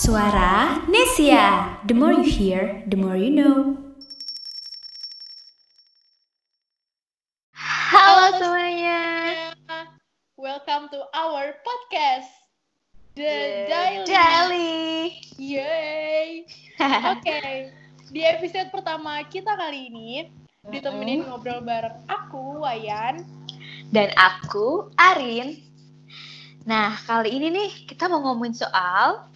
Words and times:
Suara 0.00 0.80
Nesia. 0.88 1.76
The 1.84 1.92
more 1.92 2.16
you 2.16 2.24
hear, 2.24 2.80
the 2.88 2.96
more 2.96 3.20
you 3.20 3.28
know. 3.28 3.76
Halo 7.52 8.32
semuanya. 8.40 9.52
Welcome 10.40 10.88
to 10.96 11.04
our 11.12 11.52
podcast. 11.60 12.32
The 13.12 13.68
Daily. 13.68 14.08
Daily. 14.08 14.80
Yay. 15.36 16.48
Oke. 17.12 17.68
Di 18.08 18.24
episode 18.24 18.72
pertama 18.72 19.20
kita 19.28 19.52
kali 19.52 19.92
ini 19.92 20.32
ditemenin 20.64 21.28
ngobrol 21.28 21.60
bareng 21.60 22.08
aku, 22.08 22.56
Wayan. 22.64 23.20
Dan 23.92 24.16
aku, 24.16 24.88
Arin. 24.96 25.60
Nah, 26.64 26.96
kali 27.04 27.36
ini 27.36 27.52
nih 27.52 27.70
kita 27.84 28.08
mau 28.08 28.24
ngomongin 28.24 28.64
soal 28.64 29.28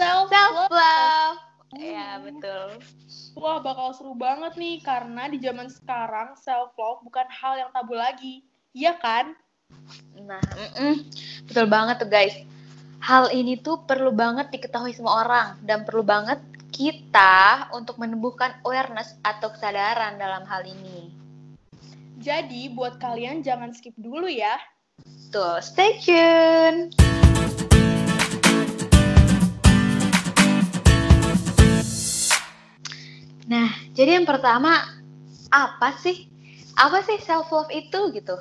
Self 0.00 0.32
self 0.32 0.72
love. 0.72 1.36
Hmm. 1.76 1.76
Ya, 1.76 2.16
betul. 2.24 2.80
Wah, 3.36 3.60
bakal 3.60 3.92
seru 3.92 4.16
banget 4.16 4.56
nih 4.56 4.80
karena 4.80 5.28
di 5.28 5.36
zaman 5.44 5.68
sekarang 5.68 6.32
self 6.40 6.72
love 6.80 7.04
bukan 7.04 7.28
hal 7.28 7.60
yang 7.60 7.68
tabu 7.68 7.92
lagi. 7.92 8.40
Iya 8.72 8.96
kan? 8.96 9.36
Nah, 10.16 10.40
mm-mm. 10.56 11.04
betul 11.44 11.68
banget 11.68 12.00
tuh 12.00 12.08
guys. 12.08 12.32
Hal 13.04 13.28
ini 13.28 13.60
tuh 13.60 13.84
perlu 13.84 14.08
banget 14.08 14.48
diketahui 14.48 14.96
semua 14.96 15.20
orang 15.20 15.48
dan 15.68 15.84
perlu 15.84 16.00
banget 16.00 16.40
kita 16.72 17.68
untuk 17.76 18.00
menumbuhkan 18.00 18.56
awareness 18.64 19.20
atau 19.20 19.52
kesadaran 19.52 20.16
dalam 20.16 20.48
hal 20.48 20.64
ini. 20.64 21.12
Jadi, 22.20 22.72
buat 22.72 22.96
kalian 23.00 23.44
jangan 23.44 23.72
skip 23.76 23.96
dulu 24.00 24.28
ya. 24.28 24.56
Tuh, 25.32 25.60
stay 25.60 25.96
tune. 26.00 26.92
Nah, 33.50 33.74
jadi 33.98 34.22
yang 34.22 34.30
pertama 34.30 34.78
apa 35.50 35.98
sih? 35.98 36.30
Apa 36.78 37.02
sih 37.02 37.18
self 37.18 37.50
love 37.50 37.68
itu 37.74 38.14
gitu? 38.14 38.38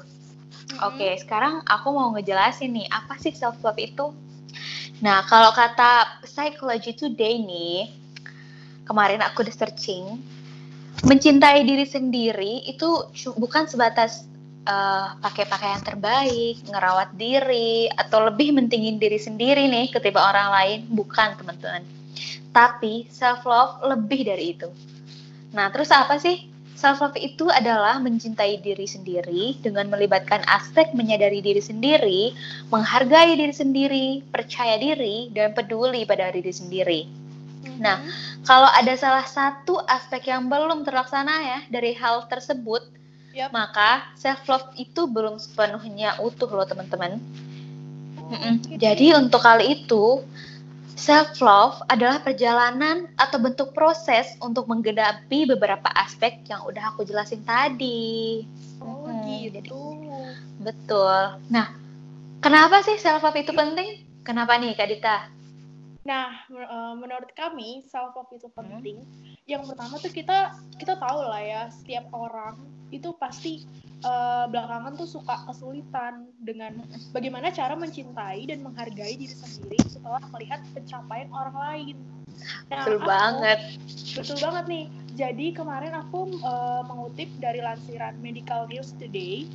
Oke, 0.85 1.17
sekarang 1.17 1.65
aku 1.65 1.89
mau 1.89 2.13
ngejelasin 2.13 2.69
nih, 2.69 2.87
apa 2.93 3.17
sih 3.17 3.33
self 3.33 3.57
love 3.65 3.81
itu? 3.81 4.13
Nah, 5.01 5.25
kalau 5.25 5.49
kata 5.49 6.21
Psychology 6.29 6.93
Today 6.93 7.41
nih, 7.41 7.89
kemarin 8.85 9.25
aku 9.25 9.41
udah 9.41 9.55
searching, 9.55 10.21
mencintai 11.09 11.65
diri 11.65 11.89
sendiri 11.89 12.69
itu 12.69 13.09
bukan 13.33 13.65
sebatas 13.65 14.29
eh, 14.69 15.07
pakai 15.25 15.49
pakaian 15.49 15.81
terbaik, 15.81 16.61
ngerawat 16.69 17.17
diri, 17.17 17.89
atau 17.89 18.29
lebih 18.29 18.53
mentingin 18.53 19.01
diri 19.01 19.17
sendiri 19.17 19.65
nih 19.65 19.89
ketimbang 19.89 20.37
orang 20.37 20.49
lain, 20.53 20.79
bukan 20.93 21.33
teman-teman. 21.33 21.81
Tapi 22.53 23.09
self 23.09 23.41
love 23.41 23.81
lebih 23.89 24.21
dari 24.21 24.53
itu. 24.53 24.69
Nah, 25.53 25.73
terus 25.73 25.89
apa 25.89 26.21
sih? 26.21 26.49
Self 26.79 27.03
love 27.03 27.19
itu 27.19 27.51
adalah 27.51 27.99
mencintai 27.99 28.63
diri 28.63 28.87
sendiri 28.87 29.59
dengan 29.59 29.91
melibatkan 29.91 30.39
aspek 30.47 30.95
menyadari 30.95 31.43
diri 31.43 31.59
sendiri, 31.59 32.31
menghargai 32.71 33.35
diri 33.35 33.51
sendiri, 33.51 34.07
percaya 34.31 34.79
diri, 34.79 35.27
dan 35.35 35.51
peduli 35.51 36.07
pada 36.07 36.31
diri 36.31 36.55
sendiri. 36.55 37.01
Nah, 37.83 37.99
kalau 38.47 38.71
ada 38.71 38.95
salah 38.95 39.27
satu 39.27 39.83
aspek 39.91 40.31
yang 40.31 40.47
belum 40.47 40.87
terlaksana 40.87 41.35
ya 41.43 41.59
dari 41.67 41.91
hal 41.99 42.31
tersebut, 42.31 42.87
Yap. 43.35 43.51
maka 43.51 44.15
self 44.15 44.47
love 44.47 44.71
itu 44.79 45.03
belum 45.03 45.35
sepenuhnya 45.35 46.15
utuh 46.23 46.47
loh 46.47 46.63
teman-teman. 46.63 47.19
Oke. 48.29 48.79
Jadi 48.79 49.11
untuk 49.17 49.43
kali 49.43 49.83
itu 49.83 50.23
self 50.99 51.39
love 51.39 51.79
adalah 51.87 52.19
perjalanan 52.19 53.07
atau 53.15 53.39
bentuk 53.39 53.71
proses 53.71 54.35
untuk 54.43 54.67
menggenapi 54.67 55.47
beberapa 55.47 55.87
aspek 55.95 56.43
yang 56.51 56.67
udah 56.67 56.91
aku 56.91 57.07
jelasin 57.07 57.39
tadi. 57.47 58.43
Oh. 58.83 59.07
Jadi 59.07 59.47
gitu. 59.55 59.95
betul. 60.59 61.39
Nah, 61.47 61.71
kenapa 62.43 62.83
sih 62.83 62.99
self 62.99 63.23
love 63.23 63.39
itu 63.39 63.55
penting? 63.55 64.03
Kenapa 64.27 64.59
nih 64.59 64.75
Kak 64.75 64.87
Dita? 64.91 65.17
Nah, 66.03 66.43
eh, 66.51 66.93
menurut 66.99 67.31
kami 67.31 67.87
self 67.87 68.11
love 68.19 68.35
itu 68.35 68.51
Hmm. 68.59 69.28
Yang 69.49 69.73
pertama 69.73 69.97
tuh 69.97 70.13
kita 70.13 70.37
kita 70.77 70.93
tahu 70.95 71.25
lah 71.25 71.41
ya, 71.41 71.61
setiap 71.73 72.05
orang 72.13 72.61
itu 72.93 73.09
pasti 73.17 73.65
eh, 74.05 74.45
belakangan 74.45 74.93
tuh 74.93 75.09
suka 75.09 75.41
kesulitan 75.49 76.29
dengan 76.37 76.85
bagaimana 77.09 77.49
cara 77.49 77.73
mencintai 77.73 78.45
dan 78.45 78.61
menghargai 78.61 79.17
diri 79.17 79.33
sendiri 79.33 79.81
setelah 79.89 80.21
melihat 80.29 80.61
pencapaian 80.77 81.29
orang 81.33 81.57
lain. 81.57 81.95
Nah, 82.69 82.85
Betul 82.85 82.97
aku- 83.01 83.09
banget. 83.09 83.59
Betul 84.15 84.37
banget 84.39 84.65
nih. 84.69 84.85
Jadi 85.17 85.45
kemarin 85.51 85.93
aku 85.97 86.29
eh, 86.39 86.81
mengutip 86.85 87.29
dari 87.41 87.59
lansiran 87.59 88.13
Medical 88.21 88.69
News 88.69 88.93
Today 89.01 89.49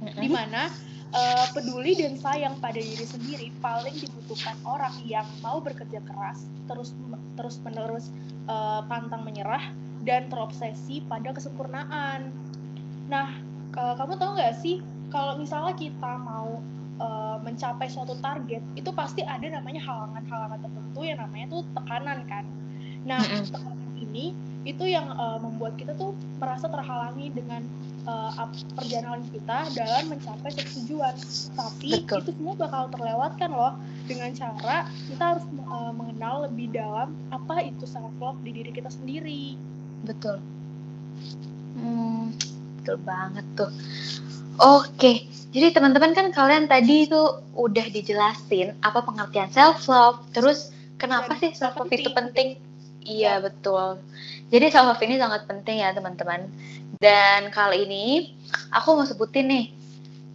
di 0.00 0.28
Mm-mm. 0.28 0.32
mana 0.32 0.72
eh, 1.12 1.46
peduli 1.52 1.92
dan 1.98 2.16
sayang 2.16 2.56
pada 2.58 2.80
diri 2.80 3.04
sendiri 3.04 3.52
paling 3.60 3.92
dibutuhkan 4.00 4.56
orang 4.64 4.94
yang 5.04 5.26
mau 5.44 5.60
bekerja 5.60 6.00
keras, 6.08 6.48
terus 6.70 6.96
terus 7.36 7.56
menerus 7.66 8.08
eh, 8.48 8.80
pantang 8.88 9.22
menyerah 9.26 9.72
dan 10.00 10.32
terobsesi 10.32 11.04
pada 11.04 11.36
kesempurnaan. 11.36 12.32
Nah, 13.12 13.36
ke- 13.74 13.94
kamu 14.00 14.16
tahu 14.16 14.30
nggak 14.40 14.56
sih 14.64 14.80
kalau 15.12 15.36
misalnya 15.36 15.76
kita 15.76 16.12
mau 16.16 16.62
eh, 17.00 17.36
mencapai 17.44 17.88
suatu 17.92 18.16
target, 18.24 18.64
itu 18.72 18.90
pasti 18.96 19.20
ada 19.20 19.44
namanya 19.44 19.84
halangan-halangan 19.84 20.60
tertentu 20.64 21.00
yang 21.04 21.18
namanya 21.20 21.46
tuh 21.52 21.62
tekanan 21.76 22.24
kan. 22.24 22.44
Nah, 23.04 23.20
tekanan 23.20 23.92
ini 24.00 24.32
itu 24.64 24.84
yang 24.88 25.12
eh, 25.12 25.38
membuat 25.44 25.76
kita 25.76 25.92
tuh 26.00 26.16
merasa 26.40 26.68
terhalangi 26.72 27.28
dengan 27.36 27.64
eh, 28.06 28.30
ap- 28.36 28.64
perjalanan 28.76 29.22
kita 29.28 29.58
dalam 29.74 30.04
mencapai 30.08 30.50
suatu 30.54 30.70
tujuan. 30.84 31.14
Tapi 31.54 31.88
Betul. 32.04 32.18
itu 32.24 32.30
semua 32.36 32.54
bakal 32.56 32.82
terlewatkan 32.92 33.50
loh 33.52 33.74
dengan 34.06 34.30
cara 34.34 34.86
kita 35.08 35.22
harus 35.36 35.44
eh, 35.50 35.92
mengenal 35.94 36.48
lebih 36.48 36.72
dalam 36.72 37.12
apa 37.30 37.64
itu 37.64 37.84
self 37.84 38.12
love 38.18 38.40
di 38.42 38.50
diri 38.56 38.70
kita 38.72 38.90
sendiri. 38.90 39.54
Betul. 40.04 40.40
Hmm, 41.76 42.34
betul 42.80 42.96
banget 43.06 43.46
tuh. 43.54 43.70
Oke, 44.60 45.24
jadi 45.54 45.72
teman-teman 45.72 46.12
kan 46.12 46.26
kalian 46.34 46.68
tadi 46.68 47.08
itu 47.08 47.22
udah 47.56 47.86
dijelasin 47.88 48.76
apa 48.84 49.00
pengertian 49.00 49.48
self 49.48 49.88
love, 49.88 50.20
terus 50.36 50.68
kenapa 51.00 51.32
Dan 51.32 51.40
sih 51.40 51.50
self 51.56 51.80
love 51.80 51.88
itu 51.88 52.12
penting. 52.12 52.12
penting? 52.12 52.48
Iya 53.00 53.40
betul. 53.40 54.02
Jadi 54.52 54.66
self 54.68 54.92
love 54.92 55.02
ini 55.06 55.16
sangat 55.16 55.48
penting 55.48 55.80
ya 55.80 55.96
teman-teman. 55.96 56.50
Dan 57.00 57.48
kali 57.48 57.88
ini 57.88 58.36
aku 58.68 58.92
mau 58.92 59.08
sebutin 59.08 59.48
nih, 59.48 59.66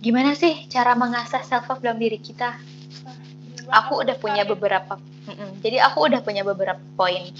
gimana 0.02 0.34
sih 0.34 0.66
cara 0.66 0.98
mengasah 0.98 1.46
self 1.46 1.70
love 1.70 1.86
dalam 1.86 2.02
diri 2.02 2.18
kita? 2.18 2.58
Aku 3.70 4.02
udah 4.02 4.18
punya 4.18 4.46
beberapa 4.46 4.98
Mm-mm. 5.26 5.58
jadi 5.66 5.82
aku 5.90 6.06
udah 6.06 6.22
punya 6.22 6.46
beberapa 6.46 6.82
poin 6.94 7.34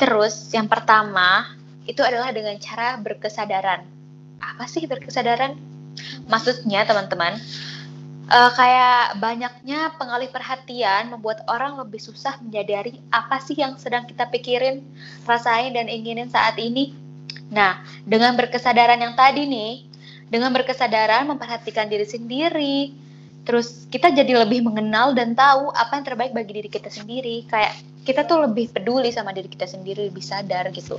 terus 0.00 0.48
yang 0.56 0.68
pertama 0.68 1.52
itu 1.84 2.00
adalah 2.00 2.32
dengan 2.32 2.56
cara 2.56 2.96
berkesadaran 3.00 3.84
apa 4.40 4.64
sih 4.64 4.88
berkesadaran 4.88 5.56
maksudnya 6.28 6.88
teman-teman 6.88 7.36
eh, 8.32 8.50
kayak 8.56 9.20
banyaknya 9.20 9.92
pengalih 10.00 10.32
perhatian 10.32 11.12
membuat 11.12 11.44
orang 11.48 11.76
lebih 11.76 12.00
susah 12.00 12.40
menyadari 12.40 13.04
apa 13.12 13.36
sih 13.40 13.56
yang 13.56 13.76
sedang 13.76 14.08
kita 14.08 14.28
pikirin 14.32 14.80
rasain 15.28 15.76
dan 15.76 15.92
inginin 15.92 16.32
saat 16.32 16.56
ini 16.56 16.96
nah 17.46 17.82
dengan 18.02 18.34
berkesadaran 18.34 18.98
yang 18.98 19.14
tadi 19.14 19.46
nih 19.46 19.86
dengan 20.26 20.50
berkesadaran 20.50 21.30
memperhatikan 21.30 21.86
diri 21.86 22.06
sendiri 22.06 23.06
terus 23.46 23.86
kita 23.86 24.10
jadi 24.10 24.42
lebih 24.42 24.66
mengenal 24.66 25.14
dan 25.14 25.38
tahu 25.38 25.70
apa 25.70 26.02
yang 26.02 26.04
terbaik 26.04 26.34
bagi 26.34 26.52
diri 26.58 26.66
kita 26.66 26.90
sendiri. 26.90 27.46
Kayak 27.46 27.78
kita 28.02 28.26
tuh 28.26 28.42
lebih 28.42 28.74
peduli 28.74 29.14
sama 29.14 29.30
diri 29.30 29.46
kita 29.46 29.70
sendiri 29.70 30.10
lebih 30.10 30.20
sadar 30.20 30.66
gitu. 30.74 30.98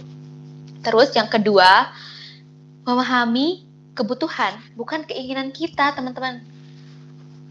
Terus 0.80 1.12
yang 1.12 1.28
kedua 1.28 1.92
memahami 2.88 3.68
kebutuhan 3.92 4.56
bukan 4.80 5.04
keinginan 5.04 5.52
kita 5.52 5.92
teman-teman 5.92 6.40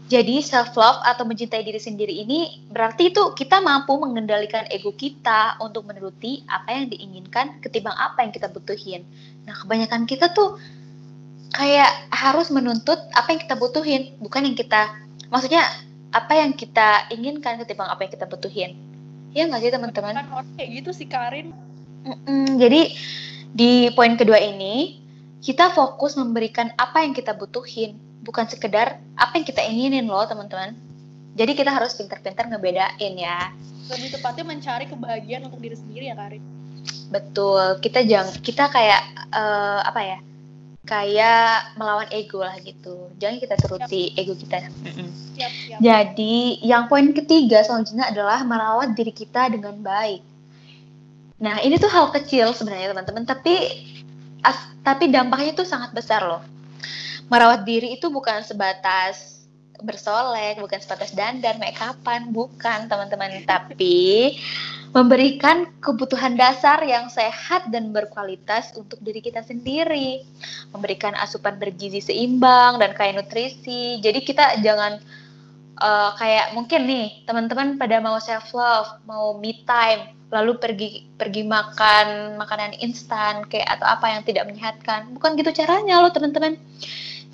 jadi 0.07 0.39
self 0.39 0.73
love 0.79 1.03
atau 1.03 1.27
mencintai 1.27 1.61
diri 1.67 1.79
sendiri 1.79 2.11
ini 2.11 2.63
berarti 2.71 3.11
itu 3.11 3.35
kita 3.35 3.59
mampu 3.59 3.95
mengendalikan 3.99 4.63
ego 4.71 4.95
kita 4.95 5.59
untuk 5.59 5.83
menuruti 5.83 6.47
apa 6.47 6.71
yang 6.71 6.87
diinginkan 6.89 7.59
ketimbang 7.59 7.95
apa 7.95 8.23
yang 8.23 8.31
kita 8.31 8.47
butuhin 8.47 9.03
nah 9.43 9.55
kebanyakan 9.55 10.07
kita 10.07 10.31
tuh 10.31 10.55
kayak 11.57 11.91
harus 12.11 12.51
menuntut 12.51 12.99
apa 13.15 13.33
yang 13.33 13.41
kita 13.41 13.55
butuhin, 13.55 14.13
bukan 14.19 14.45
yang 14.45 14.57
kita 14.57 14.91
maksudnya 15.31 15.63
apa 16.11 16.33
yang 16.37 16.55
kita 16.55 17.07
inginkan 17.11 17.59
ketimbang 17.61 17.87
apa 17.87 18.07
yang 18.07 18.11
kita 18.11 18.25
butuhin. 18.27 18.71
Iya 19.35 19.49
nggak 19.51 19.61
sih 19.65 19.71
teman-teman? 19.71 20.13
Kan 20.17 20.27
orang 20.33 20.49
kayak 20.55 20.69
gitu 20.83 20.89
sih 20.95 21.07
Karin. 21.07 21.51
Mm-mm, 22.07 22.61
jadi 22.61 22.95
di 23.51 23.91
poin 23.97 24.15
kedua 24.15 24.39
ini 24.39 25.03
kita 25.43 25.71
fokus 25.71 26.15
memberikan 26.15 26.71
apa 26.79 27.03
yang 27.03 27.11
kita 27.11 27.35
butuhin, 27.35 27.99
bukan 28.27 28.43
sekedar 28.51 28.99
apa 29.15 29.31
yang 29.39 29.47
kita 29.47 29.63
inginin 29.63 30.05
loh 30.11 30.27
teman-teman. 30.27 30.75
Jadi 31.39 31.55
kita 31.55 31.71
harus 31.71 31.95
pintar-pintar 31.95 32.51
ngebedain 32.51 33.13
ya. 33.15 33.55
Lebih 33.87 34.19
tepatnya 34.19 34.43
mencari 34.43 34.85
kebahagiaan 34.91 35.47
untuk 35.47 35.63
diri 35.63 35.79
sendiri 35.79 36.11
ya 36.11 36.15
Karin. 36.19 36.43
Betul. 37.07 37.79
Kita 37.79 38.03
jangan 38.03 38.35
kita 38.43 38.67
kayak 38.67 39.01
eh, 39.31 39.79
apa 39.87 40.01
ya? 40.03 40.19
Kayak 40.87 41.75
melawan 41.79 42.07
ego 42.11 42.43
lah 42.43 42.55
gitu. 42.63 43.11
Jangan 43.19 43.37
kita 43.39 43.55
turuti 43.59 44.11
ego 44.15 44.35
kita. 44.35 44.67
Siap, 45.35 45.51
siap. 45.67 45.79
Jadi, 45.83 46.63
yang 46.63 46.87
poin 46.87 47.11
ketiga 47.11 47.59
selanjutnya 47.63 48.07
adalah 48.07 48.39
merawat 48.47 48.95
diri 48.95 49.11
kita 49.11 49.51
dengan 49.51 49.75
baik. 49.83 50.23
Nah, 51.43 51.59
ini 51.61 51.75
tuh 51.77 51.91
hal 51.91 52.09
kecil 52.15 52.55
sebenarnya 52.55 52.95
teman-teman, 52.95 53.27
tapi 53.27 53.83
as- 54.41 54.73
tapi 54.81 55.11
dampaknya 55.11 55.53
tuh 55.59 55.67
sangat 55.67 55.91
besar 55.91 56.23
loh. 56.23 56.41
Merawat 57.27 57.67
diri 57.67 57.99
itu 57.99 58.07
bukan 58.07 58.39
sebatas 58.43 59.37
bersolek, 59.83 60.57
bukan 60.57 60.79
sebatas 60.81 61.13
dandan, 61.13 61.61
make 61.61 61.77
upan, 61.77 62.33
bukan 62.33 62.89
teman-teman, 62.89 63.41
tapi 63.51 64.37
memberikan 64.95 65.67
kebutuhan 65.83 66.39
dasar 66.39 66.79
yang 66.81 67.11
sehat 67.11 67.67
dan 67.69 67.91
berkualitas 67.91 68.73
untuk 68.79 68.97
diri 69.03 69.19
kita 69.19 69.43
sendiri. 69.43 70.23
Memberikan 70.71 71.13
asupan 71.19 71.59
bergizi 71.59 72.01
seimbang 72.01 72.79
dan 72.81 72.95
kaya 72.95 73.13
nutrisi. 73.13 73.99
Jadi 73.99 74.23
kita 74.23 74.63
jangan 74.63 74.97
eh, 75.77 76.11
kayak 76.17 76.55
mungkin 76.55 76.87
nih 76.87 77.07
teman-teman 77.27 77.77
pada 77.77 77.99
mau 77.99 78.17
self 78.17 78.49
love, 78.55 79.03
mau 79.05 79.35
me 79.37 79.61
time, 79.67 80.15
lalu 80.31 80.57
pergi 80.57 80.89
pergi 81.15 81.43
makan 81.43 82.39
makanan 82.39 82.79
instan 82.83 83.45
kayak 83.47 83.79
atau 83.79 83.85
apa 83.85 84.05
yang 84.17 84.21
tidak 84.23 84.47
menyehatkan. 84.47 85.13
Bukan 85.13 85.35
gitu 85.37 85.51
caranya 85.53 86.01
loh 86.01 86.09
teman-teman. 86.09 86.57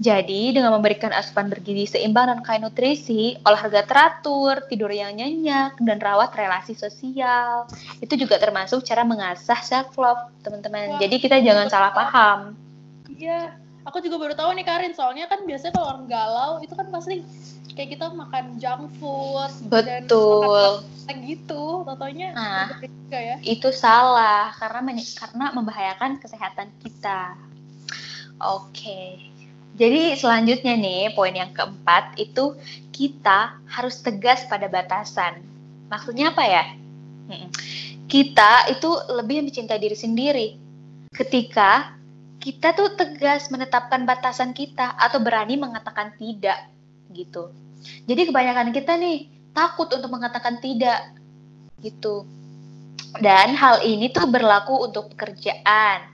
Jadi 0.02 0.58
dengan 0.58 0.74
memberikan 0.74 1.14
asupan 1.14 1.54
bergizi 1.54 1.86
seimbang 1.98 2.26
dan 2.26 2.40
kaya 2.42 2.66
nutrisi, 2.66 3.38
olahraga 3.46 3.86
teratur, 3.86 4.66
tidur 4.66 4.90
yang 4.90 5.14
nyenyak, 5.14 5.78
dan 5.78 6.02
rawat 6.02 6.34
relasi 6.34 6.74
sosial, 6.74 7.70
itu 8.02 8.18
juga 8.18 8.42
termasuk 8.42 8.82
cara 8.82 9.06
mengasah 9.06 9.62
self 9.62 9.94
love 10.02 10.34
teman-teman. 10.42 10.98
Wah, 10.98 11.00
Jadi 11.00 11.16
kita 11.22 11.38
jangan 11.46 11.70
salah 11.70 11.94
paham. 11.94 12.58
Iya, 13.14 13.54
aku 13.86 14.02
juga 14.02 14.18
baru 14.18 14.34
tahu 14.34 14.58
nih 14.58 14.66
Karin, 14.66 14.94
soalnya 14.98 15.30
kan 15.30 15.46
biasanya 15.46 15.78
kalau 15.78 15.88
orang 15.94 16.06
galau 16.10 16.52
itu 16.66 16.74
kan 16.74 16.90
pasti 16.90 17.22
kayak 17.78 17.94
kita 17.94 18.06
makan 18.18 18.58
junk 18.58 18.90
food 18.98 19.54
dan 19.70 20.10
Betul. 20.10 20.82
makan 20.82 21.06
kayak 21.06 21.20
gitu, 21.22 21.64
totonya 21.86 22.28
Nah. 22.34 22.66
juga 22.82 23.20
ya. 23.22 23.36
itu 23.46 23.70
salah 23.70 24.50
karena 24.58 24.82
karena 25.22 25.46
membahayakan 25.54 26.18
kesehatan 26.18 26.74
kita. 26.82 27.38
Oke. 28.42 29.33
Jadi 29.74 30.14
selanjutnya 30.14 30.78
nih 30.78 31.18
poin 31.18 31.34
yang 31.34 31.50
keempat 31.50 32.14
itu 32.22 32.54
kita 32.94 33.58
harus 33.66 33.98
tegas 34.06 34.46
pada 34.46 34.70
batasan. 34.70 35.42
Maksudnya 35.90 36.30
apa 36.30 36.44
ya? 36.46 36.64
Kita 38.06 38.70
itu 38.70 38.90
lebih 39.10 39.50
mencintai 39.50 39.82
diri 39.82 39.98
sendiri. 39.98 40.48
Ketika 41.10 41.98
kita 42.38 42.78
tuh 42.78 42.94
tegas 42.94 43.50
menetapkan 43.50 44.06
batasan 44.06 44.54
kita 44.54 44.94
atau 45.00 45.18
berani 45.18 45.58
mengatakan 45.58 46.14
tidak 46.22 46.70
gitu. 47.10 47.50
Jadi 48.06 48.30
kebanyakan 48.30 48.70
kita 48.76 48.94
nih 49.00 49.32
takut 49.58 49.90
untuk 49.90 50.14
mengatakan 50.14 50.62
tidak 50.62 51.18
gitu. 51.82 52.30
Dan 53.18 53.58
hal 53.58 53.82
ini 53.86 54.10
tuh 54.14 54.26
berlaku 54.30 54.86
untuk 54.86 55.14
pekerjaan, 55.14 56.13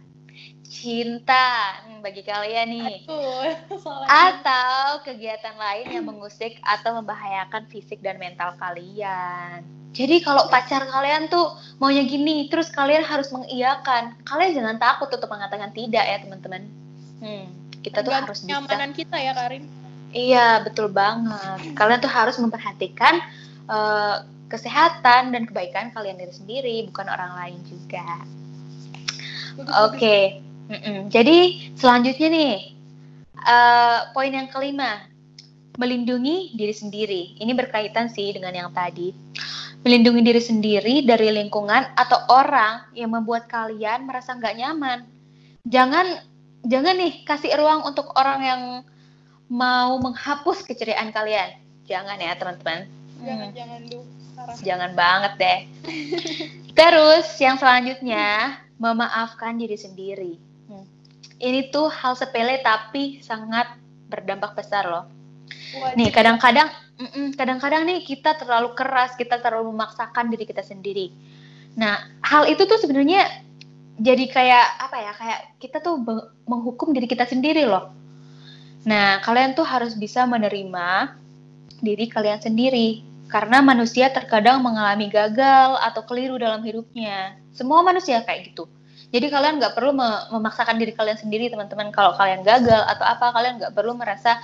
cinta 0.70 1.82
hmm, 1.82 2.06
bagi 2.06 2.22
kalian 2.22 2.68
nih, 2.70 3.10
Aduh, 3.10 3.50
atau 4.30 5.02
kegiatan 5.02 5.58
lain 5.58 5.88
yang 5.90 6.06
mengusik 6.06 6.62
atau 6.62 7.02
membahayakan 7.02 7.66
fisik 7.74 8.00
dan 8.06 8.22
mental 8.22 8.54
kalian. 8.62 9.66
Jadi 9.98 10.22
kalau 10.22 10.46
pacar 10.54 10.86
kalian 10.86 11.26
tuh 11.34 11.58
maunya 11.82 12.06
gini, 12.06 12.46
terus 12.54 12.70
kalian 12.70 13.02
harus 13.02 13.34
mengiyakan. 13.34 14.14
Kalian 14.22 14.62
jangan 14.62 14.78
takut 14.78 15.10
untuk 15.10 15.26
mengatakan 15.26 15.74
tidak 15.74 16.06
ya 16.06 16.22
teman-teman. 16.22 16.70
Hmm, 17.18 17.50
kita 17.82 18.06
tuh 18.06 18.14
harus 18.14 18.38
bisa. 18.38 18.54
kenyamanan 18.54 18.94
kita 18.94 19.18
ya 19.18 19.34
Karin. 19.34 19.66
Iya, 20.14 20.62
betul 20.62 20.94
banget. 20.94 21.74
Kalian 21.74 22.00
tuh 22.06 22.14
harus 22.14 22.38
memperhatikan 22.38 23.18
eh, 23.66 24.16
kesehatan 24.54 25.34
dan 25.34 25.50
kebaikan 25.50 25.90
kalian 25.90 26.22
diri 26.22 26.34
sendiri, 26.34 26.78
bukan 26.94 27.10
orang 27.10 27.34
lain 27.42 27.60
juga. 27.66 28.06
Oke. 29.90 30.49
Mm-mm. 30.70 31.10
Jadi 31.10 31.70
selanjutnya 31.74 32.30
nih, 32.30 32.56
eh, 33.42 34.00
poin 34.14 34.30
yang 34.30 34.48
kelima, 34.54 35.10
melindungi 35.82 36.54
diri 36.54 36.76
sendiri. 36.76 37.22
Ini 37.42 37.52
berkaitan 37.58 38.12
sih 38.12 38.30
dengan 38.36 38.54
yang 38.54 38.70
tadi. 38.70 39.10
Melindungi 39.82 40.22
diri 40.22 40.44
sendiri 40.44 40.96
dari 41.08 41.32
lingkungan 41.32 41.96
atau 41.96 42.20
orang 42.30 42.92
yang 42.94 43.16
membuat 43.16 43.48
kalian 43.48 44.06
merasa 44.06 44.36
nggak 44.36 44.60
nyaman. 44.60 45.08
Jangan, 45.64 46.20
jangan 46.68 47.00
nih 47.00 47.24
kasih 47.24 47.56
ruang 47.56 47.88
untuk 47.88 48.12
orang 48.20 48.40
yang 48.44 48.62
mau 49.48 49.98
menghapus 50.04 50.68
keceriaan 50.68 51.16
kalian. 51.16 51.58
Jangan 51.88 52.20
ya 52.20 52.36
teman-teman. 52.38 52.86
Jangan 53.24 53.50
jangan 53.56 53.82
du. 53.88 54.00
Sarah. 54.36 54.56
Jangan 54.62 54.92
banget 54.94 55.34
deh. 55.40 55.60
Terus 56.78 57.28
yang 57.40 57.56
selanjutnya 57.60 58.60
memaafkan 58.80 59.56
diri 59.60 59.76
sendiri. 59.76 60.49
Ini 61.40 61.72
tuh 61.72 61.88
hal 61.88 62.20
sepele 62.20 62.60
tapi 62.60 63.24
sangat 63.24 63.80
berdampak 64.12 64.60
besar 64.60 64.84
loh. 64.84 65.06
Wajib. 65.80 65.96
Nih 65.96 66.10
kadang-kadang, 66.12 66.68
kadang-kadang 67.40 67.88
nih 67.88 68.04
kita 68.04 68.36
terlalu 68.36 68.76
keras, 68.76 69.16
kita 69.16 69.40
terlalu 69.40 69.72
memaksakan 69.72 70.28
diri 70.28 70.44
kita 70.44 70.62
sendiri. 70.62 71.16
Nah 71.80 71.96
hal 72.22 72.50
itu 72.52 72.68
tuh 72.68 72.76
sebenarnya 72.82 73.24
jadi 74.00 74.26
kayak 74.28 74.68
apa 74.84 74.98
ya? 75.00 75.12
Kayak 75.16 75.40
kita 75.64 75.78
tuh 75.80 75.96
menghukum 76.44 76.92
diri 76.92 77.08
kita 77.08 77.24
sendiri 77.24 77.64
loh. 77.64 77.96
Nah 78.84 79.24
kalian 79.24 79.56
tuh 79.56 79.64
harus 79.64 79.96
bisa 79.96 80.28
menerima 80.28 81.16
diri 81.80 82.12
kalian 82.12 82.44
sendiri 82.44 83.08
karena 83.30 83.62
manusia 83.62 84.10
terkadang 84.10 84.60
mengalami 84.60 85.08
gagal 85.08 85.78
atau 85.80 86.02
keliru 86.04 86.36
dalam 86.36 86.66
hidupnya. 86.66 87.38
Semua 87.54 87.86
manusia 87.86 88.26
kayak 88.26 88.52
gitu. 88.52 88.66
Jadi 89.10 89.26
kalian 89.34 89.58
nggak 89.58 89.74
perlu 89.74 89.98
me- 89.98 90.30
memaksakan 90.30 90.78
diri 90.78 90.94
kalian 90.94 91.18
sendiri 91.18 91.50
teman-teman. 91.50 91.90
Kalau 91.90 92.14
kalian 92.14 92.46
gagal 92.46 92.82
atau 92.86 93.06
apa, 93.06 93.34
kalian 93.34 93.58
nggak 93.58 93.74
perlu 93.74 93.98
merasa 93.98 94.38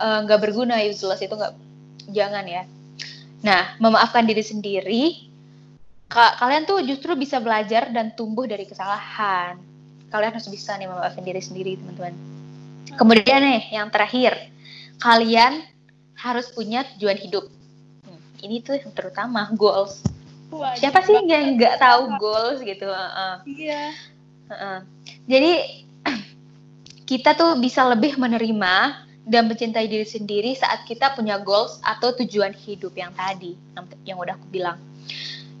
eh, 0.00 0.18
nggak 0.24 0.40
berguna, 0.40 0.80
useless 0.80 1.20
itu 1.20 1.36
nggak, 1.36 1.52
jangan 2.08 2.44
ya. 2.48 2.64
Nah, 3.44 3.76
memaafkan 3.80 4.24
diri 4.24 4.40
sendiri, 4.40 5.02
ka- 6.08 6.36
kalian 6.40 6.64
tuh 6.64 6.80
justru 6.84 7.12
bisa 7.16 7.40
belajar 7.40 7.92
dan 7.92 8.12
tumbuh 8.16 8.48
dari 8.48 8.64
kesalahan. 8.64 9.60
Kalian 10.08 10.32
harus 10.32 10.48
bisa 10.48 10.76
nih 10.80 10.88
memaafkan 10.88 11.24
diri 11.24 11.40
sendiri 11.40 11.76
teman-teman. 11.76 12.16
Kemudian 12.96 13.40
nih, 13.44 13.62
yang 13.70 13.88
terakhir, 13.92 14.50
kalian 14.98 15.62
harus 16.18 16.52
punya 16.52 16.84
tujuan 16.96 17.16
hidup. 17.16 17.48
Hmm, 18.04 18.20
ini 18.44 18.60
tuh 18.60 18.76
yang 18.76 18.92
terutama 18.92 19.48
goals. 19.56 20.04
Wajib 20.50 20.82
Siapa 20.82 20.98
sih 21.06 21.14
yang 21.30 21.54
nggak 21.54 21.78
tahu 21.78 22.02
goals 22.18 22.58
gitu? 22.66 22.90
Heeh, 22.90 23.34
Iya. 23.46 23.82
heeh. 24.50 24.78
Jadi 25.30 25.52
kita 27.10 27.38
tuh 27.38 27.54
bisa 27.62 27.86
lebih 27.86 28.18
menerima 28.18 29.06
dan 29.30 29.46
mencintai 29.46 29.86
diri 29.86 30.02
sendiri 30.02 30.58
saat 30.58 30.82
kita 30.90 31.14
punya 31.14 31.38
goals 31.38 31.78
atau 31.86 32.10
tujuan 32.18 32.50
hidup 32.50 32.90
yang 32.98 33.14
tadi, 33.14 33.54
yang, 33.78 33.84
yang 34.02 34.18
udah 34.18 34.34
aku 34.34 34.46
bilang. 34.50 34.78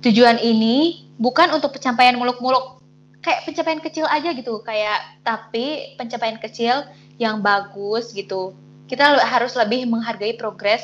Tujuan 0.02 0.42
ini 0.42 1.06
bukan 1.22 1.54
untuk 1.54 1.76
pencapaian 1.76 2.18
muluk-muluk, 2.18 2.82
kayak 3.22 3.46
pencapaian 3.46 3.78
kecil 3.78 4.10
aja 4.10 4.34
gitu, 4.34 4.58
kayak 4.66 5.22
tapi 5.22 5.94
pencapaian 5.94 6.40
kecil 6.42 6.82
yang 7.20 7.38
bagus 7.38 8.10
gitu. 8.10 8.56
Kita 8.90 9.22
harus 9.22 9.54
lebih 9.54 9.86
menghargai 9.86 10.34
progres 10.34 10.82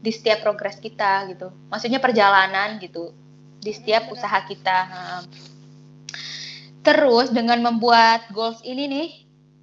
di 0.00 0.08
setiap 0.08 0.40
progres 0.40 0.80
kita 0.80 1.28
gitu. 1.28 1.52
Maksudnya 1.68 2.00
perjalanan 2.00 2.80
gitu 2.80 3.12
di 3.62 3.70
setiap 3.70 4.10
usaha 4.10 4.42
kita. 4.44 4.78
Terus 6.82 7.30
dengan 7.30 7.62
membuat 7.62 8.26
goals 8.34 8.58
ini 8.66 8.90
nih, 8.90 9.08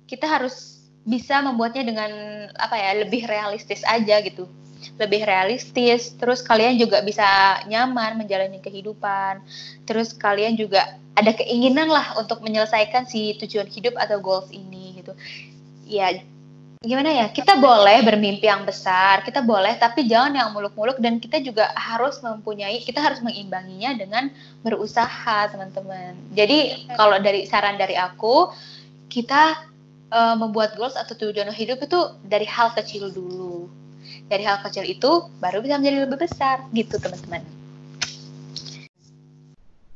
kita 0.08 0.24
harus 0.26 0.80
bisa 1.04 1.44
membuatnya 1.44 1.84
dengan 1.84 2.12
apa 2.56 2.80
ya 2.80 3.04
lebih 3.04 3.28
realistis 3.28 3.84
aja 3.84 4.24
gitu. 4.24 4.48
Lebih 4.96 5.28
realistis 5.28 6.16
terus 6.16 6.40
kalian 6.40 6.80
juga 6.80 7.04
bisa 7.04 7.60
nyaman 7.68 8.16
menjalani 8.16 8.64
kehidupan. 8.64 9.44
Terus 9.84 10.16
kalian 10.16 10.56
juga 10.56 10.96
ada 11.20 11.36
keinginan 11.36 11.92
lah 11.92 12.16
untuk 12.16 12.40
menyelesaikan 12.40 13.04
si 13.04 13.36
tujuan 13.44 13.68
hidup 13.68 14.00
atau 14.00 14.24
goals 14.24 14.48
ini 14.56 15.04
gitu. 15.04 15.12
Ya 15.84 16.24
gimana 16.80 17.12
ya? 17.12 17.28
Kita 17.28 17.60
boleh 17.60 18.08
bermimpi 18.08 18.48
yang 18.48 18.64
besar 18.64 19.20
kita 19.28 19.44
boleh 19.44 19.76
tapi 19.76 20.08
jangan 20.08 20.32
yang 20.32 20.50
muluk-muluk 20.56 20.96
dan 21.04 21.20
kita 21.20 21.44
juga 21.44 21.76
harus 21.76 22.24
mempunyai 22.24 22.80
kita 22.88 23.04
harus 23.04 23.20
mengimbanginya 23.20 24.00
dengan 24.00 24.32
berusaha 24.64 25.52
teman-teman. 25.52 26.16
Jadi 26.32 26.88
kalau 26.96 27.20
dari 27.20 27.44
saran 27.44 27.76
dari 27.76 28.00
aku 28.00 28.48
kita 29.12 29.60
eh, 30.08 30.36
membuat 30.40 30.80
goals 30.80 30.96
atau 30.96 31.20
tujuan 31.20 31.52
hidup 31.52 31.84
itu 31.84 32.00
dari 32.24 32.48
hal 32.48 32.72
kecil 32.72 33.12
dulu. 33.12 33.68
Dari 34.32 34.48
hal 34.48 34.64
kecil 34.64 34.88
itu 34.88 35.28
baru 35.44 35.60
bisa 35.60 35.76
menjadi 35.84 36.08
lebih 36.08 36.24
besar. 36.24 36.64
Gitu 36.72 36.96
teman-teman. 36.96 37.59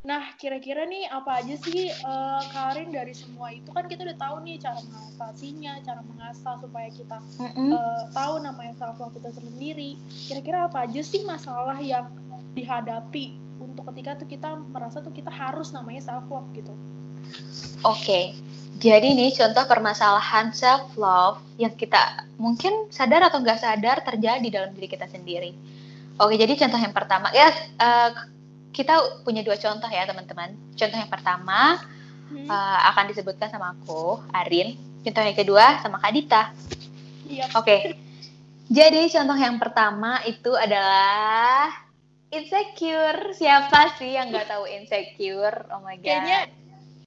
Nah, 0.03 0.35
kira-kira 0.35 0.83
nih 0.83 1.07
apa 1.07 1.39
aja 1.39 1.55
sih 1.63 1.87
uh, 2.03 2.43
Karin 2.51 2.91
dari 2.91 3.15
semua 3.15 3.55
itu 3.55 3.71
kan 3.71 3.87
kita 3.87 4.03
udah 4.03 4.19
tahu 4.19 4.35
nih 4.43 4.59
cara 4.59 4.83
mengatasinya, 4.83 5.79
cara 5.79 6.03
mengasah 6.03 6.59
supaya 6.59 6.91
kita 6.91 7.23
mm 7.39 7.49
-hmm. 7.55 7.69
uh, 7.71 8.03
tahu 8.11 8.43
namanya 8.43 8.75
self 8.75 8.99
love 8.99 9.15
itu 9.15 9.31
sendiri. 9.31 9.95
Kira-kira 10.27 10.67
apa 10.67 10.83
aja 10.83 10.99
sih 10.99 11.23
masalah 11.23 11.79
yang 11.79 12.11
dihadapi 12.51 13.39
untuk 13.63 13.87
ketika 13.95 14.19
tuh 14.19 14.27
kita 14.27 14.59
merasa 14.75 14.99
tuh 14.99 15.15
kita 15.15 15.31
harus 15.31 15.71
namanya 15.71 16.03
self 16.03 16.27
love 16.27 16.51
gitu? 16.51 16.75
Oke. 17.87 18.03
Okay. 18.03 18.25
Jadi 18.83 19.15
nih 19.15 19.31
contoh 19.31 19.63
permasalahan 19.71 20.51
self 20.51 20.99
love 20.99 21.39
yang 21.55 21.71
kita 21.79 22.27
mungkin 22.35 22.91
sadar 22.91 23.23
atau 23.31 23.39
nggak 23.39 23.55
sadar 23.55 24.03
terjadi 24.03 24.47
dalam 24.51 24.75
diri 24.75 24.91
kita 24.91 25.07
sendiri. 25.07 25.55
Oke, 26.19 26.35
jadi 26.35 26.59
contoh 26.59 26.77
yang 26.83 26.91
pertama 26.91 27.31
ya 27.31 27.47
uh, 27.79 28.11
kita 28.73 29.21
punya 29.21 29.45
dua 29.45 29.55
contoh 29.55 29.87
ya 29.87 30.09
teman-teman. 30.09 30.57
Contoh 30.73 30.97
yang 30.97 31.11
pertama 31.13 31.77
hmm. 32.33 32.49
uh, 32.49 32.79
akan 32.91 33.13
disebutkan 33.13 33.53
sama 33.53 33.77
aku, 33.77 34.19
Arin. 34.33 34.75
Contoh 35.05 35.21
yang 35.21 35.37
kedua 35.37 35.79
sama 35.85 36.01
Kak 36.01 36.11
Dita. 36.11 36.43
Yep. 37.29 37.49
Oke. 37.53 37.63
Okay. 37.63 37.79
Jadi 38.73 39.13
contoh 39.13 39.37
yang 39.37 39.61
pertama 39.61 40.17
itu 40.25 40.51
adalah 40.57 41.69
insecure. 42.33 43.37
Siapa 43.37 43.93
sih 44.01 44.17
yang 44.17 44.33
nggak 44.33 44.49
tahu 44.49 44.65
insecure? 44.65 45.69
Oh 45.69 45.85
my 45.85 46.01
god. 46.01 46.09
Kayaknya 46.09 46.39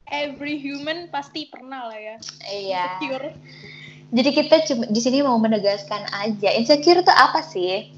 every 0.07 0.63
human 0.63 1.11
pasti 1.11 1.51
pernah 1.51 1.91
lah 1.91 1.99
ya. 1.99 2.17
Iya. 2.47 2.85
Insecure. 3.03 3.29
Jadi 4.15 4.31
kita 4.31 4.57
di 4.87 5.01
sini 5.03 5.19
mau 5.27 5.35
menegaskan 5.35 6.07
aja, 6.15 6.55
insecure 6.55 7.03
itu 7.03 7.11
apa 7.11 7.43
sih? 7.43 7.91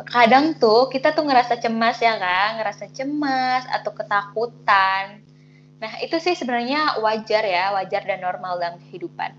Kadang 0.00 0.56
tuh 0.56 0.88
kita 0.88 1.12
tuh 1.12 1.28
ngerasa 1.28 1.60
cemas 1.60 2.00
ya 2.00 2.16
kan, 2.16 2.56
ngerasa 2.56 2.88
cemas 2.96 3.68
atau 3.68 3.92
ketakutan. 3.92 5.20
Nah 5.76 5.92
itu 6.00 6.16
sih 6.16 6.32
sebenarnya 6.32 6.96
wajar 7.04 7.44
ya, 7.44 7.76
wajar 7.76 8.00
dan 8.08 8.24
normal 8.24 8.56
dalam 8.56 8.80
kehidupan. 8.88 9.36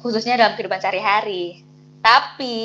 Khususnya 0.00 0.40
dalam 0.40 0.56
kehidupan 0.56 0.80
sehari-hari. 0.80 1.60
Tapi 2.00 2.56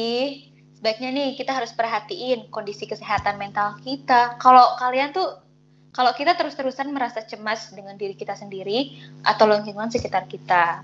sebaiknya 0.79 1.10
nih 1.12 1.29
kita 1.36 1.51
harus 1.51 1.75
perhatiin 1.75 2.48
kondisi 2.48 2.88
kesehatan 2.88 3.36
mental 3.36 3.75
kita. 3.84 4.39
Kalau 4.39 4.79
kalian 4.79 5.12
tuh, 5.12 5.43
kalau 5.91 6.15
kita 6.15 6.39
terus-terusan 6.39 6.96
merasa 6.96 7.27
cemas 7.27 7.75
dengan 7.75 8.00
diri 8.00 8.15
kita 8.15 8.39
sendiri 8.39 8.96
atau 9.27 9.51
lingkungan 9.51 9.91
sekitar 9.91 10.32
kita. 10.32 10.79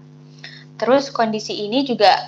Terus 0.75 1.07
kondisi 1.07 1.55
ini 1.55 1.87
juga 1.87 2.27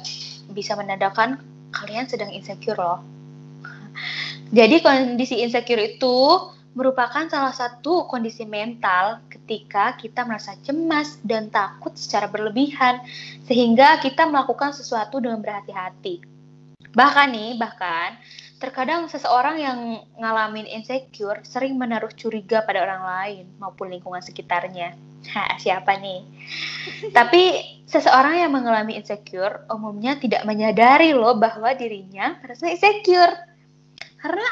bisa 0.51 0.75
menandakan 0.79 1.39
kalian 1.71 2.07
sedang 2.07 2.31
insecure 2.31 2.75
loh 2.75 3.20
jadi 4.51 4.83
kondisi 4.83 5.39
insecure 5.39 5.95
itu 5.95 6.17
merupakan 6.71 7.27
salah 7.27 7.51
satu 7.51 8.07
kondisi 8.07 8.47
mental 8.47 9.19
ketika 9.27 9.99
kita 9.99 10.23
merasa 10.23 10.55
cemas 10.63 11.19
dan 11.19 11.51
takut 11.51 11.91
secara 11.99 12.31
berlebihan 12.31 13.03
sehingga 13.43 13.99
kita 13.99 14.23
melakukan 14.27 14.71
sesuatu 14.71 15.19
dengan 15.19 15.43
berhati-hati. 15.43 16.23
Bahkan 16.91 17.27
nih, 17.31 17.51
bahkan 17.59 18.19
terkadang 18.61 19.09
seseorang 19.09 19.57
yang 19.57 19.79
ngalamin 20.21 20.69
insecure 20.69 21.41
sering 21.41 21.75
menaruh 21.75 22.11
curiga 22.13 22.61
pada 22.61 22.83
orang 22.83 23.03
lain 23.03 23.45
maupun 23.57 23.89
lingkungan 23.89 24.21
sekitarnya. 24.21 24.95
Ha, 25.33 25.57
siapa 25.59 25.97
nih? 25.97 26.23
Tapi 27.17 27.41
seseorang 27.89 28.47
yang 28.47 28.51
mengalami 28.53 28.95
insecure 28.95 29.67
umumnya 29.67 30.15
tidak 30.19 30.47
menyadari 30.47 31.11
loh 31.11 31.35
bahwa 31.35 31.73
dirinya 31.75 32.39
merasa 32.39 32.69
insecure 32.69 33.50
karena 34.21 34.47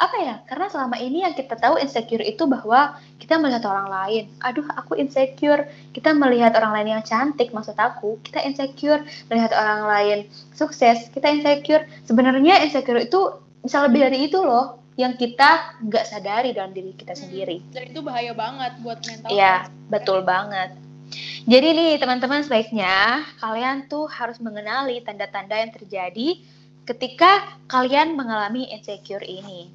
apa 0.00 0.16
ya 0.16 0.34
karena 0.48 0.66
selama 0.72 0.96
ini 0.96 1.28
yang 1.28 1.36
kita 1.36 1.60
tahu 1.60 1.76
insecure 1.76 2.24
itu 2.24 2.48
bahwa 2.48 2.96
kita 3.20 3.36
melihat 3.36 3.68
orang 3.68 3.92
lain. 3.92 4.24
Aduh 4.40 4.64
aku 4.72 4.96
insecure. 4.96 5.68
Kita 5.92 6.16
melihat 6.16 6.56
orang 6.56 6.72
lain 6.80 6.88
yang 6.98 7.04
cantik 7.04 7.52
maksud 7.52 7.76
aku 7.76 8.16
kita 8.24 8.40
insecure. 8.40 9.04
Melihat 9.28 9.52
orang 9.52 9.84
lain 9.84 10.18
sukses 10.56 11.12
kita 11.12 11.28
insecure. 11.28 11.84
Sebenarnya 12.08 12.64
insecure 12.64 12.96
itu 12.96 13.44
bisa 13.60 13.84
lebih 13.84 14.08
dari 14.08 14.32
itu 14.32 14.40
loh 14.40 14.80
yang 14.96 15.16
kita 15.20 15.80
nggak 15.84 16.04
sadari 16.08 16.56
dalam 16.56 16.72
diri 16.76 16.92
kita 16.92 17.16
hmm, 17.16 17.20
sendiri. 17.24 17.56
dan 17.72 17.88
itu 17.88 18.00
bahaya 18.04 18.32
banget 18.36 18.72
buat 18.84 19.00
mental. 19.04 19.28
Iya 19.32 19.68
betul 19.88 20.20
banget. 20.24 20.76
Jadi 21.48 21.68
nih 21.74 21.92
teman-teman 21.96 22.44
sebaiknya 22.44 23.24
kalian 23.40 23.88
tuh 23.90 24.06
harus 24.06 24.38
mengenali 24.38 25.00
tanda-tanda 25.02 25.56
yang 25.56 25.72
terjadi 25.72 26.44
ketika 26.90 27.54
kalian 27.70 28.18
mengalami 28.18 28.66
insecure 28.74 29.22
ini. 29.22 29.70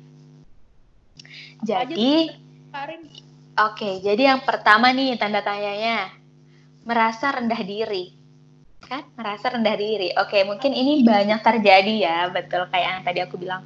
Jadi, 1.63 2.27
oke, 2.75 3.00
okay, 3.55 3.93
jadi 4.03 4.36
yang 4.36 4.43
pertama 4.43 4.91
nih 4.91 5.15
tanda 5.15 5.39
tanyanya 5.39 6.12
merasa 6.84 7.31
rendah 7.31 7.62
diri, 7.63 8.12
kan? 8.84 9.07
Merasa 9.15 9.55
rendah 9.55 9.79
diri. 9.79 10.12
Oke, 10.19 10.36
okay, 10.36 10.41
mungkin 10.43 10.75
ini 10.75 11.07
banyak 11.07 11.39
terjadi 11.39 11.95
ya, 11.95 12.19
betul 12.36 12.67
kayak 12.67 13.00
yang 13.00 13.03
tadi 13.07 13.19
aku 13.24 13.39
bilang. 13.39 13.63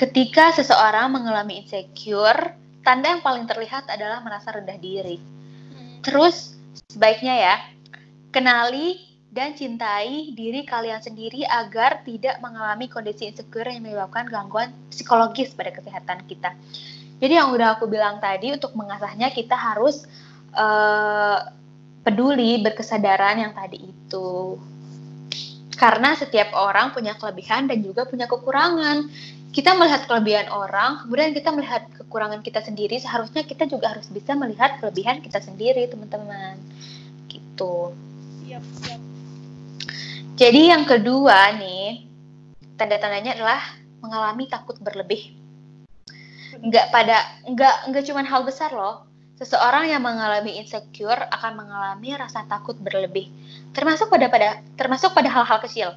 Ketika 0.00 0.56
seseorang 0.56 1.12
mengalami 1.12 1.60
insecure, 1.60 2.56
tanda 2.80 3.12
yang 3.12 3.20
paling 3.20 3.44
terlihat 3.44 3.84
adalah 3.92 4.24
merasa 4.24 4.48
rendah 4.54 4.78
diri. 4.80 5.20
Hmm. 5.74 6.00
Terus 6.00 6.56
sebaiknya 6.88 7.34
ya, 7.36 7.54
kenali 8.32 9.07
dan 9.28 9.52
cintai 9.52 10.32
diri 10.32 10.64
kalian 10.64 11.04
sendiri 11.04 11.44
agar 11.44 12.00
tidak 12.02 12.40
mengalami 12.40 12.88
kondisi 12.88 13.28
insecure 13.28 13.68
yang 13.68 13.84
menyebabkan 13.84 14.24
gangguan 14.24 14.72
psikologis 14.88 15.52
pada 15.52 15.68
kesehatan 15.68 16.24
kita. 16.24 16.56
Jadi 17.18 17.34
yang 17.36 17.52
udah 17.52 17.76
aku 17.76 17.90
bilang 17.90 18.22
tadi 18.22 18.54
untuk 18.54 18.72
mengasahnya 18.72 19.28
kita 19.34 19.52
harus 19.52 20.08
uh, 20.56 21.44
peduli 22.06 22.62
berkesadaran 22.64 23.42
yang 23.42 23.52
tadi 23.52 23.84
itu. 23.84 24.56
Karena 25.76 26.16
setiap 26.16 26.50
orang 26.56 26.96
punya 26.96 27.14
kelebihan 27.18 27.68
dan 27.68 27.84
juga 27.84 28.08
punya 28.08 28.24
kekurangan. 28.26 29.12
Kita 29.52 29.74
melihat 29.74 30.06
kelebihan 30.06 30.48
orang, 30.52 31.04
kemudian 31.04 31.32
kita 31.34 31.50
melihat 31.50 31.88
kekurangan 31.96 32.44
kita 32.44 32.60
sendiri, 32.62 33.00
seharusnya 33.00 33.42
kita 33.42 33.64
juga 33.64 33.96
harus 33.96 34.06
bisa 34.12 34.36
melihat 34.36 34.76
kelebihan 34.78 35.24
kita 35.24 35.40
sendiri, 35.40 35.88
teman-teman. 35.88 36.60
Gitu. 37.26 37.96
Siap, 38.44 38.64
siap. 38.84 39.00
Jadi 40.38 40.70
yang 40.70 40.86
kedua 40.86 41.50
nih, 41.58 42.06
tanda-tandanya 42.78 43.34
adalah 43.34 43.58
mengalami 43.98 44.46
takut 44.46 44.78
berlebih. 44.78 45.34
Enggak 46.62 46.94
pada 46.94 47.42
enggak 47.42 47.90
enggak 47.90 48.06
cuma 48.06 48.22
hal 48.22 48.46
besar 48.46 48.70
loh. 48.70 49.10
Seseorang 49.34 49.90
yang 49.90 49.98
mengalami 49.98 50.62
insecure 50.62 51.18
akan 51.34 51.58
mengalami 51.58 52.14
rasa 52.14 52.46
takut 52.46 52.78
berlebih. 52.78 53.34
Termasuk 53.74 54.14
pada 54.14 54.30
pada 54.30 54.62
termasuk 54.78 55.10
pada 55.10 55.26
hal-hal 55.26 55.58
kecil. 55.58 55.88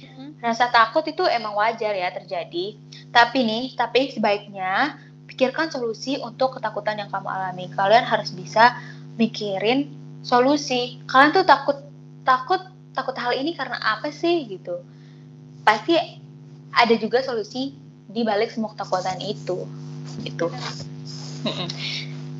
Mm-hmm. 0.00 0.40
Rasa 0.40 0.72
takut 0.72 1.04
itu 1.04 1.24
emang 1.28 1.52
wajar 1.52 1.92
ya 1.92 2.08
terjadi. 2.08 2.80
Tapi 3.12 3.38
nih, 3.44 3.64
tapi 3.76 4.16
sebaiknya 4.16 4.96
pikirkan 5.28 5.68
solusi 5.68 6.16
untuk 6.24 6.56
ketakutan 6.56 7.04
yang 7.04 7.12
kamu 7.12 7.28
alami. 7.28 7.68
Kalian 7.68 8.08
harus 8.08 8.32
bisa 8.32 8.80
mikirin 9.20 9.92
solusi. 10.24 11.04
Kalian 11.04 11.36
tuh 11.36 11.44
takut 11.44 11.84
takut 12.24 12.73
takut 12.94 13.18
hal 13.18 13.34
ini 13.34 13.52
karena 13.52 13.76
apa 13.82 14.08
sih 14.14 14.46
gitu. 14.46 14.80
Pasti 15.66 15.98
ada 16.74 16.94
juga 16.98 17.22
solusi 17.22 17.74
di 18.10 18.22
balik 18.22 18.52
semua 18.52 18.74
ketakutan 18.76 19.18
itu 19.22 19.64
itu 20.22 20.46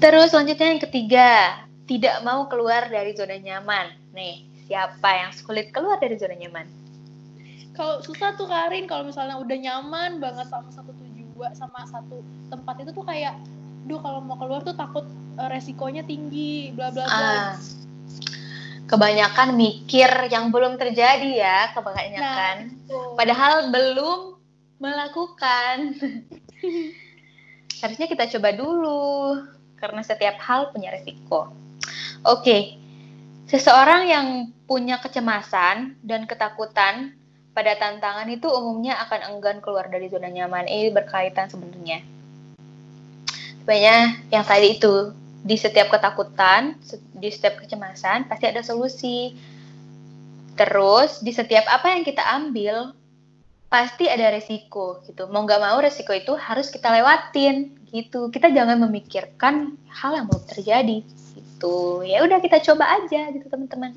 terus 0.02 0.30
selanjutnya 0.30 0.68
yang 0.76 0.82
ketiga 0.82 1.28
tidak 1.84 2.20
mau 2.24 2.48
keluar 2.48 2.88
dari 2.88 3.12
zona 3.12 3.36
nyaman. 3.36 3.92
Nih 4.16 4.44
siapa 4.64 5.08
yang 5.10 5.30
sulit 5.36 5.72
keluar 5.72 6.00
dari 6.00 6.16
zona 6.16 6.36
nyaman? 6.36 6.66
Kalau 7.74 8.00
susah 8.06 8.38
tuh 8.38 8.46
Karin 8.46 8.86
kalau 8.86 9.10
misalnya 9.10 9.36
udah 9.36 9.58
nyaman 9.58 10.22
banget 10.22 10.46
sama 10.48 10.70
satu 10.70 10.94
tujuan 10.94 11.52
sama 11.58 11.84
satu 11.90 12.22
tempat 12.48 12.86
itu 12.86 12.90
tuh 12.94 13.04
kayak 13.04 13.34
duh 13.84 14.00
kalau 14.00 14.22
mau 14.22 14.38
keluar 14.38 14.64
tuh 14.64 14.72
takut 14.72 15.04
uh, 15.36 15.48
resikonya 15.50 16.06
tinggi 16.06 16.72
bla 16.72 16.94
bla 16.94 17.04
bla. 17.04 17.18
Ah 17.18 17.52
kebanyakan 18.84 19.56
mikir 19.56 20.08
yang 20.28 20.52
belum 20.52 20.76
terjadi 20.76 21.30
ya 21.32 21.58
kebanyakan. 21.72 22.56
Nah, 22.84 23.16
padahal 23.16 23.72
belum 23.72 24.36
melakukan. 24.80 25.76
Harusnya 27.82 28.06
kita 28.08 28.28
coba 28.36 28.52
dulu 28.56 29.40
karena 29.80 30.00
setiap 30.00 30.36
hal 30.40 30.72
punya 30.72 30.92
resiko. 30.92 31.52
Oke 32.24 32.40
okay. 32.40 32.62
seseorang 33.48 34.08
yang 34.08 34.26
punya 34.64 34.96
kecemasan 34.96 36.00
dan 36.00 36.24
ketakutan 36.24 37.12
pada 37.52 37.76
tantangan 37.78 38.26
itu 38.32 38.48
umumnya 38.48 38.98
akan 39.04 39.36
enggan 39.36 39.60
keluar 39.60 39.86
dari 39.92 40.08
zona 40.08 40.32
nyaman. 40.32 40.66
Ini 40.66 40.90
berkaitan 40.90 41.52
sebenarnya. 41.52 42.02
Sebenarnya 43.62 43.98
yang 44.32 44.44
tadi 44.44 44.76
itu 44.76 45.14
di 45.44 45.60
setiap 45.60 45.92
ketakutan, 45.92 46.80
di 47.24 47.32
setiap 47.32 47.56
kecemasan 47.64 48.28
pasti 48.28 48.44
ada 48.44 48.60
solusi. 48.60 49.32
Terus 50.60 51.24
di 51.24 51.32
setiap 51.32 51.64
apa 51.72 51.96
yang 51.96 52.04
kita 52.04 52.20
ambil 52.20 52.92
pasti 53.72 54.06
ada 54.06 54.28
resiko 54.28 55.00
gitu. 55.08 55.26
Mau 55.32 55.48
nggak 55.48 55.58
mau 55.64 55.80
resiko 55.80 56.12
itu 56.12 56.36
harus 56.36 56.68
kita 56.68 56.92
lewatin 56.92 57.72
gitu. 57.88 58.28
Kita 58.28 58.52
jangan 58.52 58.76
memikirkan 58.84 59.80
hal 59.88 60.20
yang 60.20 60.28
belum 60.28 60.44
terjadi 60.44 61.00
gitu. 61.34 62.04
Ya 62.04 62.20
udah 62.22 62.38
kita 62.44 62.60
coba 62.60 63.00
aja 63.02 63.32
gitu 63.32 63.48
teman-teman. 63.48 63.96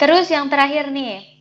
Terus 0.00 0.26
yang 0.32 0.50
terakhir 0.50 0.90
nih, 0.90 1.36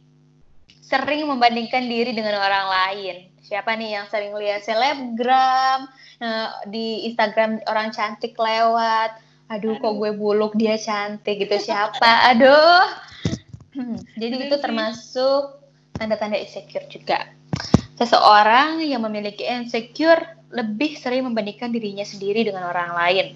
sering 0.86 1.25
membandingkan 1.25 1.89
diri 1.89 2.13
dengan 2.13 2.38
orang 2.38 2.67
lain. 2.70 3.15
Siapa 3.41 3.74
nih 3.74 4.00
yang 4.00 4.05
sering 4.10 4.38
lihat 4.38 4.62
selebgram 4.62 5.89
eh, 6.22 6.50
di 6.70 7.10
Instagram 7.10 7.65
orang 7.65 7.89
cantik 7.89 8.38
lewat? 8.38 9.25
Aduh, 9.46 9.78
kok 9.78 9.94
gue 10.02 10.12
buluk 10.18 10.58
dia 10.58 10.74
cantik 10.80 11.46
gitu 11.46 11.58
siapa? 11.62 12.34
Aduh. 12.34 12.82
Hmm, 13.78 14.00
jadi 14.18 14.50
itu 14.50 14.58
termasuk 14.58 15.62
tanda-tanda 15.94 16.40
insecure 16.40 16.88
juga. 16.90 17.30
Seseorang 17.96 18.82
yang 18.82 19.06
memiliki 19.06 19.46
insecure 19.46 20.36
lebih 20.50 20.98
sering 20.98 21.28
membandingkan 21.30 21.70
dirinya 21.70 22.04
sendiri 22.04 22.42
dengan 22.48 22.68
orang 22.72 22.96
lain. 22.96 23.28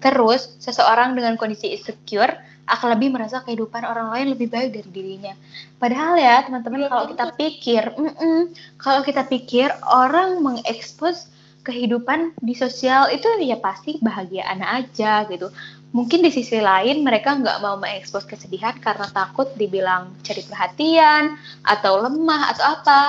Terus, 0.00 0.56
seseorang 0.62 1.12
dengan 1.18 1.36
kondisi 1.36 1.72
insecure 1.74 2.36
akan 2.66 2.98
lebih 2.98 3.14
merasa 3.14 3.42
kehidupan 3.46 3.86
orang 3.86 4.10
lain 4.10 4.26
lebih 4.34 4.50
baik 4.50 4.74
dari 4.74 4.88
dirinya. 4.90 5.34
Padahal 5.78 6.18
ya, 6.18 6.42
teman-teman, 6.42 6.90
kalau 6.90 7.06
kita 7.10 7.24
pikir, 7.38 7.82
mm 7.94 8.12
-mm, 8.18 8.40
kalau 8.80 9.00
kita 9.06 9.22
pikir 9.26 9.70
orang 9.86 10.42
mengekspos 10.42 11.30
kehidupan 11.66 12.38
di 12.38 12.54
sosial 12.54 13.10
itu 13.10 13.26
ya 13.42 13.58
pasti 13.58 13.98
bahagiaan 13.98 14.62
aja 14.62 15.26
gitu 15.26 15.50
mungkin 15.90 16.22
di 16.22 16.30
sisi 16.30 16.62
lain 16.62 17.02
mereka 17.02 17.34
nggak 17.34 17.58
mau 17.58 17.74
mengekspos 17.80 18.28
kesedihan 18.28 18.78
karena 18.78 19.10
takut 19.10 19.50
dibilang 19.58 20.14
cari 20.22 20.46
perhatian 20.46 21.34
atau 21.66 21.98
lemah 22.06 22.54
atau 22.54 22.64
apa 22.78 23.00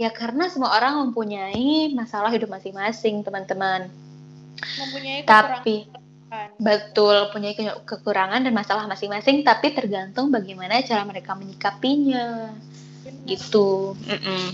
ya 0.00 0.08
karena 0.12 0.48
semua 0.48 0.76
orang 0.76 1.08
mempunyai 1.08 1.92
masalah 1.92 2.32
hidup 2.32 2.48
masing-masing 2.52 3.20
teman-teman 3.20 3.88
mempunyai 4.80 5.24
tapi 5.24 5.88
kan. 6.28 6.48
betul 6.60 7.32
punya 7.32 7.56
ke- 7.56 7.82
kekurangan 7.84 8.44
dan 8.44 8.52
masalah 8.52 8.84
masing-masing 8.88 9.44
tapi 9.44 9.72
tergantung 9.72 10.28
bagaimana 10.28 10.84
cara 10.84 11.04
mereka 11.04 11.32
menyikapinya 11.32 12.52
Benar. 13.04 13.26
gitu 13.26 13.96
Mm-mm. 14.06 14.44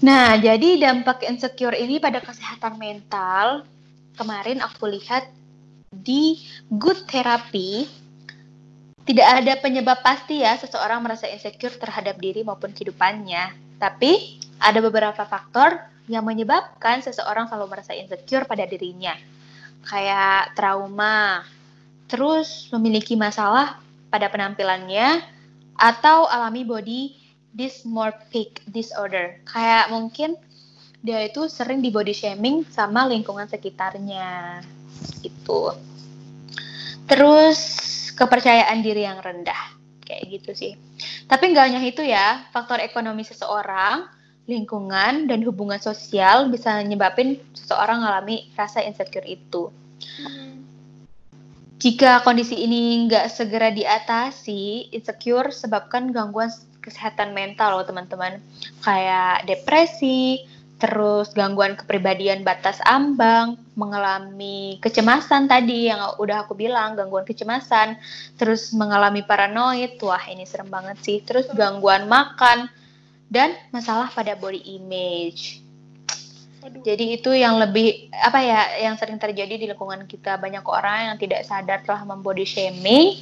Nah 0.00 0.36
jadi 0.40 0.80
dampak 0.80 1.28
insecure 1.28 1.76
ini 1.76 2.00
pada 2.00 2.24
kesehatan 2.24 2.80
mental 2.80 3.68
kemarin 4.16 4.64
aku 4.64 4.88
lihat 4.88 5.28
di 5.92 6.40
good 6.72 7.04
therapy 7.04 7.88
tidak 9.10 9.26
ada 9.26 9.58
penyebab 9.58 9.98
pasti 10.06 10.44
ya 10.44 10.54
seseorang 10.54 11.02
merasa 11.02 11.26
insecure 11.26 11.74
terhadap 11.74 12.20
diri 12.22 12.46
maupun 12.46 12.70
kehidupannya. 12.70 13.74
Tapi 13.82 14.38
ada 14.62 14.78
beberapa 14.78 15.26
faktor 15.26 15.82
yang 16.06 16.22
menyebabkan 16.22 17.02
seseorang 17.02 17.50
selalu 17.50 17.74
merasa 17.74 17.90
insecure 17.90 18.46
pada 18.46 18.68
dirinya. 18.70 19.18
Kayak 19.82 20.54
trauma, 20.54 21.42
terus 22.06 22.70
memiliki 22.70 23.18
masalah 23.18 23.82
pada 24.14 24.30
penampilannya, 24.30 25.26
atau 25.74 26.30
alami 26.30 26.62
body 26.62 27.02
dysmorphic 27.54 28.62
disorder. 28.70 29.40
Kayak 29.46 29.90
mungkin 29.90 30.38
dia 31.00 31.24
itu 31.24 31.48
sering 31.48 31.80
di 31.80 31.88
body 31.88 32.12
shaming 32.12 32.68
sama 32.68 33.08
lingkungan 33.08 33.48
sekitarnya 33.48 34.60
gitu. 35.24 35.72
Terus 37.08 37.58
kepercayaan 38.14 38.84
diri 38.84 39.08
yang 39.08 39.18
rendah 39.18 39.80
kayak 40.04 40.26
gitu 40.28 40.50
sih. 40.52 40.72
Tapi 41.30 41.54
nggak 41.54 41.66
hanya 41.70 41.80
itu 41.86 42.02
ya, 42.02 42.44
faktor 42.50 42.82
ekonomi 42.82 43.22
seseorang, 43.22 44.10
lingkungan 44.50 45.30
dan 45.30 45.40
hubungan 45.46 45.78
sosial 45.78 46.50
bisa 46.50 46.82
nyebabin 46.82 47.38
seseorang 47.54 48.02
mengalami 48.02 48.50
rasa 48.58 48.82
insecure 48.82 49.24
itu. 49.24 49.70
Hmm. 50.18 50.66
Jika 51.80 52.20
kondisi 52.26 52.60
ini 52.60 53.08
nggak 53.08 53.30
segera 53.32 53.72
diatasi, 53.72 54.92
insecure 54.92 55.48
sebabkan 55.48 56.12
gangguan 56.12 56.52
kesehatan 56.80 57.36
mental 57.36 57.80
loh 57.80 57.86
teman-teman. 57.86 58.40
Kayak 58.82 59.44
depresi, 59.46 60.44
terus 60.80 61.30
gangguan 61.36 61.76
kepribadian 61.76 62.40
batas 62.40 62.80
ambang, 62.88 63.60
mengalami 63.76 64.80
kecemasan 64.80 65.44
tadi 65.44 65.92
yang 65.92 66.16
udah 66.16 66.48
aku 66.48 66.56
bilang, 66.56 66.96
gangguan 66.96 67.28
kecemasan, 67.28 68.00
terus 68.40 68.72
mengalami 68.72 69.20
paranoid, 69.20 70.00
wah 70.00 70.24
ini 70.26 70.48
serem 70.48 70.72
banget 70.72 70.96
sih, 71.04 71.20
terus 71.20 71.46
gangguan 71.52 72.08
makan, 72.08 72.72
dan 73.28 73.54
masalah 73.70 74.08
pada 74.08 74.34
body 74.34 74.80
image. 74.80 75.60
Waduh. 76.60 76.84
Jadi 76.84 77.16
itu 77.16 77.30
yang 77.32 77.56
lebih 77.56 78.12
apa 78.12 78.40
ya 78.44 78.60
yang 78.84 78.96
sering 79.00 79.16
terjadi 79.16 79.56
di 79.56 79.64
lingkungan 79.68 80.04
kita 80.04 80.36
banyak 80.36 80.60
orang 80.68 81.12
yang 81.12 81.16
tidak 81.16 81.48
sadar 81.48 81.80
telah 81.84 82.04
membody 82.04 82.44
shaming. 82.44 83.16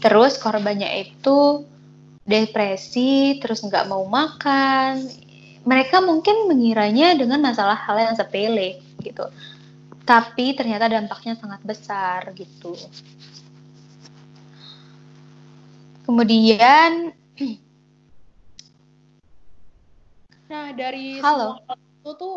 Terus 0.00 0.40
korbannya 0.40 0.88
itu 1.00 1.64
depresi, 2.26 3.38
terus 3.38 3.62
nggak 3.62 3.86
mau 3.86 4.02
makan. 4.04 5.06
Mereka 5.66 6.02
mungkin 6.02 6.50
mengiranya 6.50 7.14
dengan 7.14 7.42
masalah 7.42 7.78
hal 7.78 7.96
yang 7.98 8.14
sepele 8.18 8.82
gitu. 9.02 9.26
Tapi 10.06 10.54
ternyata 10.54 10.90
dampaknya 10.90 11.38
sangat 11.38 11.62
besar 11.62 12.30
gitu. 12.34 12.74
Kemudian 16.06 17.14
Nah, 20.46 20.70
dari 20.78 21.18
Halo. 21.18 21.58
semua 21.58 21.74
hal 21.74 21.78
itu 21.82 22.10
tuh 22.22 22.36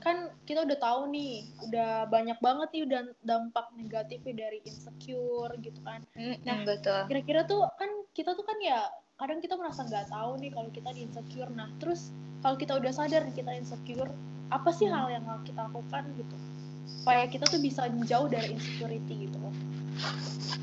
kan 0.00 0.30
kita 0.46 0.64
udah 0.64 0.78
tahu 0.80 1.12
nih, 1.12 1.44
udah 1.66 2.08
banyak 2.08 2.38
banget 2.40 2.68
nih 2.72 2.82
udah 2.88 3.00
dampak 3.26 3.66
negatifnya 3.74 4.48
dari 4.48 4.58
insecure 4.64 5.52
gitu 5.60 5.76
kan. 5.82 6.00
nah, 6.46 6.62
betul. 6.62 7.10
Kira-kira 7.10 7.44
tuh 7.44 7.66
kan 7.76 7.90
kita 8.14 8.32
tuh 8.38 8.46
kan 8.46 8.56
ya 8.62 8.86
kadang 9.20 9.44
kita 9.44 9.52
merasa 9.60 9.84
nggak 9.84 10.08
tahu 10.08 10.40
nih 10.40 10.48
kalau 10.48 10.72
kita 10.72 10.88
di 10.96 11.04
insecure. 11.04 11.52
Nah, 11.52 11.68
terus 11.76 12.08
kalau 12.40 12.56
kita 12.56 12.80
udah 12.80 12.88
sadar 12.88 13.28
kita 13.36 13.52
insecure, 13.52 14.08
apa 14.48 14.72
sih 14.72 14.88
hal 14.88 15.12
yang 15.12 15.28
kita 15.44 15.68
lakukan 15.68 16.08
gitu? 16.16 16.36
Supaya 16.88 17.28
kita 17.28 17.44
tuh 17.44 17.60
bisa 17.60 17.84
jauh 18.08 18.32
dari 18.32 18.56
insecurity 18.56 19.28
gitu 19.28 19.36
loh. 19.36 19.52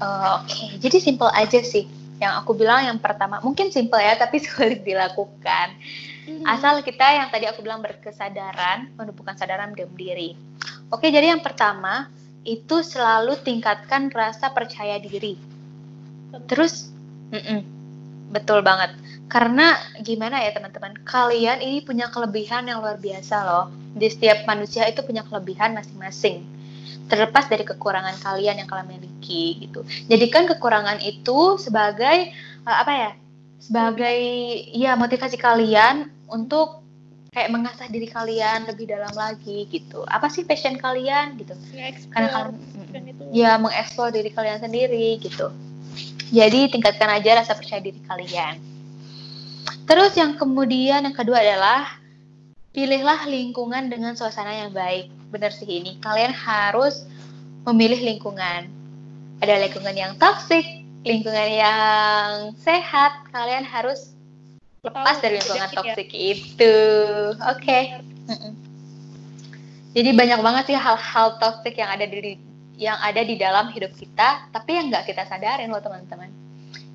Oh, 0.01 0.41
Oke, 0.41 0.81
jadi 0.81 0.97
simple 0.97 1.29
aja 1.37 1.61
sih. 1.61 1.85
Yang 2.17 2.33
aku 2.41 2.57
bilang 2.57 2.81
yang 2.81 2.97
pertama, 2.97 3.37
mungkin 3.45 3.69
simple 3.69 4.01
ya, 4.01 4.17
tapi 4.17 4.41
sulit 4.45 4.81
dilakukan. 4.81 5.77
Hmm. 6.25 6.43
Asal 6.49 6.81
kita 6.81 7.05
yang 7.13 7.29
tadi 7.29 7.45
aku 7.45 7.61
bilang 7.61 7.85
berkesadaran, 7.85 8.89
menumbuhkan 8.97 9.37
sadaran 9.37 9.77
diri. 9.77 10.33
Oke, 10.89 11.13
jadi 11.13 11.29
yang 11.29 11.45
pertama 11.45 12.09
itu 12.41 12.81
selalu 12.81 13.37
tingkatkan 13.45 14.09
rasa 14.09 14.49
percaya 14.49 14.97
diri. 14.97 15.37
Terus, 16.49 16.91
mm-mm, 17.31 17.76
betul 18.31 18.59
banget. 18.63 18.95
Karena 19.27 19.75
gimana 19.99 20.39
ya 20.39 20.55
teman-teman, 20.55 20.95
kalian 21.03 21.59
ini 21.59 21.83
punya 21.83 22.07
kelebihan 22.07 22.63
yang 22.67 22.79
luar 22.79 22.95
biasa 22.95 23.35
loh. 23.43 23.65
Di 23.91 24.07
setiap 24.07 24.47
manusia 24.47 24.87
itu 24.87 25.03
punya 25.03 25.27
kelebihan 25.27 25.75
masing-masing. 25.75 26.47
Terlepas 27.11 27.47
dari 27.51 27.63
kekurangan 27.67 28.15
kalian 28.23 28.63
yang 28.63 28.67
kalian 28.71 28.87
miliki 28.87 29.67
gitu. 29.67 29.83
Jadikan 30.07 30.47
kekurangan 30.47 31.03
itu 31.03 31.59
sebagai 31.59 32.31
eh, 32.63 32.77
apa 32.83 32.93
ya? 32.95 33.11
Sebagai 33.59 34.17
ya 34.71 34.95
motivasi 34.95 35.35
kalian 35.35 36.07
untuk 36.31 36.87
kayak 37.35 37.51
mengasah 37.51 37.85
diri 37.91 38.07
kalian 38.07 38.65
lebih 38.65 38.87
dalam 38.87 39.11
lagi 39.11 39.67
gitu. 39.67 40.07
Apa 40.07 40.31
sih 40.31 40.47
passion 40.47 40.79
kalian 40.79 41.35
gitu? 41.35 41.53
Karena 42.09 42.29
kalian 42.31 43.03
itu. 43.11 43.23
ya 43.35 43.59
mengeksplor 43.59 44.09
diri 44.15 44.31
kalian 44.31 44.63
sendiri 44.63 45.19
gitu. 45.19 45.51
Jadi 46.27 46.67
tingkatkan 46.67 47.07
aja 47.07 47.39
rasa 47.39 47.55
percaya 47.55 47.79
diri 47.79 48.03
kalian. 48.03 48.59
Terus 49.87 50.11
yang 50.19 50.35
kemudian 50.35 51.07
yang 51.07 51.15
kedua 51.15 51.39
adalah 51.39 51.99
pilihlah 52.75 53.23
lingkungan 53.25 53.87
dengan 53.87 54.13
suasana 54.19 54.51
yang 54.67 54.71
baik. 54.75 55.07
Benar 55.31 55.55
sih 55.55 55.67
ini. 55.67 55.95
Kalian 56.03 56.35
harus 56.35 57.07
memilih 57.63 57.99
lingkungan. 58.03 58.67
Ada 59.39 59.63
lingkungan 59.63 59.95
yang 59.95 60.13
toksik, 60.19 60.65
lingkungan 61.07 61.47
yang 61.47 62.51
sehat. 62.59 63.23
Kalian 63.31 63.63
harus 63.63 64.11
lepas 64.83 65.19
dari 65.23 65.39
lingkungan 65.39 65.67
bedain 65.71 65.75
ya. 65.75 65.95
toksik 65.95 66.09
itu. 66.11 66.75
Oke. 67.47 67.79
Mm-mm. 68.27 68.53
Jadi 69.95 70.09
banyak 70.13 70.39
banget 70.43 70.63
sih 70.69 70.77
hal-hal 70.77 71.39
toksik 71.39 71.79
yang 71.79 71.89
ada 71.89 72.05
di 72.05 72.37
yang 72.77 72.97
ada 73.01 73.25
di 73.25 73.35
dalam 73.35 73.73
hidup 73.73 73.91
kita, 73.97 74.47
tapi 74.53 74.77
yang 74.77 74.93
nggak 74.93 75.09
kita 75.09 75.25
sadarin 75.25 75.73
loh 75.73 75.81
teman-teman. 75.81 76.29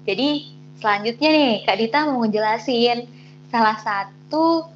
Jadi 0.07 0.55
selanjutnya 0.79 1.31
nih 1.31 1.53
Kak 1.67 1.77
Dita 1.79 1.99
mau 2.07 2.23
ngejelasin 2.23 3.07
salah 3.51 3.77
satu 3.83 4.71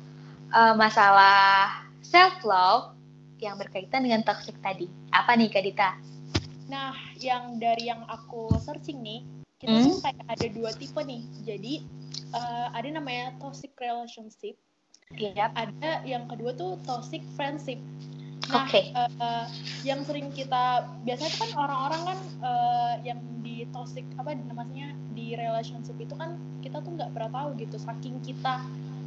eh, 0.51 0.75
masalah 0.75 1.87
self 2.03 2.43
love 2.43 2.95
yang 3.39 3.55
berkaitan 3.59 4.03
dengan 4.03 4.27
toxic 4.27 4.59
tadi. 4.59 4.91
Apa 5.15 5.39
nih 5.39 5.49
Kak 5.51 5.65
Dita? 5.65 5.91
Nah, 6.67 6.95
yang 7.23 7.63
dari 7.63 7.87
yang 7.87 8.03
aku 8.11 8.51
searching 8.59 8.99
nih, 8.99 9.23
kita 9.63 9.79
Hmm. 9.79 9.87
tuh 9.87 9.99
kayak 10.03 10.27
ada 10.27 10.47
dua 10.51 10.71
tipe 10.75 10.99
nih. 11.01 11.23
Jadi 11.47 11.75
eh, 12.27 12.67
ada 12.75 12.89
namanya 12.91 13.33
toxic 13.39 13.71
relationship, 13.79 14.59
Iya. 15.15 15.55
ada 15.55 16.03
yang 16.03 16.27
kedua 16.27 16.51
tuh 16.59 16.75
toxic 16.83 17.23
friendship. 17.39 17.79
Nah, 18.47 18.63
Oke. 18.63 18.81
eh, 18.95 19.11
eh, 19.23 19.45
yang 19.83 20.01
sering 20.07 20.31
kita 20.31 20.87
biasanya 21.03 21.31
tuh 21.35 21.41
kan 21.47 21.51
orang-orang 21.59 22.03
kan 22.07 22.19
eh, 22.47 22.95
yang 23.11 23.19
di 23.43 23.67
toxic 23.75 24.07
apa 24.19 24.35
namanya 24.35 24.95
di 25.11 25.35
relationship 25.35 25.99
itu 25.99 26.15
kan 26.15 26.39
kita 26.63 26.79
tuh 26.83 26.95
nggak 26.95 27.11
pernah 27.15 27.31
tahu 27.31 27.49
gitu 27.59 27.77
saking 27.79 28.23
kita 28.23 28.63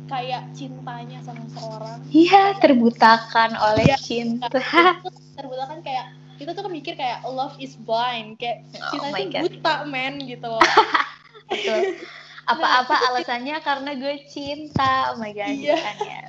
kayak 0.10 0.52
cintanya 0.58 1.21
sama 1.23 1.45
seorang 1.52 2.02
Iya, 2.10 2.58
terbutakan 2.60 3.56
oleh 3.56 3.86
Iya. 3.88 3.97
cinta. 4.02 4.49
terbuka 5.39 5.65
kan 5.71 5.80
kayak 5.80 6.06
kita 6.36 6.52
tuh 6.52 6.63
kan 6.67 6.71
mikir 6.71 6.93
kayak 6.99 7.23
love 7.28 7.56
is 7.60 7.75
blind 7.80 8.36
kayak 8.39 8.67
Oh 8.75 8.91
cinta 8.91 9.15
itu 9.19 9.39
buta 9.60 9.88
men 9.88 10.19
gitu 10.28 10.47
loh 10.47 10.60
Betul. 11.52 11.80
Apa-apa 12.49 12.95
alasannya 13.13 13.55
karena 13.62 13.91
gue 13.93 14.15
cinta. 14.25 15.13
Oh 15.13 15.17
my 15.21 15.29
god, 15.31 15.53
Iya. 15.53 15.75
kan 15.77 15.95
ya. 16.01 16.21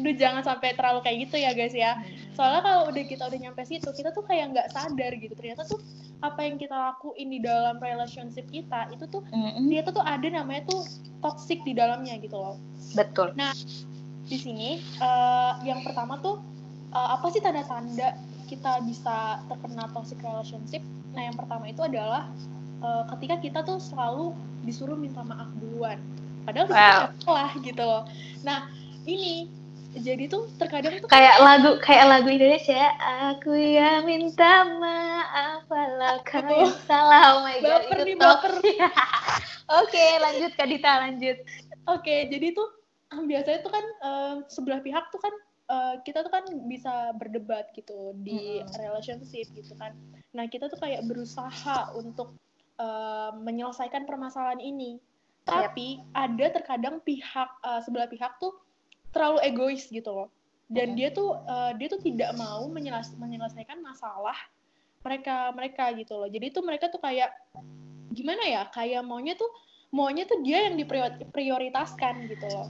Udah 0.00 0.14
jangan 0.18 0.42
sampai 0.44 0.74
terlalu 0.76 1.00
kayak 1.04 1.18
gitu 1.28 1.36
ya 1.38 1.50
guys 1.54 1.72
ya 1.72 1.96
soalnya 2.32 2.64
kalau 2.64 2.82
udah 2.88 3.04
kita 3.04 3.22
udah 3.28 3.38
nyampe 3.38 3.62
situ 3.68 3.88
kita 3.92 4.08
tuh 4.16 4.24
kayak 4.24 4.56
nggak 4.56 4.68
sadar 4.72 5.12
gitu 5.20 5.36
ternyata 5.36 5.68
tuh 5.68 5.80
apa 6.24 6.40
yang 6.48 6.56
kita 6.56 6.72
lakuin 6.72 7.28
di 7.28 7.38
dalam 7.44 7.76
relationship 7.76 8.48
kita 8.48 8.88
itu 8.88 9.04
tuh 9.12 9.20
Mm-mm. 9.28 9.68
ternyata 9.68 9.92
tuh 9.92 10.04
ada 10.04 10.26
namanya 10.32 10.64
tuh 10.64 10.80
toxic 11.20 11.60
di 11.68 11.76
dalamnya 11.76 12.16
gitu 12.24 12.40
loh 12.40 12.56
Betul. 12.96 13.36
di 14.24 14.36
sini 14.40 14.80
eh, 14.80 15.52
yang 15.68 15.84
pertama 15.84 16.16
tuh 16.24 16.40
eh, 16.96 17.08
apa 17.12 17.26
sih 17.28 17.40
tanda-tanda 17.44 18.16
kita 18.48 18.80
bisa 18.88 19.44
terkena 19.52 19.92
toxic 19.92 20.16
relationship 20.24 20.80
nah 21.12 21.28
yang 21.28 21.36
pertama 21.36 21.68
itu 21.68 21.84
adalah 21.84 22.32
eh, 22.82 23.02
ketika 23.16 23.34
kita 23.38 23.58
tuh 23.62 23.78
selalu 23.78 24.34
disuruh 24.62 24.98
minta 24.98 25.22
maaf 25.22 25.48
duluan 25.56 25.98
padahal 26.42 26.66
Wow. 26.66 27.02
salah 27.22 27.50
gitu 27.56 27.82
loh 27.82 28.02
nah 28.42 28.66
ini 29.04 29.46
jadi 29.92 30.24
tuh 30.24 30.48
terkadang 30.56 31.04
tuh 31.04 31.08
Kayak 31.12 31.36
lagu 31.44 31.76
kayak 31.84 32.06
lagu 32.08 32.32
Indonesia, 32.32 32.96
aku 33.28 33.52
yang 33.52 34.08
minta 34.08 34.64
maaf 34.80 35.68
walau 35.68 36.16
kau 36.24 36.40
yang 36.40 36.72
salah. 36.88 37.36
Oh 37.36 37.44
my 37.44 37.60
god, 37.60 37.84
Baper 37.84 37.96
itu 38.00 38.06
nih, 38.08 38.16
top. 38.16 38.40
baper. 38.40 38.52
Oke, 39.84 40.06
lanjut 40.16 40.50
Kak 40.56 40.64
Dita, 40.64 40.92
lanjut. 40.96 41.36
Oke, 41.92 42.24
jadi 42.24 42.56
tuh 42.56 42.68
biasanya 43.28 43.60
tuh 43.60 43.68
kan 43.68 43.84
eh, 43.84 44.34
sebelah 44.48 44.80
pihak 44.80 45.04
tuh 45.12 45.20
kan 45.20 45.34
eh, 45.68 45.94
kita 46.08 46.24
tuh 46.24 46.32
kan 46.32 46.44
bisa 46.64 47.12
berdebat 47.20 47.68
gitu 47.76 48.16
di 48.16 48.64
Mm-mm. 48.64 48.72
relationship 48.80 49.44
gitu 49.52 49.76
kan. 49.76 49.92
Nah 50.32 50.48
kita 50.48 50.72
tuh 50.72 50.80
kayak 50.80 51.04
berusaha 51.04 51.92
untuk 51.92 52.32
eh, 52.78 53.30
menyelesaikan 53.36 54.04
permasalahan 54.06 54.60
ini. 54.62 55.00
Tapi 55.42 55.98
ada 56.14 56.46
terkadang 56.54 57.02
pihak 57.02 57.50
eh, 57.66 57.80
sebelah 57.82 58.06
pihak 58.06 58.38
tuh 58.38 58.54
terlalu 59.10 59.42
egois 59.44 59.90
gitu 59.90 60.10
loh. 60.12 60.28
Dan 60.72 60.96
dia 60.96 61.12
tuh 61.12 61.36
eh, 61.44 61.72
dia 61.76 61.88
tuh 61.90 62.00
tidak 62.00 62.32
mau 62.38 62.64
menyelas- 62.70 63.16
menyelesaikan 63.18 63.82
masalah 63.82 64.36
mereka 65.02 65.50
mereka 65.52 65.90
gitu 65.98 66.14
loh. 66.16 66.28
Jadi 66.30 66.54
tuh 66.54 66.62
mereka 66.62 66.86
tuh 66.88 67.02
kayak 67.02 67.34
gimana 68.14 68.42
ya? 68.46 68.62
Kayak 68.70 69.02
maunya 69.02 69.34
tuh 69.34 69.50
maunya 69.92 70.24
tuh 70.24 70.40
dia 70.40 70.70
yang 70.70 70.78
diprioritaskan 70.78 72.14
gitu 72.30 72.46
loh. 72.48 72.68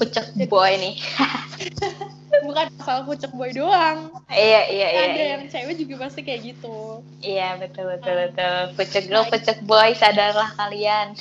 Pucuk 0.00 0.26
boy 0.48 0.72
nih. 0.80 0.96
Bukan 2.46 2.66
asal 2.80 3.04
pucuk 3.04 3.36
boy 3.36 3.52
doang. 3.52 4.16
Iya, 4.32 4.64
iya, 4.72 4.88
iya. 4.96 5.02
ada 5.04 5.12
iya. 5.12 5.26
yang 5.36 5.44
cewek 5.52 5.76
juga 5.76 6.08
pasti 6.08 6.24
kayak 6.24 6.56
gitu. 6.56 7.04
Iya, 7.20 7.60
betul, 7.60 7.84
betul, 7.92 8.16
Ah. 8.16 8.20
betul. 8.32 8.56
Pucuk 8.80 9.04
girl, 9.04 9.20
Nah, 9.20 9.28
pucuk 9.28 9.58
boy, 9.68 9.88
sadarlah 9.92 10.50
kalian. 10.56 11.12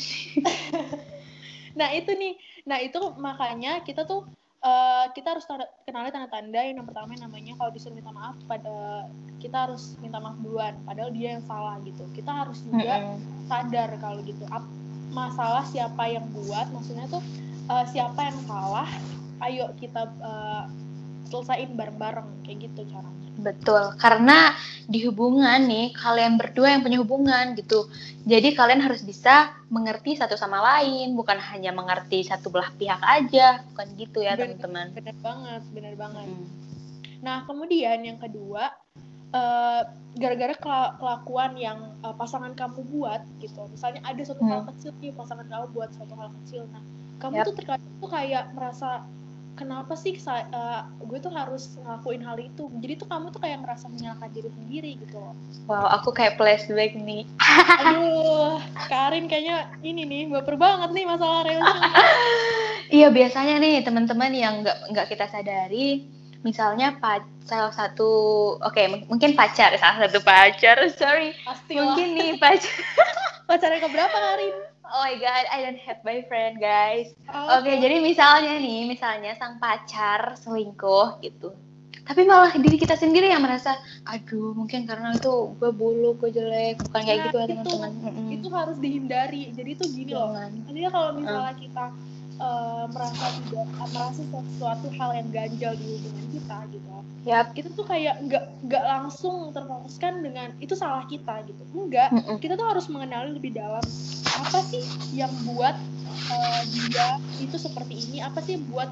Nah 1.70 1.96
itu 1.96 2.12
nih, 2.12 2.34
nah 2.68 2.76
itu 2.82 3.00
makanya 3.16 3.80
kita 3.88 4.04
tuh 4.04 4.28
eh, 4.60 5.06
kita 5.16 5.38
harus 5.38 5.48
tanda, 5.48 5.64
kenali 5.88 6.12
tanda-tanda 6.12 6.60
yang 6.68 6.84
pertama 6.84 7.16
yang 7.16 7.32
namanya 7.32 7.56
kalau 7.56 7.72
disuruh 7.72 7.96
minta 7.96 8.12
maaf 8.12 8.36
pada 8.44 9.08
kita 9.40 9.70
harus 9.70 9.96
minta 10.04 10.20
maaf 10.20 10.36
duluan, 10.44 10.76
padahal 10.84 11.16
dia 11.16 11.40
yang 11.40 11.46
salah 11.48 11.80
gitu. 11.88 12.04
Kita 12.12 12.44
harus 12.44 12.60
juga 12.68 13.16
sadar 13.48 13.96
kalau 14.04 14.20
gitu 14.28 14.44
Ap- 14.52 14.68
masalah 15.10 15.64
siapa 15.64 16.12
yang 16.12 16.28
buat, 16.36 16.68
maksudnya 16.76 17.08
tuh 17.08 17.24
eh, 17.70 17.86
siapa 17.94 18.20
yang 18.26 18.40
salah, 18.50 18.90
ayo 19.46 19.72
kita 19.78 20.10
eh, 20.10 20.64
selesaiin 21.30 21.78
bareng-bareng 21.78 22.42
kayak 22.44 22.66
gitu 22.66 22.90
caranya. 22.90 23.30
Betul, 23.40 23.96
karena 23.96 24.52
di 24.84 25.00
hubungan 25.08 25.64
nih, 25.64 25.96
kalian 25.96 26.36
berdua 26.36 26.76
yang 26.76 26.84
punya 26.84 27.00
hubungan 27.00 27.56
gitu. 27.56 27.88
Jadi 28.28 28.52
kalian 28.52 28.84
harus 28.84 29.00
bisa 29.00 29.56
mengerti 29.72 30.20
satu 30.20 30.36
sama 30.36 30.60
lain, 30.60 31.16
bukan 31.16 31.40
hanya 31.40 31.72
mengerti 31.72 32.28
satu 32.28 32.52
belah 32.52 32.68
pihak 32.76 33.00
aja, 33.00 33.64
bukan 33.72 33.88
gitu 33.96 34.20
ya 34.20 34.36
teman-teman. 34.36 34.92
Bener 34.92 35.16
banget, 35.24 35.62
bener 35.72 35.94
banget. 35.96 36.28
Mm. 36.28 36.48
Nah, 37.24 37.38
kemudian 37.48 38.04
yang 38.04 38.20
kedua, 38.20 38.76
eh, 39.32 39.82
gara-gara 40.20 40.56
kela- 40.60 40.94
kelakuan 41.00 41.56
yang 41.56 41.96
eh, 42.04 42.16
pasangan 42.20 42.52
kamu 42.60 42.84
buat 42.92 43.24
gitu. 43.40 43.72
Misalnya 43.72 44.04
ada 44.04 44.20
suatu 44.20 44.44
hal 44.44 44.68
Hmm. 44.68 44.70
kecil 44.76 44.92
nih 45.00 45.16
pasangan 45.16 45.48
kamu 45.48 45.66
buat 45.72 45.90
suatu 45.96 46.12
hal 46.20 46.28
kecil. 46.44 46.68
Nah, 46.76 46.84
kamu 47.20 47.36
Yap. 47.40 47.46
tuh 47.52 47.56
terkadang 47.56 47.94
tuh 48.00 48.10
kayak 48.10 48.44
merasa 48.56 49.04
kenapa 49.54 49.92
sih 50.00 50.16
eh, 50.16 50.82
gue 51.04 51.20
tuh 51.20 51.32
harus 51.36 51.76
ngelakuin 51.84 52.24
hal 52.24 52.40
itu. 52.40 52.72
Jadi 52.80 52.94
tuh 52.96 53.08
kamu 53.12 53.36
tuh 53.36 53.44
kayak 53.44 53.60
merasa 53.60 53.92
menyalahkan 53.92 54.32
diri 54.32 54.50
sendiri 54.56 54.92
gitu 55.04 55.20
loh. 55.20 55.36
Wow, 55.68 55.92
aku 56.00 56.16
kayak 56.16 56.40
flashback 56.40 56.96
nih. 56.96 57.28
Aduh, 57.84 58.56
Karin 58.88 59.28
kayaknya 59.28 59.68
ini 59.84 60.08
nih 60.08 60.22
baper 60.32 60.56
banget 60.56 60.96
nih 60.96 61.06
masalah 61.06 61.44
relationship. 61.44 62.08
Iya 62.90 63.14
biasanya 63.14 63.62
nih 63.62 63.86
teman-teman 63.86 64.34
yang 64.34 64.66
nggak 64.66 64.90
nggak 64.90 65.08
kita 65.14 65.30
sadari, 65.30 66.10
misalnya 66.42 66.98
salah 67.46 67.70
satu, 67.70 68.10
oke 68.58 68.82
m- 68.82 69.06
mungkin 69.06 69.38
pacar, 69.38 69.78
salah 69.78 70.10
satu 70.10 70.18
pacar, 70.26 70.90
sorry, 70.98 71.38
Pasti 71.46 71.78
lah. 71.78 71.94
mungkin 71.94 72.18
nih 72.18 72.42
pacar. 72.42 72.74
Pacarnya 73.50 73.78
keberapa 73.86 74.10
Karin? 74.14 74.56
Oh 74.90 75.02
my 75.02 75.16
god, 75.16 75.46
I 75.48 75.62
don't 75.62 75.78
have 75.80 76.02
boyfriend 76.02 76.58
guys. 76.58 77.14
Oh, 77.28 77.58
Oke, 77.58 77.78
jadi 77.78 78.00
misalnya 78.00 78.58
nih, 78.58 78.86
misalnya 78.86 79.38
sang 79.38 79.58
pacar 79.58 80.34
selingkuh 80.36 81.22
gitu. 81.22 81.54
Tapi 82.02 82.26
malah 82.26 82.50
diri 82.52 82.74
kita 82.76 82.98
sendiri 82.98 83.30
yang 83.30 83.46
merasa, 83.46 83.78
aduh 84.02 84.58
mungkin 84.58 84.90
karena 84.90 85.14
itu 85.14 85.30
gue 85.54 85.70
buluk, 85.70 86.18
gue 86.20 86.34
jelek, 86.34 86.82
bukan 86.82 87.02
kayak 87.06 87.18
Nah, 87.20 87.26
gitu 87.26 87.38
ya 87.38 87.46
itu- 87.46 87.54
teman-teman. 87.54 87.92
Mm-mm. 88.02 88.28
itu 88.34 88.48
harus 88.50 88.78
dihindari. 88.78 89.54
Jadi 89.54 89.72
tuh 89.78 89.88
gini 89.88 90.12
loh. 90.12 90.34
Jangan. 90.34 90.50
Artinya 90.66 90.90
kalau 90.90 91.10
misalnya 91.14 91.54
kita 91.54 91.86
eh, 92.40 92.86
merasa 92.90 93.26
tidak 93.36 93.68
merasa 93.92 94.22
sesuatu 94.24 94.88
hal 94.96 95.10
yang 95.20 95.28
ganjal 95.30 95.74
di 95.76 95.86
hubungan 96.00 96.26
kita 96.32 96.58
gitu, 96.72 96.90
Yap. 97.28 97.46
kita 97.52 97.70
tuh 97.76 97.86
kayak 97.86 98.16
nggak 98.26 98.44
nggak 98.66 98.84
langsung 98.88 99.52
terfokuskan 99.52 100.24
dengan 100.24 100.56
itu 100.64 100.74
salah 100.74 101.04
kita 101.06 101.44
gitu. 101.46 101.64
Enggak, 101.76 102.10
Mm-mm. 102.16 102.40
kita 102.40 102.56
tuh 102.56 102.68
harus 102.68 102.88
mengenali 102.88 103.36
lebih 103.36 103.54
dalam 103.54 103.84
apa 104.40 104.60
sih 104.64 104.84
yang 105.12 105.32
buat 105.44 105.76
eh, 106.32 106.62
dia 106.72 107.20
itu 107.44 107.60
seperti 107.60 108.08
ini, 108.08 108.18
apa 108.24 108.40
sih 108.40 108.56
buat 108.72 108.88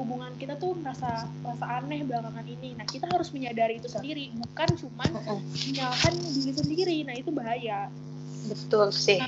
hubungan 0.00 0.32
kita 0.40 0.56
tuh 0.56 0.72
merasa 0.80 1.28
merasa 1.44 1.66
aneh 1.78 2.00
belakangan 2.02 2.46
ini. 2.48 2.74
Nah, 2.74 2.88
kita 2.88 3.06
harus 3.12 3.28
menyadari 3.30 3.76
itu 3.76 3.92
sendiri, 3.92 4.32
bukan 4.34 4.68
cuman 4.78 5.10
Mm-mm. 5.10 5.38
menyalahkan 5.68 6.12
diri 6.16 6.52
sendiri. 6.56 6.96
Nah, 7.06 7.14
itu 7.18 7.30
bahaya. 7.30 7.92
Betul 8.48 8.90
sih. 8.90 9.20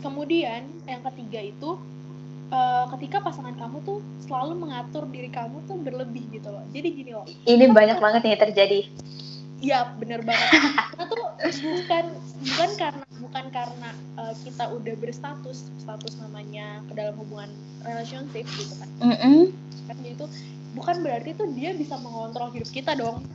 Kemudian 0.00 0.70
yang 0.86 1.02
ketiga 1.12 1.42
itu 1.42 1.76
eh, 2.48 2.84
ketika 2.96 3.20
pasangan 3.20 3.54
kamu 3.54 3.80
tuh 3.82 3.98
selalu 4.22 4.56
mengatur 4.58 5.04
diri 5.06 5.28
kamu 5.28 5.60
tuh 5.64 5.76
berlebih 5.76 6.24
gitu 6.30 6.48
loh. 6.48 6.64
Jadi 6.70 6.88
gini 6.92 7.10
loh, 7.12 7.24
Ini 7.44 7.64
banyak 7.68 7.98
banget 7.98 8.20
nih 8.22 8.38
terjadi. 8.38 8.80
iya 9.58 9.90
bener 9.98 10.22
banget. 10.22 10.48
Karena 10.94 11.04
tuh 11.04 11.18
bukan 11.42 12.04
bukan 12.46 12.70
karena 12.78 13.04
bukan 13.18 13.44
karena 13.50 13.90
eh, 14.16 14.34
kita 14.42 14.64
udah 14.70 14.94
berstatus 14.96 15.58
status 15.76 16.14
namanya 16.18 16.78
ke 16.86 16.94
dalam 16.94 17.18
hubungan 17.18 17.50
relationship 17.82 18.46
gitu 18.54 18.74
kan. 18.78 18.88
Mm-mm. 19.02 19.50
Kan 19.84 19.96
jadi 19.98 20.14
itu 20.14 20.26
bukan 20.72 21.02
berarti 21.02 21.34
tuh 21.34 21.50
dia 21.52 21.74
bisa 21.74 21.98
mengontrol 21.98 22.54
hidup 22.54 22.70
kita 22.70 22.94
dong. 22.94 23.26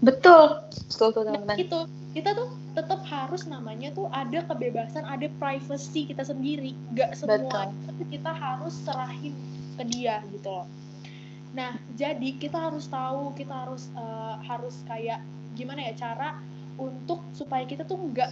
Betul. 0.00 0.64
Betul 0.88 1.08
tuh 1.12 1.22
Nah, 1.22 1.36
teman-teman. 1.36 1.56
itu 1.60 1.78
kita 2.16 2.32
tuh 2.32 2.48
tetap 2.72 3.04
harus 3.04 3.44
namanya 3.44 3.92
tuh 3.92 4.08
ada 4.08 4.40
kebebasan, 4.48 5.04
ada 5.04 5.28
privacy 5.36 6.08
kita 6.08 6.24
sendiri. 6.24 6.72
Gak 6.96 7.12
semua 7.12 7.68
itu 7.92 8.04
kita 8.08 8.32
harus 8.32 8.72
serahin 8.88 9.36
ke 9.76 9.84
dia 9.84 10.24
gitu 10.32 10.48
loh. 10.48 10.64
Nah, 11.52 11.76
jadi 11.92 12.40
kita 12.40 12.56
harus 12.56 12.88
tahu, 12.88 13.36
kita 13.36 13.52
harus 13.52 13.92
eh, 13.92 14.34
harus 14.48 14.80
kayak 14.88 15.20
gimana 15.52 15.92
ya 15.92 16.08
cara 16.08 16.40
untuk 16.76 17.24
supaya 17.32 17.64
kita 17.64 17.84
tuh 17.88 17.96
nggak 17.96 18.30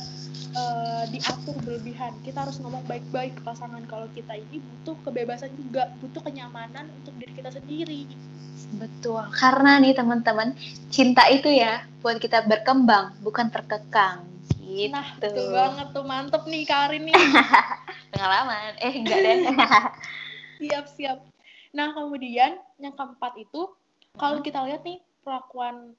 eh, 0.55 1.05
diatur 1.13 1.57
berlebihan. 1.65 2.13
Kita 2.25 2.45
harus 2.45 2.61
ngomong 2.61 2.85
baik-baik 2.85 3.41
ke 3.41 3.43
pasangan 3.43 3.83
kalau 3.89 4.09
kita 4.13 4.37
ini 4.37 4.61
butuh 4.61 4.97
kebebasan 5.05 5.53
juga, 5.57 5.93
butuh 6.01 6.21
kenyamanan 6.21 6.89
untuk 7.03 7.13
diri 7.21 7.33
kita 7.33 7.51
sendiri. 7.53 8.05
Betul. 8.77 9.23
Karena 9.35 9.79
nih 9.79 9.95
teman-teman, 9.95 10.57
cinta 10.89 11.27
itu 11.31 11.49
ya 11.51 11.85
buat 12.01 12.19
kita 12.19 12.45
berkembang, 12.49 13.17
bukan 13.21 13.49
terkekang. 13.49 14.25
gitu. 14.65 14.91
Nah, 14.97 15.07
betul 15.21 15.53
banget 15.53 15.87
tuh. 15.93 16.05
Mantep 16.05 16.43
nih 16.49 16.65
Karin 16.67 17.03
nih. 17.07 17.15
Pengalaman. 18.13 18.73
Eh, 18.81 18.93
enggak 18.97 19.19
deh. 19.21 19.37
siap, 20.61 20.85
siap. 20.97 21.19
Nah, 21.75 21.91
kemudian 21.93 22.59
yang 22.79 22.95
keempat 22.95 23.35
itu, 23.39 23.71
kalau 24.15 24.39
kita 24.41 24.63
lihat 24.67 24.83
nih, 24.87 25.03
perlakuan 25.27 25.95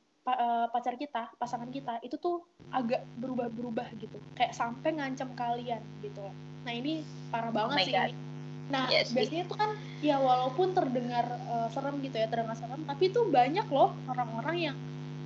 pacar 0.74 0.98
kita, 0.98 1.30
pasangan 1.38 1.70
kita, 1.70 2.02
itu 2.02 2.18
tuh 2.18 2.42
agak 2.74 3.06
berubah-berubah 3.22 3.86
gitu. 4.02 4.18
Kayak 4.34 4.58
sampai 4.58 4.98
ngancam 4.98 5.30
kalian 5.38 5.82
gitu. 6.02 6.26
Nah, 6.66 6.74
ini 6.74 7.06
parah 7.30 7.54
banget 7.54 7.78
my 7.78 7.86
sih 7.86 7.94
God. 7.94 8.10
ini. 8.10 8.14
Nah, 8.66 8.86
Yes, 8.90 9.14
biasanya 9.14 9.46
tuh 9.46 9.58
kan, 9.62 9.70
ya 10.02 10.18
walaupun 10.18 10.74
terdengar 10.74 11.26
eh, 11.30 11.68
serem 11.70 12.02
gitu 12.02 12.18
ya, 12.18 12.26
terdengar 12.26 12.58
serem, 12.58 12.82
tapi 12.90 13.14
tuh 13.14 13.30
banyak 13.30 13.68
loh 13.70 13.94
orang-orang 14.10 14.74
yang 14.74 14.78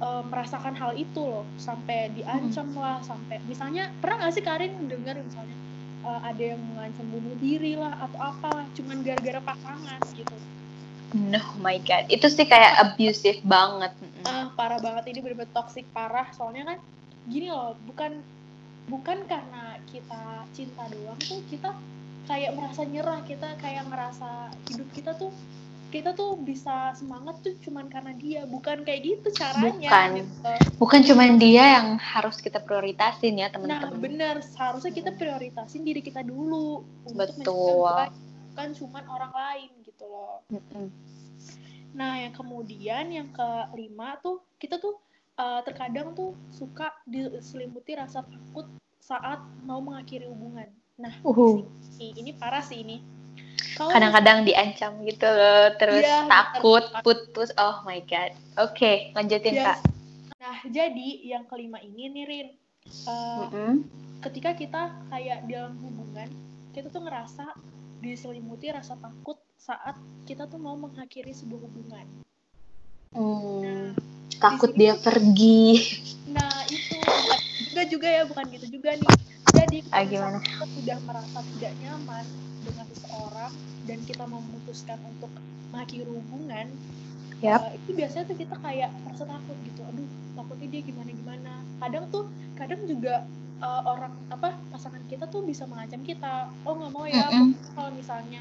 eh, 0.03 0.23
merasakan 0.27 0.75
hal 0.75 0.91
itu 0.99 1.23
loh. 1.23 1.47
Sampai 1.55 2.11
diancam 2.11 2.67
lah, 2.75 2.99
sampai, 2.99 3.39
misalnya, 3.47 3.87
pernah 4.03 4.27
nggak 4.27 4.33
sih 4.35 4.43
Karin 4.43 4.75
dengar 4.91 5.15
misalnya, 5.23 5.55
eh, 6.03 6.19
ada 6.27 6.43
yang 6.43 6.59
mengancam 6.75 7.07
bunuh 7.07 7.35
diri 7.39 7.79
lah, 7.79 7.95
atau 8.03 8.19
apalah, 8.19 8.67
cuman 8.75 8.99
gara-gara 9.07 9.39
pasangan 9.39 9.99
gitu. 10.11 10.35
No, 11.17 11.41
my 11.57 11.81
God. 11.81 12.05
Itu 12.05 12.29
sih 12.29 12.45
kayak 12.45 12.77
abusive 12.85 13.41
banget. 13.41 13.89
Ah 14.27 14.51
parah 14.57 14.79
banget 14.81 15.13
ini 15.13 15.19
bener-bener 15.23 15.51
toxic 15.55 15.85
parah 15.95 16.27
soalnya 16.35 16.75
kan 16.75 16.79
gini 17.29 17.51
loh 17.51 17.77
bukan 17.85 18.19
bukan 18.89 19.23
karena 19.29 19.77
kita 19.93 20.49
cinta 20.51 20.83
doang 20.89 21.19
tuh 21.21 21.39
kita 21.47 21.69
kayak 22.25 22.57
merasa 22.57 22.81
nyerah 22.85 23.21
kita 23.25 23.49
kayak 23.61 23.85
ngerasa 23.89 24.49
hidup 24.73 24.89
kita 24.93 25.11
tuh 25.17 25.29
kita 25.89 26.13
tuh 26.13 26.37
bisa 26.45 26.93
semangat 26.93 27.41
tuh 27.41 27.57
cuman 27.65 27.89
karena 27.89 28.13
dia 28.13 28.45
bukan 28.45 28.85
kayak 28.85 29.01
gitu 29.01 29.33
caranya 29.33 29.89
Bukan. 29.89 30.09
gitu. 30.21 30.53
Bukan 30.77 30.99
cuma 31.01 31.25
dia 31.35 31.81
yang 31.81 31.97
harus 31.97 32.37
kita 32.39 32.61
prioritasin 32.61 33.41
ya, 33.41 33.49
nah 33.49 33.81
teman-teman. 33.81 33.97
bener 33.97 34.35
seharusnya 34.45 34.93
kita 34.93 35.11
prioritasin 35.17 35.81
diri 35.81 35.99
kita 36.05 36.21
dulu 36.21 36.85
untuk 37.09 37.33
Betul. 37.41 37.89
baik, 37.89 38.13
bukan 38.53 38.69
cuman 38.77 39.03
orang 39.09 39.33
lain 39.33 39.69
gitu 39.81 40.05
loh 40.05 40.45
Mm-mm. 40.53 41.08
Nah, 41.93 42.21
yang 42.21 42.33
kemudian 42.33 43.05
yang 43.09 43.27
kelima 43.33 44.21
tuh 44.21 44.45
kita 44.61 44.77
tuh 44.77 44.97
uh, 45.39 45.61
terkadang 45.65 46.13
tuh 46.13 46.37
suka 46.53 46.93
diselimuti 47.07 47.97
rasa 47.97 48.21
takut 48.21 48.69
saat 49.01 49.41
mau 49.65 49.81
mengakhiri 49.81 50.29
hubungan. 50.29 50.69
Nah, 50.99 51.15
ini, 51.97 52.13
ini 52.19 52.31
parah 52.35 52.61
sih 52.61 52.83
ini. 52.83 53.01
Kadang-kadang 53.79 54.43
diancam 54.43 54.99
gitu 55.07 55.23
loh, 55.23 55.71
terus 55.79 56.03
Iya, 56.03 56.27
takut, 56.27 56.83
bener. 56.91 56.99
putus. 56.99 57.49
Oh 57.55 57.79
my 57.87 58.03
God. 58.03 58.35
Oke, 58.59 59.15
lanjutin, 59.15 59.55
Yes. 59.55 59.65
Kak. 59.65 59.79
Nah, 60.39 60.57
jadi 60.67 61.09
yang 61.23 61.47
kelima 61.47 61.79
ini 61.79 62.11
nih 62.11 62.25
Rin, 62.27 62.47
uh, 63.07 63.47
Mm-mm. 63.47 63.73
ketika 64.27 64.51
kita 64.51 64.91
kayak 65.07 65.47
dalam 65.47 65.79
hubungan, 65.79 66.27
kita 66.75 66.91
tuh 66.91 67.07
ngerasa 67.07 67.55
diselimuti 68.03 68.67
rasa 68.71 68.99
takut 68.99 69.39
saat 69.59 69.95
kita 70.23 70.47
tuh 70.47 70.57
mau 70.57 70.73
mengakhiri 70.73 71.35
sebuah 71.35 71.59
hubungan. 71.67 72.07
Hmm, 73.11 73.97
takut 74.39 74.71
di 74.71 74.77
sini 74.77 74.85
dia 74.85 74.95
pergi. 74.95 75.61
Nah, 76.31 76.63
itu 76.69 76.95
bukan 76.95 77.39
juga 77.59 77.81
juga 77.89 78.07
ya, 78.07 78.23
bukan 78.23 78.45
gitu 78.55 78.67
juga 78.79 78.89
nih. 78.95 79.13
Jadi 79.49 79.77
Ah, 79.89 80.05
gimana? 80.05 80.37
kita 80.39 80.65
sudah 80.77 80.97
merasa 81.03 81.39
tidak 81.57 81.73
nyaman 81.81 82.25
dengan 82.63 82.85
seseorang 82.93 83.53
dan 83.89 83.99
kita 84.05 84.23
memutuskan 84.29 84.99
untuk 85.09 85.31
mengakhiri 85.73 86.05
hubungan, 86.05 86.67
Yap. 87.41 87.61
eh, 87.65 87.71
itu 87.81 87.89
biasanya 87.97 88.25
tuh 88.29 88.37
kita 88.37 88.55
kayak 88.61 88.89
merasa 89.05 89.23
takut 89.25 89.57
gitu. 89.65 89.81
Aduh, 89.89 90.07
takutnya 90.37 90.67
dia 90.69 90.81
gimana 90.85 91.09
gimana. 91.11 91.51
Kadang 91.81 92.05
tuh, 92.13 92.23
kadang 92.55 92.81
juga 92.85 93.25
eh, 93.59 93.81
orang 93.89 94.13
apa 94.29 94.53
pasangan 94.71 95.01
kita 95.09 95.25
tuh 95.27 95.41
bisa 95.43 95.65
mengancam 95.65 95.99
kita. 96.05 96.47
Oh 96.63 96.77
nggak 96.77 96.91
mau 96.93 97.05
ya, 97.09 97.27
Mm-mm. 97.33 97.57
kalau 97.73 97.91
misalnya 97.97 98.39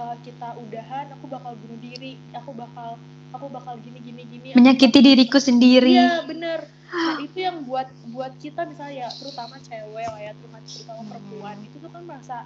eh, 0.00 0.16
kita 0.24 0.48
udahan, 0.56 1.06
aku 1.12 1.24
bakal 1.28 1.52
bunuh 1.60 1.78
diri, 1.78 2.16
aku 2.32 2.50
bakal 2.56 2.96
aku 3.30 3.46
bakal 3.48 3.74
gini 3.84 3.98
gini 4.00 4.22
gini. 4.26 4.48
aku 4.50 4.58
Menyakiti 4.58 4.98
diriku 5.00 5.38
sendiri. 5.38 5.94
Iya 5.94 6.24
bener. 6.26 6.60
Nah 6.90 7.16
itu 7.22 7.38
yang 7.38 7.62
buat 7.62 7.86
buat 8.10 8.32
kita 8.42 8.66
misalnya 8.66 9.06
ya 9.06 9.08
terutama 9.14 9.54
cewek 9.62 10.06
lah 10.10 10.20
ya 10.20 10.32
terutama 10.34 10.58
terutama 10.66 11.00
perempuan 11.06 11.56
itu 11.62 11.76
tuh 11.78 11.90
kan 11.94 12.02
merasa 12.02 12.36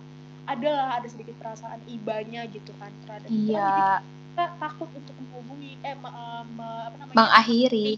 ada 0.45 0.69
lah 0.69 0.89
ada 1.01 1.09
sedikit 1.09 1.33
perasaan 1.41 1.81
ibanya 1.89 2.45
gitu 2.53 2.71
kan 2.77 2.93
terhadap. 3.09 3.31
Jadi 3.33 3.49
Iya, 3.49 4.05
kita 4.05 4.45
takut 4.61 4.91
untuk 4.93 5.15
menghubungi 5.17 5.81
eh 5.81 5.97
ma- 5.97 6.13
eh, 6.13 6.45
ma- 6.53 6.85
apa 6.93 6.97
namanya 7.01 7.17
mengakhiri. 7.17 7.89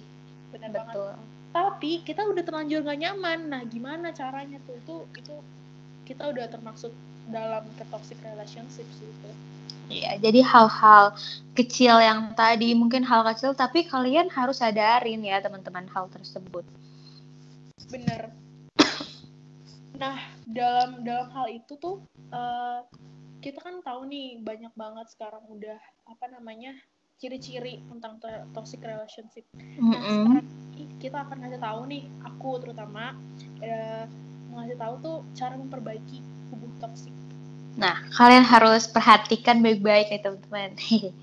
bener 0.55 0.71
banget. 0.71 0.95
Betul. 0.95 1.13
Tapi 1.51 1.93
kita 2.05 2.21
udah 2.23 2.43
terlanjur 2.45 2.85
gak 2.85 3.01
nyaman. 3.01 3.39
Nah 3.51 3.63
gimana 3.67 4.13
caranya 4.13 4.61
tuh 4.69 4.77
itu 4.79 4.97
itu 5.19 5.35
kita 6.07 6.31
udah 6.31 6.47
termasuk 6.47 6.95
dalam 7.27 7.67
ke 7.75 7.85
toxic 7.91 8.17
relationship 8.23 8.87
sih 8.95 9.11
itu. 9.11 9.31
Iya, 9.87 10.19
jadi 10.19 10.43
hal-hal 10.43 11.15
kecil 11.55 11.99
yang 12.03 12.35
tadi 12.35 12.75
mungkin 12.75 13.07
hal 13.07 13.23
kecil 13.27 13.55
tapi 13.55 13.87
kalian 13.87 14.31
harus 14.31 14.59
sadarin 14.59 15.23
ya 15.23 15.39
teman-teman 15.43 15.87
hal 15.91 16.07
tersebut. 16.11 16.67
bener 17.87 18.35
nah 20.03 20.19
dalam 20.47 21.07
dalam 21.07 21.29
hal 21.33 21.47
itu 21.55 21.79
tuh 21.79 22.03
eh, 22.35 22.81
kita 23.41 23.63
kan 23.63 23.79
tahu 23.79 24.11
nih 24.11 24.43
banyak 24.43 24.75
banget 24.75 25.07
sekarang 25.15 25.45
udah 25.47 25.79
apa 26.11 26.27
namanya 26.35 26.75
ciri-ciri 27.17 27.81
tentang 27.89 28.19
to- 28.19 28.47
toxic 28.53 28.83
relationship 28.83 29.47
nah 29.79 30.03
Mm-mm. 30.03 30.43
sekarang 30.43 30.47
kita 31.01 31.17
akan 31.25 31.37
ngasih 31.47 31.61
tahu 31.63 31.81
nih 31.89 32.05
aku 32.27 32.51
terutama 32.61 33.15
eh, 33.63 34.05
ngasih 34.57 34.77
tahu 34.81 34.95
tuh 35.05 35.17
cara 35.37 35.55
memperbaiki 35.55 36.19
hubungan 36.51 36.79
toxic 36.81 37.13
Nah, 37.77 37.93
kalian 38.17 38.41
harus 38.41 38.89
perhatikan 38.89 39.61
baik-baik 39.61 40.09
nih 40.09 40.21
teman-teman. 40.25 40.73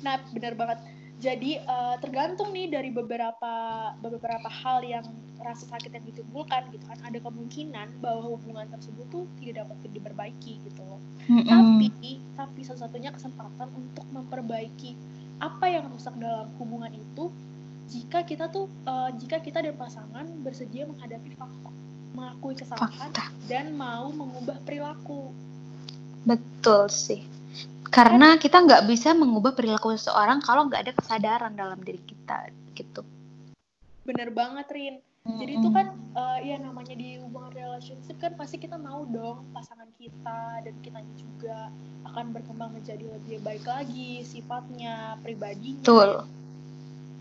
Nah, 0.00 0.16
benar 0.32 0.56
banget. 0.56 0.80
Jadi 1.20 1.60
eh, 1.60 1.96
tergantung 2.00 2.56
nih 2.56 2.72
dari 2.72 2.88
beberapa 2.88 3.52
beberapa 4.00 4.48
hal 4.48 4.80
yang 4.80 5.04
rasa 5.36 5.68
sakit 5.68 5.92
yang 5.92 6.04
ditimbulkan 6.08 6.72
gitu 6.72 6.80
kan, 6.88 6.96
ada 7.04 7.20
kemungkinan 7.20 8.00
bahwa 8.00 8.32
hubungan 8.32 8.64
tersebut 8.72 9.04
tuh 9.12 9.28
tidak 9.44 9.68
dapat 9.68 9.76
diperbaiki 9.92 10.56
gitu 10.64 10.80
loh. 10.88 10.96
Mm-mm. 11.28 11.44
Tapi 11.44 12.16
tapi 12.32 12.60
satu-satunya 12.64 13.12
kesempatan 13.12 13.68
untuk 13.76 14.08
memperbaiki 14.08 14.96
apa 15.44 15.68
yang 15.68 15.84
rusak 15.92 16.16
dalam 16.16 16.48
hubungan 16.56 16.96
itu 16.96 17.28
jika 17.92 18.24
kita 18.24 18.48
tuh 18.48 18.72
eh, 18.88 19.10
jika 19.20 19.44
kita 19.44 19.60
dan 19.60 19.76
pasangan 19.76 20.24
bersedia 20.40 20.88
menghadapi 20.88 21.36
fakta, 21.36 21.68
mengakui 22.14 22.54
kesalahan 22.58 23.10
Fakta. 23.10 23.30
dan 23.46 23.74
mau 23.74 24.10
mengubah 24.10 24.58
perilaku. 24.66 25.30
Betul 26.26 26.90
sih. 26.90 27.24
Karena 27.90 28.38
kita 28.38 28.62
nggak 28.62 28.86
bisa 28.86 29.10
mengubah 29.16 29.50
perilaku 29.54 29.90
seseorang 29.98 30.38
kalau 30.38 30.70
nggak 30.70 30.86
ada 30.86 30.92
kesadaran 30.94 31.52
dalam 31.58 31.82
diri 31.82 31.98
kita 32.06 32.50
gitu. 32.78 33.02
Bener 34.06 34.30
banget, 34.30 34.66
Rin. 34.70 34.96
Jadi 35.20 35.52
itu 35.52 35.68
kan 35.68 35.92
eh, 36.16 36.38
ya 36.48 36.56
namanya 36.56 36.96
di 36.96 37.20
hubungan 37.20 37.52
relationship 37.52 38.16
kan 38.16 38.32
pasti 38.40 38.56
kita 38.56 38.80
mau 38.80 39.04
dong 39.04 39.44
pasangan 39.52 39.92
kita 40.00 40.64
dan 40.64 40.74
kita 40.80 41.00
juga 41.20 41.68
akan 42.08 42.32
berkembang 42.32 42.72
menjadi 42.72 43.04
lebih 43.04 43.44
baik 43.44 43.68
lagi 43.68 44.24
sifatnya, 44.24 45.20
pribadinya. 45.20 45.84
Betul. 45.84 46.10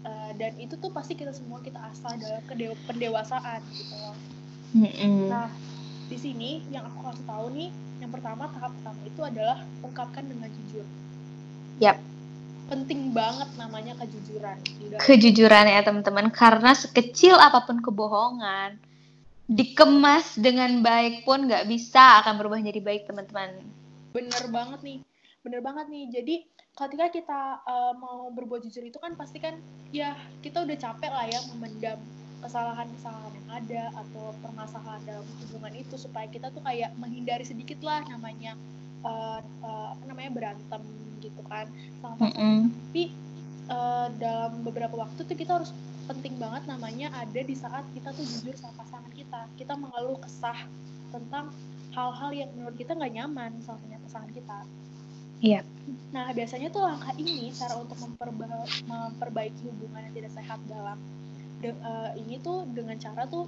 Eh, 0.08 0.32
dan 0.40 0.54
itu 0.56 0.80
tuh 0.80 0.96
pasti 0.96 1.12
kita 1.20 1.36
semua 1.36 1.60
kita 1.60 1.76
asah 1.92 2.16
dalam 2.16 2.40
kedew- 2.48 2.80
pendewasaan 2.88 3.60
gitu 3.76 3.96
loh. 4.00 4.16
Mm-mm. 4.76 5.30
Nah, 5.30 5.50
di 6.10 6.18
sini 6.18 6.62
yang 6.70 6.86
aku 6.86 7.10
kasih 7.10 7.26
tahu 7.26 7.46
nih, 7.58 7.70
yang 8.02 8.12
pertama 8.14 8.50
tahap 8.54 8.72
pertama 8.78 9.02
itu 9.06 9.22
adalah 9.26 9.58
ungkapkan 9.82 10.24
dengan 10.26 10.50
jujur. 10.54 10.86
Yap. 11.82 11.98
Penting 12.70 13.10
banget 13.14 13.50
namanya 13.58 13.98
kejujuran. 13.98 14.58
dalam- 14.62 15.02
Kejujuran 15.02 15.66
ya 15.66 15.82
teman-teman. 15.82 16.30
Karena 16.30 16.78
sekecil 16.78 17.34
apa 17.34 17.66
pun 17.66 17.82
kebohongan, 17.82 18.78
dikemas 19.50 20.38
dengan 20.38 20.86
baik 20.86 21.26
pun 21.26 21.50
nggak 21.50 21.66
bisa 21.66 22.22
akan 22.22 22.38
berubah 22.38 22.62
jadi 22.62 22.78
baik 22.86 23.10
teman-teman. 23.10 23.58
bener 24.10 24.50
banget 24.50 24.82
nih 24.82 25.00
bener 25.46 25.62
banget 25.62 25.86
nih 25.86 26.10
jadi 26.10 26.36
ketika 26.74 27.06
kita 27.14 27.42
uh, 27.62 27.94
mau 27.94 28.34
berbuat 28.34 28.66
jujur 28.66 28.82
itu 28.82 28.98
kan 28.98 29.14
pasti 29.14 29.38
kan 29.38 29.54
ya 29.94 30.18
kita 30.42 30.66
udah 30.66 30.78
capek 30.78 31.12
lah 31.14 31.26
ya 31.30 31.40
memendam 31.54 32.02
kesalahan-kesalahan 32.40 33.32
yang 33.36 33.50
ada 33.52 33.84
atau 34.06 34.32
permasalahan 34.44 35.02
dalam 35.06 35.26
hubungan 35.46 35.74
itu 35.76 35.96
supaya 36.00 36.26
kita 36.32 36.50
tuh 36.52 36.64
kayak 36.64 36.96
menghindari 36.98 37.44
sedikit 37.44 37.80
lah 37.84 38.04
namanya 38.08 38.56
uh, 39.04 39.40
uh, 39.64 39.88
apa 39.96 40.04
namanya 40.08 40.32
berantem 40.32 40.82
gitu 41.20 41.42
kan 41.48 41.68
sama 42.00 42.32
Mm-mm. 42.32 42.72
tapi 42.72 43.12
uh, 43.68 44.08
dalam 44.18 44.64
beberapa 44.64 44.96
waktu 44.96 45.28
tuh 45.28 45.36
kita 45.36 45.60
harus 45.60 45.72
penting 46.08 46.40
banget 46.42 46.66
namanya 46.66 47.14
ada 47.14 47.42
di 47.44 47.54
saat 47.54 47.86
kita 47.94 48.10
tuh 48.16 48.26
jujur 48.26 48.56
sama 48.58 48.74
pasangan 48.82 49.12
kita 49.14 49.42
kita 49.60 49.74
mengeluh 49.78 50.18
kesah 50.18 50.66
tentang 51.14 51.54
hal-hal 51.94 52.32
yang 52.34 52.50
menurut 52.58 52.78
kita 52.78 52.98
nggak 52.98 53.14
nyaman 53.14 53.52
sama 53.62 53.78
pasangan 54.10 54.32
kita 54.34 54.60
Iya. 55.40 55.64
nah 56.12 56.28
biasanya 56.36 56.68
tuh 56.68 56.84
langkah 56.84 57.16
ini 57.16 57.48
cara 57.56 57.80
untuk 57.80 57.96
memperba- 58.04 58.68
memperbaiki 58.84 59.64
hubungan 59.72 60.04
yang 60.12 60.16
tidak 60.18 60.32
sehat 60.36 60.60
dalam 60.68 61.00
de- 61.60 61.80
uh, 61.84 62.12
ini 62.16 62.40
tuh 62.40 62.66
dengan 62.72 62.96
cara 63.00 63.28
tuh 63.28 63.46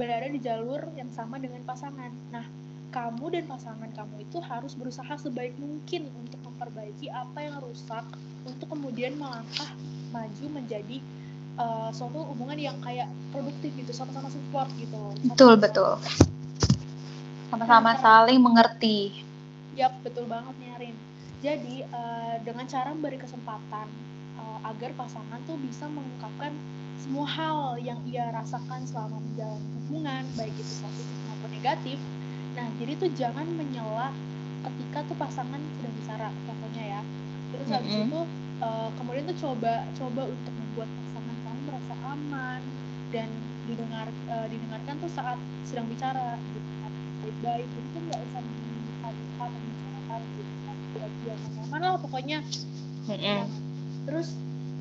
berada 0.00 0.26
di 0.32 0.40
jalur 0.40 0.80
yang 0.96 1.12
sama 1.12 1.36
dengan 1.36 1.60
pasangan. 1.68 2.08
Nah, 2.32 2.44
kamu 2.90 3.24
dan 3.30 3.44
pasangan 3.46 3.90
kamu 3.94 4.26
itu 4.26 4.38
harus 4.42 4.72
berusaha 4.74 5.14
sebaik 5.20 5.54
mungkin 5.60 6.10
untuk 6.18 6.40
memperbaiki 6.42 7.06
apa 7.12 7.38
yang 7.44 7.56
rusak 7.62 8.02
untuk 8.42 8.66
kemudian 8.66 9.14
melangkah 9.14 9.70
maju 10.10 10.46
menjadi 10.50 10.98
uh, 11.60 11.90
suatu 11.94 12.26
hubungan 12.34 12.58
yang 12.58 12.76
kayak 12.82 13.06
produktif 13.30 13.70
gitu 13.78 13.92
sama-sama 13.94 14.26
support 14.32 14.66
gitu. 14.80 14.98
Betul 15.22 15.54
betul. 15.60 16.00
Sama-sama 17.52 17.94
nah, 17.94 18.00
saling 18.00 18.40
mengerti. 18.42 19.14
Yap 19.78 20.00
betul 20.02 20.26
banget 20.26 20.54
nih 20.58 20.70
Arin. 20.80 20.96
Jadi 21.40 21.76
uh, 21.88 22.36
dengan 22.42 22.66
cara 22.66 22.90
memberi 22.90 23.16
kesempatan 23.20 23.86
agar 24.64 24.90
pasangan 24.96 25.40
tuh 25.48 25.56
bisa 25.64 25.88
mengungkapkan 25.88 26.52
semua 27.00 27.26
hal 27.26 27.80
yang 27.80 27.98
ia 28.04 28.28
rasakan 28.34 28.84
selama 28.84 29.18
menjalani 29.24 29.66
hubungan 29.80 30.22
baik 30.36 30.52
itu 30.56 30.72
positif 30.84 31.16
maupun 31.28 31.50
negatif 31.52 31.98
Nah, 32.58 32.66
jadi 32.82 32.92
tuh 32.98 33.10
jangan 33.14 33.46
menyela 33.54 34.10
ketika 34.60 35.06
tuh 35.06 35.16
pasangan 35.16 35.60
sedang 35.78 35.94
bicara, 35.96 36.28
contohnya 36.44 36.84
ya. 36.98 37.02
Terus 37.54 37.66
mm 37.66 37.72
-hmm. 37.72 37.76
habis 37.80 37.94
itu 38.04 38.20
uh, 38.60 38.88
kemudian 38.98 39.24
tuh 39.30 39.38
coba 39.40 39.74
coba 39.96 40.22
untuk 40.28 40.54
membuat 40.54 40.88
pasangan 40.90 41.36
kamu 41.46 41.60
merasa 41.70 41.94
aman 42.04 42.60
dan 43.10 43.28
didengar 43.66 44.06
uh, 44.28 44.46
didengarkan 44.50 44.94
tuh 44.98 45.10
saat 45.14 45.38
sedang 45.64 45.86
bicara 45.86 46.36
gitu 46.52 46.70
kan. 46.82 46.92
Baik-baik. 47.24 47.66
Jadi 47.70 47.86
tuh 47.94 48.02
nggak 48.10 48.20
usah 48.28 48.40
mengatakan 48.42 49.50
membicarakan 49.54 50.20
gitu 50.36 50.54
kan. 50.66 50.76
Dia 51.24 51.34
nyaman 51.56 51.80
lah 51.80 51.92
pokoknya. 52.02 52.38
Mm 52.44 53.16
-hmm. 53.16 53.22
nah, 53.24 53.46
terus 54.04 54.28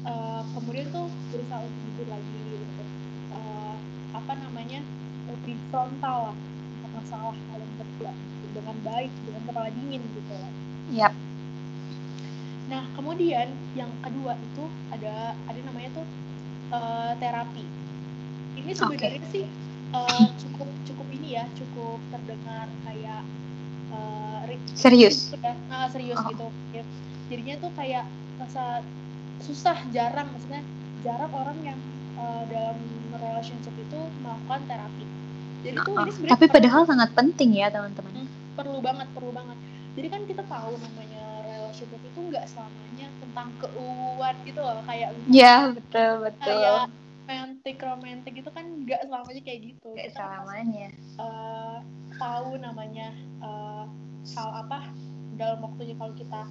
uh, 0.06 0.42
kemudian 0.56 0.88
tuh 0.94 1.08
berusaha 1.34 1.60
untuk 1.64 1.80
jujur 1.92 2.08
lagi 2.08 2.40
gitu. 2.54 2.84
Uh, 3.34 3.76
apa 4.16 4.34
namanya 4.42 4.82
lebih 5.30 5.56
frontal 5.70 6.34
lah 6.34 6.38
masalah 6.90 7.38
kalian 7.54 7.72
berdua 7.78 8.12
dengan 8.50 8.78
baik 8.82 9.12
dengan 9.26 9.42
kepala 9.46 9.70
dingin 9.70 10.02
gitu 10.02 10.34
Yap. 10.90 11.14
Nah 12.70 12.84
kemudian 12.98 13.54
yang 13.78 13.92
kedua 14.02 14.34
itu 14.38 14.64
ada 14.90 15.38
ada 15.46 15.60
namanya 15.70 15.90
tuh 16.02 16.08
uh, 16.74 17.14
terapi. 17.22 17.66
Ini 18.58 18.72
sebenarnya 18.74 19.22
okay. 19.22 19.34
sih 19.34 19.46
uh, 19.94 20.26
cukup 20.42 20.70
cukup 20.86 21.08
ini 21.14 21.38
ya 21.38 21.46
cukup 21.54 22.02
terdengar 22.10 22.66
kayak 22.90 23.22
uh, 23.94 24.42
serius. 24.74 25.34
Ya, 25.38 25.54
nah, 25.70 25.90
serius 25.94 26.18
oh. 26.18 26.30
gitu. 26.34 26.48
Ya. 26.74 26.84
Jadinya 27.30 27.56
tuh 27.62 27.72
kayak 27.78 28.06
rasa 28.42 28.82
susah 29.44 29.78
jarang 29.96 30.28
maksudnya 30.36 30.62
jarang 31.04 31.32
orang 31.32 31.58
yang 31.64 31.80
uh, 32.20 32.44
dalam 32.52 32.78
relationship 33.16 33.74
itu 33.76 34.00
melakukan 34.24 34.62
terapi. 34.68 35.06
Jadi 35.64 35.78
tuh 35.84 35.94
uh, 35.96 36.08
ini 36.08 36.30
tapi 36.32 36.46
padahal 36.48 36.84
sangat 36.88 37.10
penting 37.16 37.60
ya 37.60 37.68
teman-teman. 37.72 38.12
Hmm, 38.14 38.30
perlu 38.56 38.80
banget 38.80 39.08
perlu 39.16 39.32
banget. 39.32 39.58
Jadi 39.98 40.08
kan 40.08 40.22
kita 40.28 40.44
tahu 40.48 40.72
namanya 40.80 41.24
relationship 41.44 42.00
itu 42.04 42.20
nggak 42.32 42.46
selamanya 42.48 43.08
tentang 43.20 43.48
keuuan 43.60 44.36
gitu 44.48 44.60
loh 44.64 44.84
kayak 44.88 45.10
ya 45.28 45.72
betul 45.76 46.12
betul. 46.24 46.48
kayak 46.48 46.88
romantic 47.30 47.78
romantic 47.86 48.34
itu 48.42 48.50
kan 48.50 48.66
nggak 48.88 49.02
selamanya 49.06 49.42
kayak 49.46 49.60
gitu. 49.74 49.90
Nggak 49.94 50.12
selamanya. 50.18 50.88
kan, 50.90 51.22
uh, 51.22 51.78
tahu 52.18 52.50
namanya 52.58 53.08
uh, 53.40 53.86
hal 54.36 54.50
apa 54.66 54.92
dalam 55.40 55.64
waktunya 55.64 55.96
kalau 55.96 56.14
kita 56.18 56.42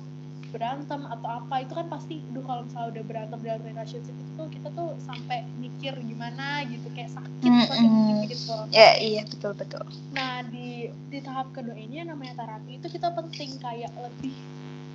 berantem 0.48 1.00
atau 1.04 1.28
apa 1.44 1.54
itu 1.60 1.72
kan 1.76 1.86
pasti 1.92 2.24
duh 2.32 2.40
kalau 2.44 2.64
misalnya 2.64 2.88
udah 2.96 3.04
berantem 3.04 3.38
dalam 3.44 3.62
relationship 3.64 4.16
itu 4.16 4.32
tuh 4.34 4.48
kita 4.48 4.68
tuh 4.72 4.90
sampai 5.04 5.44
mikir 5.60 5.92
gimana 6.00 6.64
gitu 6.66 6.88
kayak 6.96 7.12
sakit 7.12 7.50
mm 7.52 7.66
-hmm. 7.68 8.24
gitu 8.26 8.56
ya 8.72 8.96
iya 8.96 9.22
betul 9.28 9.52
betul 9.52 9.84
nah 10.16 10.40
di 10.48 10.88
di 11.12 11.18
tahap 11.20 11.52
kedua 11.52 11.76
ini 11.76 12.00
yang 12.00 12.08
namanya 12.12 12.40
terapi 12.40 12.80
itu 12.80 12.88
kita 12.88 13.12
penting 13.12 13.60
kayak 13.60 13.92
lebih 14.00 14.32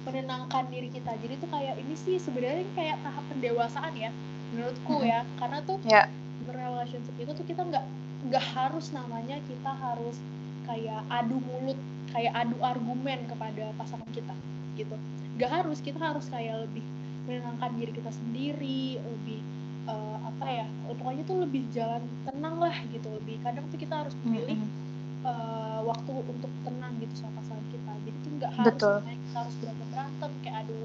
menenangkan 0.03 0.67
diri 0.73 0.89
kita 0.91 1.13
jadi 1.21 1.33
tuh 1.39 1.49
kayak 1.53 1.75
ini 1.79 1.95
sih 1.95 2.17
sebenarnya 2.19 2.65
kayak 2.73 2.97
tahap 3.05 3.23
pendewasaan 3.29 3.93
ya 3.93 4.09
menurutku 4.51 4.93
mm 4.97 5.01
-hmm. 5.05 5.11
ya 5.13 5.19
karena 5.37 5.57
tuh 5.63 5.77
yeah. 5.85 6.05
relationship 6.49 7.15
itu 7.21 7.31
tuh 7.31 7.45
kita 7.45 7.61
nggak 7.61 7.85
nggak 8.31 8.45
harus 8.57 8.89
namanya 8.95 9.37
kita 9.45 9.71
harus 9.71 10.17
kayak 10.65 11.03
adu 11.11 11.37
mulut 11.43 11.77
kayak 12.15 12.33
adu 12.33 12.55
argumen 12.63 13.19
kepada 13.27 13.73
pasangan 13.75 14.07
kita 14.15 14.33
gitu 14.79 14.95
gak 15.37 15.51
harus 15.63 15.79
kita 15.81 15.97
harus 15.97 16.25
kayak 16.29 16.69
lebih 16.69 16.85
menenangkan 17.25 17.71
diri 17.79 17.91
kita 17.95 18.11
sendiri 18.11 18.99
lebih 18.99 19.39
uh, 19.87 20.17
apa 20.27 20.45
ya 20.47 20.65
pokoknya 20.91 21.23
tuh 21.23 21.37
lebih 21.43 21.63
jalan 21.71 22.03
tenang 22.27 22.55
lah 22.59 22.75
gitu 22.91 23.07
lebih 23.23 23.39
kadang 23.41 23.65
tuh 23.71 23.79
kita 23.79 24.05
harus 24.05 24.15
memilih 24.23 24.59
mm 24.59 24.67
-hmm. 24.67 25.25
uh, 25.27 25.79
waktu 25.87 26.11
untuk 26.11 26.51
tenang 26.67 26.93
gitu 26.99 27.13
sama 27.19 27.39
pasangan 27.39 27.65
kita 27.71 27.91
jadi 28.03 28.17
tuh 28.19 28.31
nggak 28.39 28.51
harus 28.59 28.75
kita 28.75 29.37
harus 29.39 29.55
berantem 29.59 29.87
berantem 29.91 30.31
kayak 30.43 30.57
adu 30.67 30.81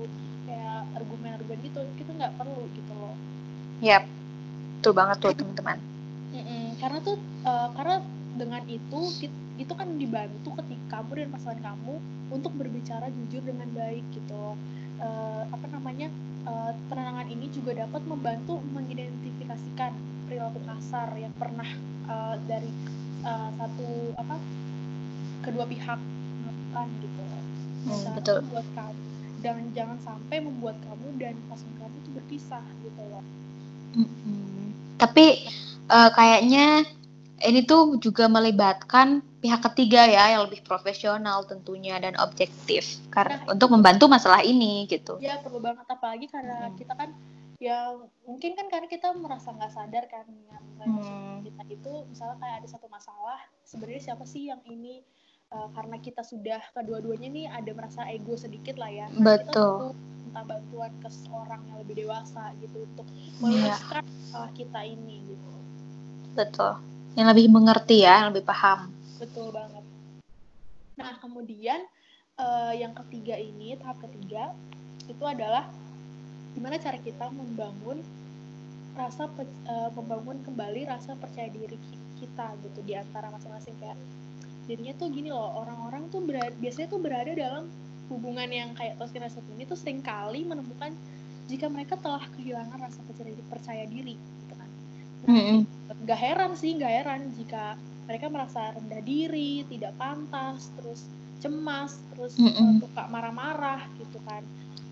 kayak 0.47 0.79
argumen 0.97 1.31
argumen 1.37 1.59
gitu 1.67 1.81
kita 1.99 2.11
nggak 2.15 2.33
perlu 2.39 2.63
gitu 2.73 2.93
loh 2.95 3.15
ya 3.83 4.01
yep. 4.01 4.03
betul 4.79 4.93
banget 4.95 5.17
tuh 5.19 5.33
teman-teman 5.35 5.79
mm 6.33 6.43
-mm. 6.43 6.65
karena 6.79 6.99
tuh 7.03 7.17
uh, 7.43 7.69
karena 7.75 7.97
dengan 8.39 8.63
itu 8.71 9.01
itu 9.59 9.73
kan 9.75 9.99
dibantu 9.99 10.55
ketika 10.63 11.03
kamu 11.03 11.27
dan 11.27 11.29
pasangan 11.35 11.61
kamu 11.75 11.95
untuk 12.31 12.53
berbicara 12.55 13.11
jujur 13.11 13.43
dengan 13.43 13.67
baik 13.75 14.07
gitu 14.15 14.55
uh, 15.03 15.43
apa 15.51 15.67
namanya 15.75 16.09
uh, 16.47 16.73
penenangan 16.87 17.27
ini 17.27 17.51
juga 17.51 17.75
dapat 17.83 18.03
membantu 18.07 18.63
mengidentifikasikan 18.71 19.93
perilaku 20.31 20.63
kasar 20.63 21.11
yang 21.19 21.35
pernah 21.35 21.67
uh, 22.07 22.39
dari 22.47 22.71
uh, 23.27 23.51
satu 23.59 24.15
apa 24.15 24.37
kedua 25.43 25.65
pihak 25.67 25.99
melakukan 26.39 26.87
gitu 27.03 27.23
hmm, 27.89 28.15
betul. 28.15 28.39
membuat 28.47 28.69
kamu 28.79 29.03
dan 29.39 29.57
jangan 29.75 29.99
sampai 30.03 30.39
membuat 30.43 30.77
kamu 30.87 31.09
dan 31.19 31.35
pasangan 31.51 31.77
kamu 31.83 31.95
itu 32.03 32.11
berpisah 32.15 32.65
gitu 32.83 33.03
loh. 33.07 33.25
Mm 33.97 34.05
-hmm. 34.05 34.67
tapi 35.01 35.49
uh, 35.89 36.13
kayaknya 36.13 36.85
ini 37.39 37.63
tuh 37.63 37.97
juga 38.03 38.27
melibatkan 38.27 39.23
pihak 39.39 39.63
ketiga 39.71 40.03
ya 40.11 40.35
yang 40.35 40.51
lebih 40.51 40.67
profesional 40.67 41.47
tentunya 41.47 41.95
dan 42.03 42.19
objektif 42.19 42.99
karena 43.15 43.39
nah, 43.47 43.55
untuk 43.55 43.71
membantu 43.71 44.11
masalah 44.11 44.43
ini 44.43 44.91
gitu. 44.91 45.15
Ya 45.23 45.39
perlu 45.39 45.63
banget 45.63 45.87
apalagi 45.87 46.27
karena 46.27 46.67
hmm. 46.67 46.75
kita 46.75 46.95
kan 46.99 47.15
ya 47.63 47.95
mungkin 48.27 48.55
kan 48.59 48.67
karena 48.71 48.87
kita 48.91 49.15
merasa 49.15 49.55
nggak 49.55 49.73
sadar 49.75 50.05
kan 50.11 50.27
dengan 50.27 50.63
hmm. 50.83 51.47
kita 51.47 51.63
itu 51.71 51.93
misalnya 52.11 52.39
kayak 52.39 52.57
ada 52.63 52.69
satu 52.71 52.87
masalah 52.91 53.39
sebenarnya 53.67 54.03
siapa 54.11 54.25
sih 54.27 54.51
yang 54.51 54.63
ini 54.67 55.03
uh, 55.55 55.71
karena 55.75 55.99
kita 55.99 56.23
sudah 56.27 56.63
kedua-duanya 56.75 57.29
nih 57.31 57.47
ada 57.51 57.71
merasa 57.75 58.03
ego 58.11 58.35
sedikit 58.35 58.75
lah 58.79 58.91
ya. 58.91 59.07
Nah, 59.15 59.39
Betul. 59.39 59.95
Kita 59.95 60.19
minta 60.29 60.43
bantuan 60.45 60.93
ke 60.99 61.09
seorang 61.09 61.63
yang 61.71 61.79
lebih 61.87 61.95
dewasa 62.03 62.51
gitu 62.59 62.83
untuk 62.83 63.07
iya. 63.15 63.39
meluruskan 63.39 64.03
yeah. 64.03 64.19
masalah 64.27 64.51
kita 64.59 64.81
ini 64.83 65.17
gitu. 65.31 65.51
Betul 66.35 66.98
yang 67.19 67.27
lebih 67.35 67.51
mengerti 67.51 68.07
ya, 68.07 68.23
yang 68.23 68.31
lebih 68.31 68.47
paham. 68.47 68.95
Betul 69.19 69.51
banget. 69.51 69.83
Nah, 70.95 71.19
kemudian 71.19 71.83
uh, 72.39 72.71
yang 72.71 72.95
ketiga 72.95 73.35
ini, 73.35 73.75
tahap 73.75 73.99
ketiga, 74.07 74.55
itu 75.11 75.25
adalah 75.27 75.67
gimana 76.55 76.79
cara 76.79 76.95
kita 77.03 77.27
membangun 77.35 77.99
rasa 78.95 79.27
uh, 79.27 79.91
membangun 79.99 80.43
kembali 80.47 80.87
rasa 80.87 81.19
percaya 81.19 81.51
diri 81.51 81.79
kita 82.19 82.55
gitu 82.67 82.83
di 82.83 82.99
antara 82.99 83.31
masing-masing 83.31 83.75
kayak 83.79 83.95
jadinya 84.67 84.91
tuh 84.99 85.07
gini 85.15 85.31
loh 85.31 85.55
orang-orang 85.63 86.11
tuh 86.11 86.19
berada, 86.19 86.51
biasanya 86.59 86.91
tuh 86.91 86.99
berada 86.99 87.31
dalam 87.31 87.71
hubungan 88.11 88.51
yang 88.51 88.75
kayak 88.75 88.99
Toskina 88.99 89.31
satu 89.31 89.47
ini 89.55 89.71
tuh 89.71 89.79
sering 89.79 90.03
kali 90.03 90.43
menemukan 90.43 90.91
jika 91.47 91.71
mereka 91.71 91.95
telah 91.95 92.27
kehilangan 92.35 92.75
rasa 92.75 93.01
percaya 93.47 93.87
diri 93.87 94.19
gitu 95.23 95.27
kan. 95.27 95.35
Nah, 95.35 95.43
mm 95.43 95.47
-hmm 95.51 95.79
nggak 96.09 96.25
heran 96.25 96.53
sih 96.57 96.73
nggak 96.77 96.95
heran 97.03 97.21
jika 97.37 97.77
mereka 98.09 98.33
merasa 98.33 98.73
rendah 98.73 99.05
diri 99.05 99.61
tidak 99.69 99.93
pantas 100.01 100.73
terus 100.81 101.05
cemas 101.45 102.01
terus 102.17 102.33
mm 102.41 102.49
-mm. 102.49 102.73
suka 102.81 103.03
marah-marah 103.13 103.85
gitu 104.01 104.17
kan 104.25 104.41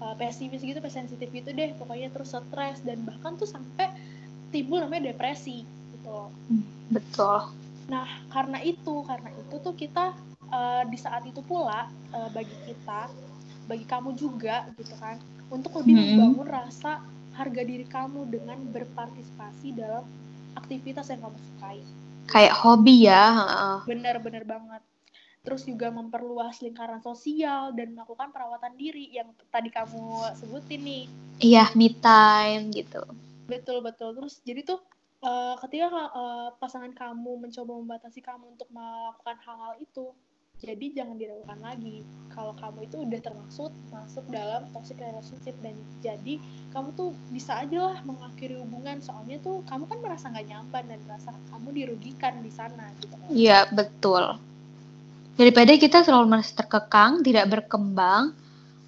uh, 0.04 0.12
pesimis 0.20 0.60
gitu 0.60 0.76
sensitif 0.92 1.32
gitu 1.32 1.56
deh 1.56 1.72
pokoknya 1.80 2.12
terus 2.12 2.36
stres 2.36 2.84
dan 2.84 3.00
bahkan 3.08 3.32
tuh 3.40 3.48
sampai 3.48 3.88
timbul 4.52 4.84
namanya 4.84 5.16
depresi 5.16 5.64
gitu 5.96 6.28
betul 6.92 7.48
nah 7.88 8.04
karena 8.28 8.60
itu 8.60 9.00
karena 9.08 9.32
itu 9.32 9.54
tuh 9.62 9.72
kita 9.72 10.12
uh, 10.52 10.84
di 10.84 11.00
saat 11.00 11.24
itu 11.24 11.40
pula 11.40 11.88
uh, 12.12 12.28
bagi 12.36 12.54
kita 12.68 13.08
bagi 13.66 13.88
kamu 13.88 14.12
juga 14.14 14.68
gitu 14.76 14.94
kan 15.00 15.16
untuk 15.48 15.80
lebih 15.80 15.96
mm 15.96 16.02
-hmm. 16.02 16.12
membangun 16.18 16.46
rasa 16.46 17.00
harga 17.36 17.62
diri 17.62 17.84
kamu 17.84 18.32
dengan 18.32 18.58
berpartisipasi 18.72 19.76
dalam 19.76 20.02
aktivitas 20.56 21.12
yang 21.12 21.20
kamu 21.20 21.36
sukai. 21.36 21.80
Kayak 22.26 22.54
hobi 22.64 23.06
ya. 23.06 23.24
Bener-bener 23.84 24.42
banget. 24.48 24.82
Terus 25.46 25.62
juga 25.62 25.94
memperluas 25.94 26.58
lingkaran 26.58 26.98
sosial 27.04 27.70
dan 27.76 27.94
melakukan 27.94 28.34
perawatan 28.34 28.74
diri 28.74 29.14
yang 29.14 29.30
tadi 29.52 29.70
kamu 29.70 30.34
sebutin 30.34 30.82
nih. 30.82 31.04
Iya, 31.38 31.70
me 31.78 31.92
time 31.94 32.74
gitu. 32.74 33.04
Betul 33.46 33.78
betul. 33.84 34.16
Terus 34.18 34.42
jadi 34.42 34.66
tuh 34.66 34.82
eh, 35.22 35.54
ketika 35.62 35.86
eh, 35.86 36.48
pasangan 36.58 36.90
kamu 36.90 37.46
mencoba 37.46 37.72
membatasi 37.78 38.24
kamu 38.26 38.58
untuk 38.58 38.66
melakukan 38.74 39.38
hal-hal 39.46 39.78
itu 39.78 40.10
jadi 40.56 40.86
jangan 40.96 41.16
diragukan 41.20 41.60
lagi 41.60 42.00
kalau 42.32 42.52
kamu 42.56 42.88
itu 42.88 42.96
udah 43.00 43.20
termasuk 43.20 43.72
masuk 43.92 44.24
dalam 44.32 44.64
toxic 44.72 44.96
relationship 45.00 45.56
dan 45.60 45.76
jadi 46.00 46.40
kamu 46.72 46.92
tuh 46.96 47.12
bisa 47.32 47.60
aja 47.60 47.92
lah 47.92 47.98
mengakhiri 48.04 48.56
hubungan 48.60 49.00
soalnya 49.00 49.36
tuh 49.40 49.60
kamu 49.68 49.84
kan 49.88 49.98
merasa 50.04 50.24
nggak 50.32 50.46
nyaman 50.48 50.84
dan 50.88 51.00
merasa 51.04 51.30
kamu 51.52 51.68
dirugikan 51.72 52.34
di 52.40 52.52
sana 52.52 52.84
gitu. 53.00 53.16
Iya, 53.32 53.68
betul. 53.72 54.36
Daripada 55.36 55.72
kita 55.76 56.00
selalu 56.00 56.24
merasa 56.32 56.52
terkekang, 56.56 57.20
tidak 57.20 57.44
berkembang, 57.52 58.32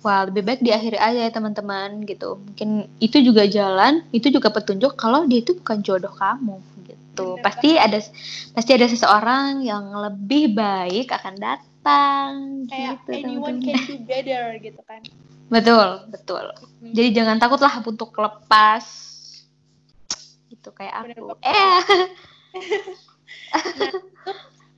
wah 0.01 0.25
lebih 0.25 0.45
baik 0.45 0.61
diakhiri 0.65 0.97
aja 0.97 1.29
ya 1.29 1.33
teman-teman 1.33 2.01
gitu. 2.09 2.41
Mungkin 2.41 2.89
itu 3.01 3.21
juga 3.21 3.45
jalan, 3.45 4.01
itu 4.13 4.33
juga 4.33 4.49
petunjuk 4.49 4.97
kalau 4.97 5.29
dia 5.29 5.45
itu 5.45 5.53
bukan 5.57 5.85
jodoh 5.85 6.13
kamu 6.17 6.57
gitu. 7.19 7.27
Bener 7.35 7.45
pasti 7.45 7.71
ada 7.75 7.99
pasti 8.55 8.71
ada 8.79 8.87
seseorang 8.87 9.67
yang 9.67 9.91
lebih 9.91 10.55
baik 10.55 11.11
akan 11.11 11.35
datang 11.37 12.31
kayak 12.71 13.03
gitu 13.03 13.11
anyone 13.27 13.59
can 13.59 13.75
be 13.87 13.97
better 14.07 14.55
gitu 14.63 14.81
kan 14.87 15.03
Betul, 15.55 16.05
betul. 16.13 16.45
Hmm. 16.85 16.93
Jadi 16.93 17.09
jangan 17.17 17.41
takutlah 17.41 17.73
untuk 17.81 18.13
lepas 18.21 18.85
gitu 20.53 20.69
kayak 20.77 21.09
Bener 21.09 21.17
aku. 21.17 21.27
banget. 21.41 21.49
Eh, 21.49 21.81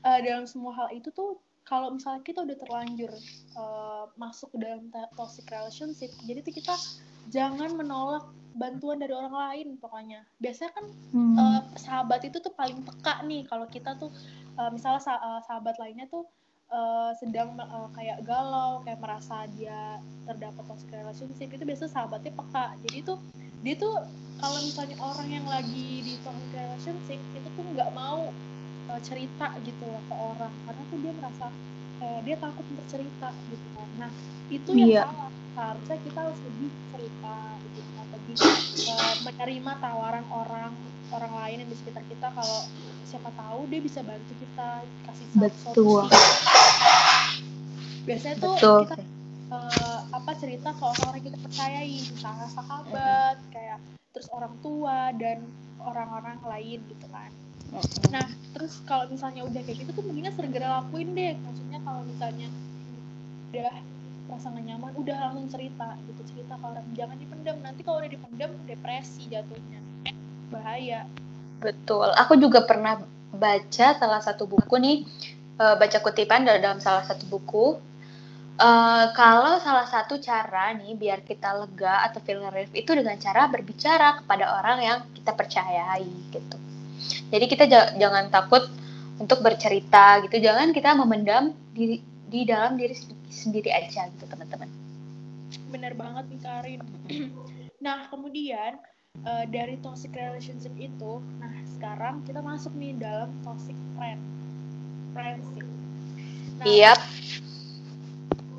Eh, 0.00 0.18
dalam 0.24 0.48
semua 0.48 0.72
hal 0.72 0.88
itu 0.96 1.12
tuh 1.12 1.36
kalau 1.70 1.94
misalnya 1.94 2.26
kita 2.26 2.42
udah 2.42 2.56
terlanjur 2.58 3.12
eh, 3.62 4.04
masuk 4.18 4.50
ke 4.50 4.58
dalam 4.58 4.90
toxic 5.14 5.46
relationship 5.46 6.10
jadi 6.26 6.42
tuh 6.42 6.54
kita 6.58 6.74
jangan 7.30 7.70
menolak 7.78 8.26
bantuan 8.50 8.98
dari 8.98 9.14
orang 9.14 9.34
lain 9.34 9.68
pokoknya. 9.78 10.26
Biasanya 10.42 10.72
kan 10.74 10.86
hmm, 11.14 11.36
eh, 11.38 11.60
sahabat 11.78 12.20
itu 12.26 12.42
tuh 12.42 12.50
paling 12.54 12.82
peka 12.82 13.22
nih 13.26 13.46
kalau 13.46 13.66
kita 13.70 13.94
tuh 13.94 14.10
eh, 14.58 14.70
misalnya 14.74 15.02
sa- 15.02 15.22
eh, 15.22 15.40
sahabat 15.46 15.78
lainnya 15.78 16.10
tuh 16.10 16.26
eh, 16.70 17.12
sedang 17.18 17.54
eh, 17.54 17.88
kayak 17.94 18.18
galau 18.26 18.82
kayak 18.82 18.98
merasa 18.98 19.46
dia 19.54 20.02
terdapat 20.26 20.62
toxic 20.66 20.90
relationship 20.90 21.48
itu 21.50 21.62
biasanya 21.62 21.92
sahabatnya 21.94 22.32
peka. 22.34 22.74
Jadi 22.82 22.98
tuh 23.06 23.18
dia 23.62 23.74
tuh 23.78 23.94
kalau 24.40 24.58
misalnya 24.64 24.96
orang 25.04 25.28
yang 25.30 25.46
lagi 25.46 26.02
di 26.02 26.14
toxic 26.24 26.50
relationship 26.50 27.20
itu 27.36 27.48
tuh 27.54 27.64
nggak 27.70 27.90
mau 27.94 28.34
eh, 28.90 29.00
cerita 29.02 29.54
gitu 29.62 29.84
loh 29.86 30.02
ke 30.04 30.14
orang. 30.14 30.52
Karena 30.66 30.82
tuh 30.90 30.98
dia 30.98 31.12
merasa 31.14 31.46
eh, 32.00 32.20
dia 32.26 32.36
takut 32.40 32.64
untuk 32.66 32.86
cerita 32.88 33.28
gitu 33.46 33.66
kan. 33.76 33.88
Nah 34.00 34.10
itu 34.50 34.70
yang 34.74 34.90
Iya. 34.90 35.02
salah. 35.06 35.30
Seharusnya 35.50 35.98
kita 36.00 36.18
harus 36.24 36.40
lebih 36.46 36.70
cerita 36.94 37.36
gitu 37.66 37.80
kan. 37.94 38.06
Lebih 38.16 38.36
eh, 38.90 39.14
menerima 39.26 39.72
tawaran 39.78 40.24
orang 40.32 40.72
orang 41.12 41.32
lain 41.44 41.56
yang 41.66 41.70
di 41.70 41.76
sekitar 41.76 42.04
kita. 42.08 42.32
Kalau 42.32 42.60
siapa 43.04 43.30
tahu 43.34 43.68
dia 43.68 43.80
bisa 43.82 44.00
bantu 44.00 44.32
kita 44.34 44.68
kasih 45.06 45.26
Betul. 45.36 46.06
solusi. 46.08 46.16
Biasanya 48.08 48.36
tuh 48.40 48.54
betul. 48.56 48.80
kita 48.88 48.96
eh, 49.50 49.98
apa 50.10 50.30
cerita 50.38 50.68
ke 50.72 50.82
orang-orang 50.82 51.16
yang 51.20 51.26
kita 51.28 51.38
percayai. 51.44 51.96
Misalnya 52.10 52.48
sahabat 52.48 53.36
kayak 53.52 53.78
terus 54.10 54.26
orang 54.34 54.54
tua 54.58 55.14
dan 55.14 55.38
orang-orang 55.80 56.38
lain 56.44 56.82
gitu 56.90 57.06
kan 57.08 57.30
nah 58.10 58.26
terus 58.56 58.82
kalau 58.84 59.06
misalnya 59.06 59.46
udah 59.46 59.60
kayak 59.62 59.86
gitu 59.86 59.90
tuh 59.94 60.04
mendingan 60.04 60.34
segera 60.34 60.82
lakuin 60.82 61.14
deh 61.14 61.34
maksudnya 61.38 61.78
kalau 61.86 62.02
misalnya 62.02 62.48
udah 63.50 63.74
merasa 64.26 64.46
nggak 64.50 64.64
nyaman 64.66 64.92
udah 64.98 65.16
langsung 65.30 65.46
cerita 65.50 65.88
gitu 66.06 66.22
cerita 66.34 66.54
ke 66.58 66.64
orang 66.66 66.86
jangan 66.94 67.16
dipendam 67.18 67.56
nanti 67.62 67.80
kalau 67.82 67.98
udah 68.02 68.10
dipendam 68.10 68.50
depresi 68.66 69.26
jatuhnya 69.30 69.80
bahaya 70.50 71.06
Betul. 71.60 72.08
Aku 72.16 72.40
juga 72.40 72.64
pernah 72.64 73.04
baca 73.30 73.86
salah 73.94 74.20
satu 74.24 74.48
buku 74.48 74.74
nih, 74.80 74.96
eh, 75.60 75.76
baca 75.76 75.98
kutipan 76.00 76.48
dalam 76.48 76.80
salah 76.80 77.04
satu 77.04 77.28
buku. 77.28 77.76
Eh, 78.60 79.06
kalau 79.16 79.60
salah 79.60 79.88
satu 79.88 80.20
cara 80.20 80.72
nih 80.76 80.92
biar 80.96 81.20
kita 81.24 81.52
lega 81.56 82.04
atau 82.08 82.20
feel 82.24 82.44
relief 82.48 82.72
itu 82.76 82.92
dengan 82.92 83.16
cara 83.16 83.48
berbicara 83.48 84.20
kepada 84.24 84.60
orang 84.60 84.78
yang 84.80 84.98
kita 85.16 85.32
percayai 85.36 86.08
gitu. 86.32 86.56
Jadi 87.28 87.44
kita 87.46 87.64
ja- 87.64 87.92
jangan 87.94 88.28
takut 88.28 88.66
untuk 89.16 89.40
bercerita 89.40 90.20
gitu. 90.24 90.40
Jangan 90.40 90.70
kita 90.70 90.94
memendam 90.94 91.44
diri 91.70 91.98
di 92.24 92.46
dalam 92.46 92.74
diri 92.74 92.94
sen- 92.94 93.18
sendiri 93.28 93.70
aja 93.70 94.06
gitu 94.08 94.24
teman-teman. 94.24 94.68
bener 95.66 95.94
banget 95.94 96.24
nih 96.26 96.40
Karin 96.40 96.80
nah 97.84 98.06
kemudian 98.06 98.78
eh, 99.22 99.44
dari 99.46 99.78
toxic 99.78 100.10
relationship 100.12 100.74
itu 100.76 101.18
nah 101.38 101.50
sekarang 101.68 102.22
kita 102.22 102.38
masuk 102.38 102.74
nih 102.74 102.94
dalam 102.94 103.30
toxic 103.42 103.74
friend 103.94 104.18
friendship 105.10 105.66
nah 106.56 106.66
Iya, 106.66 106.92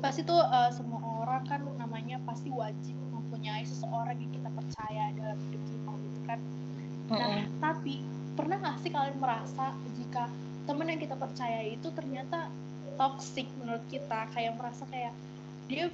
pasti 0.00 0.20
tuh 0.22 0.40
eh, 0.40 0.70
semua 0.72 1.00
orang 1.22 1.42
kan 1.46 1.60
namanya 1.78 2.18
pasti 2.24 2.50
wajib 2.50 2.96
mempunyai 3.08 3.62
seseorang 3.62 4.18
yang 4.18 4.32
kita 4.32 4.50
percaya 4.50 5.04
dalam 5.14 5.38
hidup 5.48 5.62
kita 5.64 5.90
gitu 5.96 6.20
kan 6.24 6.38
nah 7.08 7.40
Mm-mm. 7.40 7.44
tapi 7.56 7.96
pernah 8.34 8.56
nggak 8.58 8.76
sih 8.80 8.90
kalian 8.90 9.18
merasa 9.20 9.76
jika 9.96 10.28
teman 10.64 10.88
yang 10.88 11.00
kita 11.00 11.16
percaya 11.18 11.60
itu 11.66 11.88
ternyata 11.92 12.48
toxic 12.96 13.48
menurut 13.60 13.82
kita 13.90 14.28
kayak 14.32 14.52
merasa 14.56 14.84
kayak 14.88 15.12
dia 15.66 15.88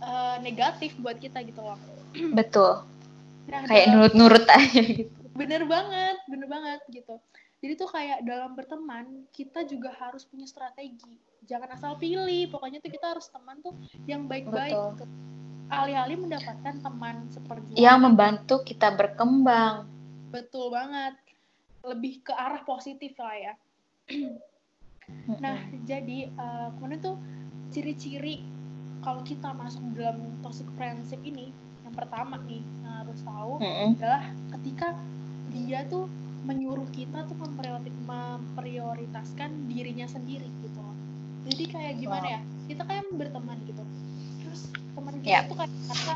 eh, 0.00 0.36
negatif 0.40 0.94
buat 1.00 1.18
kita 1.18 1.42
gitu 1.44 1.60
loh 1.60 1.78
betul. 2.38 2.84
nah 3.44 3.60
Kayak 3.68 3.86
nurut-nurut 3.92 4.46
aja 4.48 4.80
gitu. 4.80 5.12
bener 5.36 5.66
banget 5.68 6.16
bener 6.30 6.48
banget 6.48 6.80
gitu 6.88 7.20
jadi 7.60 7.72
tuh 7.76 7.88
kayak 7.88 8.18
dalam 8.24 8.52
berteman 8.56 9.24
kita 9.32 9.64
juga 9.64 9.92
harus 9.96 10.24
punya 10.24 10.44
strategi 10.48 11.16
jangan 11.44 11.76
asal 11.76 11.96
pilih 12.00 12.48
pokoknya 12.48 12.80
tuh 12.80 12.92
kita 12.92 13.16
harus 13.16 13.28
teman 13.28 13.60
tuh 13.60 13.76
yang 14.08 14.24
baik-baik 14.24 14.72
gitu. 14.72 15.04
alih-alih 15.68 16.20
mendapatkan 16.20 16.76
teman 16.80 17.24
seperti 17.32 17.72
Yang 17.76 17.98
membantu 18.00 18.54
kita 18.64 18.92
berkembang. 18.92 19.88
betul 20.28 20.68
banget 20.72 21.14
lebih 21.84 22.24
ke 22.24 22.32
arah 22.32 22.64
positif 22.64 23.12
lah 23.20 23.36
ya 23.36 23.54
nah 25.44 25.56
jadi 25.84 26.32
eh, 26.32 26.68
kemudian 26.76 27.00
tuh 27.00 27.16
ciri-ciri 27.68 28.44
kalau 29.04 29.20
kita 29.20 29.52
masuk 29.52 29.84
dalam 29.92 30.32
toxic 30.40 30.64
friendship 30.80 31.20
ini 31.20 31.52
yang 31.84 31.92
pertama 31.92 32.40
nih 32.48 32.64
yang 32.80 33.04
harus 33.04 33.20
tahu 33.20 33.60
Mm-mm. 33.60 34.00
adalah 34.00 34.24
ketika 34.56 34.96
dia 35.52 35.84
tuh 35.86 36.08
menyuruh 36.44 36.88
kita 36.92 37.24
tuh 37.24 37.36
mempriori- 37.40 37.92
memprioritaskan 38.04 39.68
dirinya 39.68 40.04
sendiri 40.04 40.44
gitu. 40.60 40.84
Jadi 41.48 41.64
kayak 41.72 41.94
gimana 42.00 42.24
Wow. 42.24 42.34
ya? 42.36 42.40
Kita 42.68 42.82
kayak 42.84 43.04
berteman 43.16 43.58
gitu. 43.64 43.84
Terus 44.44 44.68
teman 44.94 45.14
kita 45.20 45.34
Yap. 45.42 45.44
tuh 45.50 45.56
kayak 45.58 45.72
merasa 45.74 46.14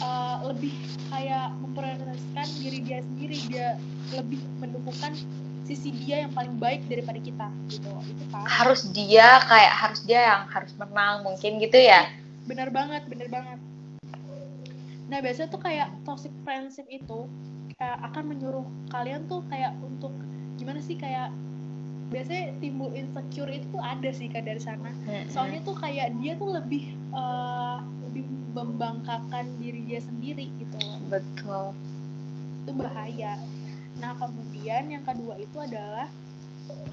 uh, 0.00 0.36
lebih 0.48 0.74
kayak 1.08 1.46
memprioritaskan 1.60 2.46
diri 2.60 2.78
dia 2.84 2.98
sendiri, 3.04 3.36
dia 3.48 3.68
lebih 4.16 4.40
mendukungkan 4.60 5.12
sisi 5.68 5.92
dia 5.92 6.24
yang 6.24 6.32
paling 6.32 6.56
baik 6.56 6.80
daripada 6.88 7.20
kita 7.20 7.46
gitu. 7.68 7.92
Itu 8.08 8.24
parah. 8.32 8.48
harus 8.48 8.88
dia 8.96 9.44
kayak 9.44 9.72
harus 9.76 10.00
dia 10.08 10.20
yang 10.32 10.42
harus 10.48 10.72
menang 10.80 11.28
mungkin 11.28 11.60
gitu 11.60 11.76
ya 11.76 12.08
bener 12.48 12.72
banget 12.72 13.04
bener 13.04 13.28
banget 13.28 13.60
nah 15.12 15.20
biasanya 15.20 15.48
tuh 15.52 15.60
kayak 15.60 15.92
toxic 16.08 16.32
friendship 16.44 16.88
itu 16.88 17.28
kayak 17.76 18.00
akan 18.08 18.32
menyuruh 18.32 18.66
kalian 18.88 19.28
tuh 19.28 19.44
kayak 19.52 19.76
untuk 19.84 20.12
gimana 20.56 20.80
sih 20.80 20.96
kayak 20.96 21.28
biasanya 22.08 22.56
timbul 22.64 22.88
insecure 22.96 23.52
itu 23.52 23.68
tuh 23.68 23.84
ada 23.84 24.08
sih 24.08 24.32
kan 24.32 24.48
dari 24.48 24.60
sana 24.60 24.88
soalnya 25.28 25.60
tuh 25.60 25.76
kayak 25.76 26.16
dia 26.24 26.32
tuh 26.40 26.56
lebih 26.56 26.96
eh, 26.96 27.78
membangkakan 28.60 29.44
diri 29.56 29.80
dia 29.84 30.00
sendiri 30.00 30.50
gitu 30.54 30.76
loh 30.78 30.98
betul 31.08 31.64
itu 32.60 32.72
bahaya 32.74 33.34
nah 33.96 34.14
kemudian 34.14 34.88
yang 34.88 35.02
kedua 35.02 35.34
itu 35.36 35.56
adalah 35.56 36.06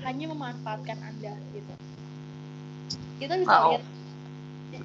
hanya 0.01 0.26
memanfaatkan 0.28 0.97
anda 0.97 1.34
gitu 1.51 1.74
kita 3.18 3.34
bisa 3.38 3.51
Wow. 3.51 3.68
lihat 3.70 3.84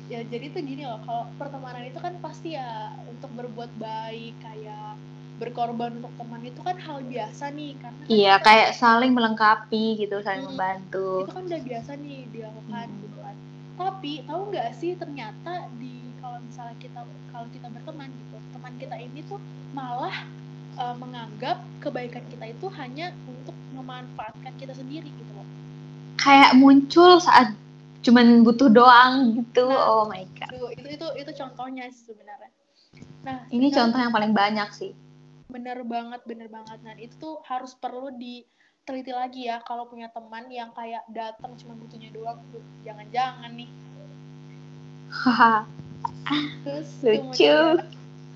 ya 0.07 0.20
jadi 0.22 0.47
tuh 0.51 0.62
gini 0.62 0.83
loh 0.85 1.03
kalau 1.03 1.26
pertemanan 1.35 1.83
itu 1.83 1.99
kan 1.99 2.14
pasti 2.18 2.55
ya 2.55 2.95
untuk 3.05 3.31
berbuat 3.33 3.70
baik 3.76 4.35
kayak 4.39 4.95
berkorban 5.37 5.97
untuk 5.97 6.12
teman 6.14 6.43
itu 6.45 6.61
kan 6.61 6.76
hal 6.76 7.01
biasa 7.03 7.49
nih 7.51 7.72
karena 7.74 7.99
kan 7.99 8.09
iya 8.09 8.35
kita- 8.35 8.45
kayak 8.47 8.68
saling 8.76 9.11
melengkapi 9.11 9.85
gitu 9.99 10.20
saling 10.20 10.45
Hmm. 10.45 10.53
membantu 10.53 11.24
itu 11.24 11.33
kan 11.33 11.45
udah 11.45 11.62
biasa 11.64 11.91
nih 11.97 12.20
dilakukan 12.28 12.87
Hmm. 12.87 13.01
gitu 13.01 13.18
kan 13.18 13.37
tapi 13.81 14.12
tahu 14.22 14.43
nggak 14.53 14.70
sih 14.76 14.93
ternyata 14.95 15.53
di 15.74 16.10
kalau 16.31 16.47
misalnya 16.47 16.76
kita 16.78 17.01
kalau 17.35 17.47
kita 17.51 17.66
berteman 17.74 18.07
gitu 18.14 18.39
teman 18.55 18.72
kita 18.78 18.97
ini 19.03 19.20
tuh 19.26 19.43
malah 19.74 20.14
uh, 20.78 20.95
menganggap 20.95 21.59
kebaikan 21.83 22.22
kita 22.31 22.55
itu 22.55 22.70
hanya 22.78 23.11
untuk 23.26 23.57
memanfaatkan 23.74 24.55
kita 24.55 24.70
sendiri 24.70 25.11
gitu 25.11 25.33
loh. 25.35 25.43
Kayak 26.22 26.55
muncul 26.55 27.18
saat 27.18 27.59
cuman 28.07 28.47
butuh 28.47 28.70
doang 28.70 29.43
gitu. 29.43 29.66
Nah. 29.66 29.91
oh 29.91 30.05
my 30.07 30.22
god. 30.39 30.55
Tuh, 30.55 30.70
itu 30.70 30.87
itu 30.95 31.07
itu 31.18 31.31
contohnya 31.35 31.91
sih 31.91 32.14
sebenarnya. 32.14 32.51
Nah 33.26 33.51
ini 33.51 33.74
contoh 33.74 33.99
yang 33.99 34.14
paling 34.14 34.31
banyak 34.31 34.70
sih. 34.70 34.95
Bener 35.51 35.83
banget 35.83 36.22
bener 36.31 36.47
banget. 36.47 36.78
Nah 36.87 36.95
itu 36.95 37.18
tuh 37.18 37.43
harus 37.43 37.74
perlu 37.74 38.14
diteliti 38.14 39.11
lagi 39.11 39.51
ya 39.51 39.59
kalau 39.66 39.91
punya 39.91 40.07
teman 40.14 40.47
yang 40.47 40.70
kayak 40.78 41.03
datang 41.11 41.59
cuma 41.59 41.74
butuhnya 41.74 42.14
doang 42.14 42.39
jangan-jangan 42.87 43.51
nih 43.59 43.70
terus 46.64 46.88
lucu. 47.03 47.44
kemudian 47.44 47.76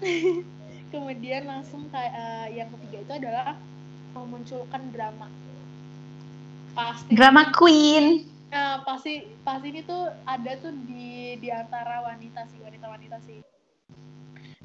kemudian 0.93 1.43
langsung 1.45 1.87
kayak 1.91 2.13
eh, 2.13 2.47
yang 2.59 2.69
ketiga 2.79 2.97
itu 3.01 3.13
adalah 3.25 3.57
memunculkan 4.15 4.83
drama 4.95 5.27
pasti 6.75 7.11
Drama 7.15 7.51
queen. 7.51 8.27
nah, 8.51 8.83
pasti 8.83 9.27
pasti 9.43 9.67
ini 9.71 9.83
tuh 9.83 10.11
ada 10.27 10.53
tuh 10.59 10.71
di 10.87 11.39
di 11.39 11.49
antara 11.51 12.03
wanita 12.03 12.47
sih 12.51 12.59
wanita 12.63 12.87
wanita 12.87 13.17
sih 13.23 13.39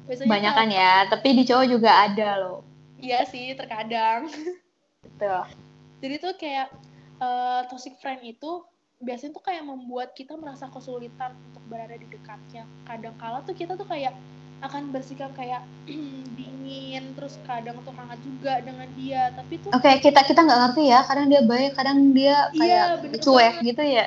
biasanya 0.06 0.26
Banyak 0.26 0.52
kan 0.54 0.68
ya, 0.70 0.94
tapi 1.06 1.28
di 1.38 1.42
cowok 1.46 1.66
juga 1.70 1.90
ada 2.08 2.30
loh. 2.38 2.58
iya 2.98 3.22
sih 3.26 3.54
terkadang 3.54 4.26
Betul. 5.06 5.42
jadi 6.02 6.14
tuh 6.18 6.32
kayak 6.34 6.68
eh, 7.18 7.60
toxic 7.70 7.94
friend 7.98 8.22
itu 8.22 8.62
biasanya 9.00 9.32
tuh 9.32 9.42
kayak 9.42 9.64
membuat 9.64 10.12
kita 10.12 10.36
merasa 10.36 10.68
kesulitan 10.68 11.32
untuk 11.48 11.64
berada 11.66 11.92
di 11.92 12.04
dekatnya 12.04 12.68
kadang 12.84 13.16
kala 13.16 13.40
tuh 13.42 13.52
kita 13.52 13.72
tuh 13.72 13.84
kayak 13.84 14.12
akan 14.60 14.92
bersikap 14.92 15.32
kayak 15.32 15.64
dingin 16.36 17.16
terus 17.16 17.40
kadang 17.42 17.80
tuh 17.80 17.96
hangat 17.96 18.20
juga 18.20 18.60
dengan 18.60 18.84
dia 18.92 19.32
tapi 19.32 19.56
tuh 19.56 19.72
Oke, 19.72 19.88
kita 19.98 20.20
kita 20.20 20.36
nggak 20.38 20.60
ngerti 20.62 20.84
ya. 20.86 21.00
Kadang 21.02 21.26
dia 21.26 21.40
baik, 21.40 21.72
kadang 21.72 22.12
dia 22.12 22.52
Iya, 22.52 22.60
kayak 22.60 22.84
bener 23.00 23.18
cuek 23.18 23.40
banget. 23.56 23.66
gitu 23.66 23.82
ya. 23.88 24.06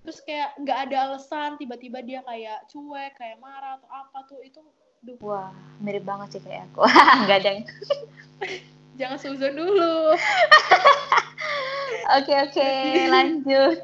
terus 0.00 0.18
kayak 0.24 0.48
nggak 0.56 0.78
ada 0.86 0.96
alasan 1.04 1.50
tiba-tiba 1.56 1.98
dia 2.00 2.22
kayak 2.22 2.64
cuek 2.66 3.12
kayak 3.14 3.36
marah 3.36 3.76
atau 3.76 3.90
apa 3.90 4.18
tuh 4.24 4.40
itu 4.40 4.62
duh 5.02 5.18
Wah, 5.20 5.50
mirip 5.76 6.06
banget 6.06 6.34
sih 6.34 6.40
kayak 6.40 6.70
aku. 6.70 6.86
Nggak 7.26 7.36
ada 7.36 7.48
yang. 7.50 7.64
jangan 8.94 9.18
suzon 9.18 9.54
dulu 9.54 10.14
Oke 12.16 12.32
oke, 12.32 12.70
lanjut. 13.08 13.78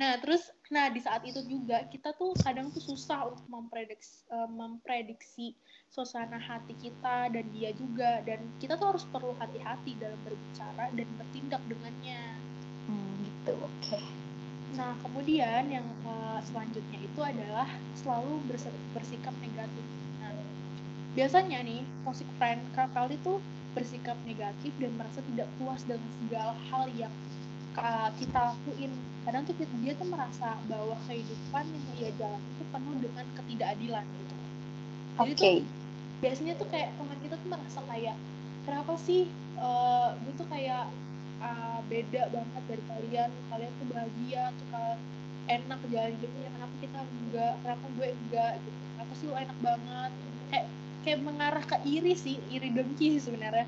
Nah, 0.00 0.16
terus 0.24 0.48
nah 0.72 0.88
di 0.88 1.04
saat 1.04 1.20
itu 1.28 1.44
juga 1.44 1.84
kita 1.92 2.16
tuh 2.16 2.32
kadang 2.40 2.72
tuh 2.72 2.80
susah 2.80 3.28
untuk 3.28 3.44
memprediksi 3.52 4.24
eh, 4.32 4.48
memprediksi 4.48 5.52
suasana 5.92 6.40
hati 6.40 6.72
kita 6.80 7.28
dan 7.28 7.44
dia 7.52 7.76
juga 7.76 8.24
dan 8.24 8.40
kita 8.56 8.80
tuh 8.80 8.96
harus 8.96 9.04
perlu 9.04 9.36
hati-hati 9.36 10.00
dalam 10.00 10.16
berbicara 10.24 10.88
dan 10.96 11.08
bertindak 11.20 11.60
dengannya. 11.68 12.22
Hmm, 12.88 13.12
gitu, 13.20 13.52
oke. 13.52 14.00
Nah, 14.72 14.96
kemudian 15.04 15.68
yang 15.68 15.84
eh, 15.84 16.40
selanjutnya 16.48 16.98
itu 17.04 17.20
adalah 17.20 17.68
selalu 18.00 18.40
bersikap 18.96 19.34
negatif. 19.44 19.84
Nah, 20.24 20.32
biasanya 21.12 21.60
nih 21.60 21.84
toxic 22.08 22.28
friend 22.40 22.64
kali 22.72 23.20
tuh 23.20 23.44
bersikap 23.76 24.16
negatif 24.24 24.72
dan 24.80 24.92
merasa 24.96 25.20
tidak 25.32 25.48
puas 25.60 25.80
dengan 25.84 26.08
segala 26.24 26.56
hal 26.72 26.84
yang 26.96 27.12
kita 28.18 28.38
lakuin. 28.52 28.92
Kadang 29.22 29.42
tuh 29.46 29.54
kita- 29.54 29.80
dia 29.80 29.94
tuh 29.96 30.08
merasa 30.10 30.58
bahwa 30.66 30.94
kehidupan 31.06 31.64
yang 31.68 31.84
ia 31.96 32.10
jalani 32.18 32.48
itu 32.58 32.64
penuh 32.68 32.94
dengan 33.00 33.26
ketidakadilan 33.38 34.04
gitu. 34.04 34.34
Jadi 35.12 35.32
Oke. 35.32 35.36
tuh 35.38 35.54
biasanya 36.22 36.54
tuh 36.54 36.68
kayak 36.70 36.94
teman 36.94 37.18
kita 37.18 37.34
tuh 37.34 37.48
merasa 37.50 37.80
kayak 37.90 38.16
kenapa 38.62 38.92
sih 39.02 39.26
eh 39.62 40.08
gue 40.22 40.32
tuh 40.38 40.46
kayak 40.46 40.86
ah, 41.42 41.78
beda 41.90 42.30
banget 42.30 42.62
dari 42.70 42.82
kalian 42.86 43.30
kalian 43.50 43.72
tuh 43.74 43.86
bahagia 43.90 44.42
tuh 44.54 44.66
kalian 44.70 44.98
enak 45.50 45.80
jalan 45.90 46.12
hidupnya 46.14 46.48
kenapa 46.54 46.74
kita 46.78 46.98
enggak 47.02 47.54
kenapa 47.66 47.86
gue 47.98 48.08
enggak 48.14 48.52
gitu 48.62 48.78
kenapa 48.94 49.12
sih 49.18 49.26
lo 49.26 49.34
enak 49.34 49.58
banget 49.58 50.10
kayak 50.50 50.66
kayak 51.02 51.18
mengarah 51.26 51.64
ke 51.66 51.76
iri 51.82 52.14
sih 52.14 52.36
iri 52.54 52.68
dengki 52.70 53.18
sih 53.18 53.22
sebenarnya 53.26 53.66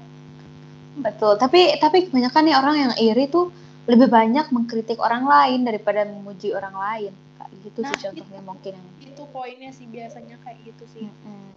Betul, 0.94 1.34
tapi 1.42 1.74
tapi 1.82 2.06
kebanyakan 2.06 2.42
nih 2.46 2.54
orang 2.54 2.76
yang 2.78 2.92
iri 3.02 3.26
tuh 3.26 3.50
lebih 3.84 4.08
banyak 4.08 4.46
mengkritik 4.48 4.96
orang 4.96 5.24
lain 5.24 5.62
daripada 5.62 6.02
memuji 6.02 6.50
orang 6.50 6.72
lain. 6.72 7.12
Kayak 7.36 7.50
gitu 7.62 7.78
Nah, 7.80 7.90
sih 7.90 7.98
contohnya 8.02 8.40
itu. 8.40 8.46
mungkin 8.46 8.74
yang 8.74 9.10
itu 9.10 9.22
poinnya 9.28 9.70
sih 9.70 9.86
biasanya 9.86 10.36
kayak 10.42 10.58
gitu 10.64 10.84
sih 10.90 11.04
Mm-mm. 11.04 11.50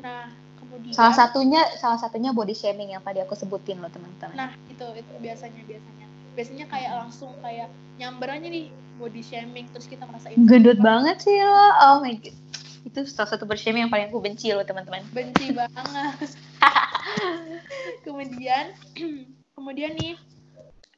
nah 0.00 0.28
kemudian 0.56 0.92
Salah 0.92 1.12
satunya 1.12 1.60
salah 1.76 1.96
satunya 1.96 2.30
body 2.30 2.52
shaming 2.52 2.90
yang 2.90 3.00
tadi 3.00 3.20
aku 3.20 3.34
sebutin 3.34 3.80
loh 3.80 3.88
teman-teman. 3.88 4.32
Nah, 4.32 4.50
itu 4.66 4.80
itu 4.94 5.12
biasanya 5.18 5.60
biasanya. 5.64 6.06
Biasanya 6.32 6.64
kayak 6.66 6.92
langsung 6.96 7.32
kayak 7.40 7.68
nyamber 7.96 8.30
aja 8.30 8.46
nih 8.46 8.68
body 8.96 9.20
shaming 9.20 9.66
terus 9.68 9.84
kita 9.84 10.04
merasa 10.04 10.30
Gendut 10.32 10.78
banget 10.78 11.20
sih 11.20 11.36
lo. 11.36 11.68
Oh 11.80 11.96
my 12.00 12.16
god. 12.16 12.36
Itu 12.80 13.04
salah 13.04 13.28
satu 13.28 13.44
body 13.44 13.60
shaming 13.60 13.82
yang 13.84 13.92
paling 13.92 14.08
aku 14.08 14.20
benci 14.20 14.52
loh 14.52 14.62
teman-teman. 14.62 15.04
benci 15.10 15.52
banget. 15.52 16.16
kemudian 18.04 18.64
kemudian 19.56 19.92
nih 19.96 20.14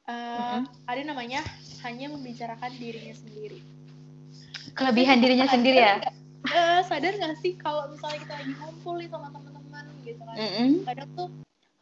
eh, 0.07 0.13
Mm-mm. 0.59 0.63
ada 0.89 1.01
namanya 1.03 1.41
hanya 1.83 2.11
membicarakan 2.11 2.71
dirinya 2.79 3.15
sendiri. 3.15 3.59
Kelebihan 4.73 5.21
dirinya 5.21 5.47
sendiri 5.47 5.79
ya. 5.79 5.95
Eh, 6.43 6.79
sadar 6.83 7.15
gak 7.15 7.39
sih 7.39 7.55
kalau 7.55 7.87
misalnya 7.91 8.19
kita 8.27 8.33
lagi 8.35 8.53
ngumpul 8.59 8.93
nih 8.99 9.09
sama 9.11 9.27
teman-teman 9.31 9.85
gitu 10.03 10.21
kan. 10.23 10.35
Mm-mm. 10.35 10.69
Kadang 10.83 11.09
tuh 11.15 11.29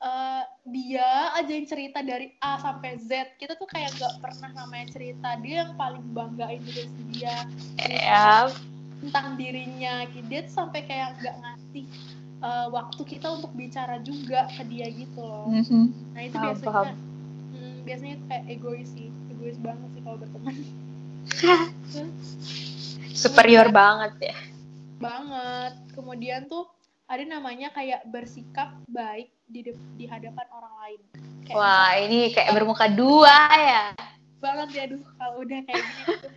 eh, 0.02 0.44
dia 0.70 1.10
aja 1.38 1.52
yang 1.52 1.68
cerita 1.70 2.00
dari 2.06 2.34
A 2.42 2.62
sampai 2.62 3.02
Z. 3.02 3.38
Kita 3.42 3.58
tuh 3.58 3.66
kayak 3.66 3.98
gak 3.98 4.22
pernah 4.22 4.50
namanya 4.66 4.94
cerita. 4.94 5.38
Dia 5.42 5.66
yang 5.66 5.74
paling 5.78 6.06
banggain 6.14 6.62
diri 6.62 6.86
dia. 7.10 7.46
Ya, 7.90 8.50
tentang 9.02 9.34
dirinya 9.36 10.06
gitu. 10.14 10.26
dia 10.30 10.46
tuh 10.46 10.54
sampai 10.62 10.86
kayak 10.86 11.18
nggak 11.20 11.36
ngasih 11.42 11.86
uh, 12.46 12.68
waktu 12.70 13.02
kita 13.02 13.28
untuk 13.34 13.52
bicara 13.58 13.98
juga 14.06 14.46
ke 14.54 14.62
dia 14.70 14.88
gitu 14.94 15.20
loh 15.26 15.50
Mhm. 15.50 16.14
nah 16.14 16.22
itu 16.22 16.36
Paham, 16.38 16.46
biasanya 16.46 16.70
paham. 16.70 16.96
Biasanya 17.82 18.14
itu 18.16 18.26
kayak 18.28 18.46
egois 18.48 18.90
sih 18.90 19.08
egois 19.30 19.58
banget 19.58 19.90
sih 19.92 20.02
kalau 20.02 20.18
berteman 20.18 20.56
superior 23.14 23.68
banget 23.70 24.34
ya. 24.34 24.38
banget 24.98 25.74
kemudian 25.94 26.46
tuh 26.46 26.70
ada 27.06 27.26
namanya 27.26 27.74
kayak 27.74 28.06
bersikap 28.08 28.72
baik 28.88 29.34
di 29.46 29.66
de- 29.66 29.90
di 29.98 30.06
hadapan 30.06 30.48
orang 30.54 30.74
lain 30.80 31.00
kayak 31.44 31.58
Wah, 31.58 31.92
ini 31.98 32.32
kayak 32.32 32.54
bermuka 32.56 32.86
dua 32.88 33.36
ya. 33.52 33.84
banget 34.38 34.70
ya 34.74 34.86
duh 34.90 35.04
kalau 35.18 35.42
udah 35.42 35.60
kayak 35.66 35.84
gini 35.84 36.02
tuh 36.18 36.32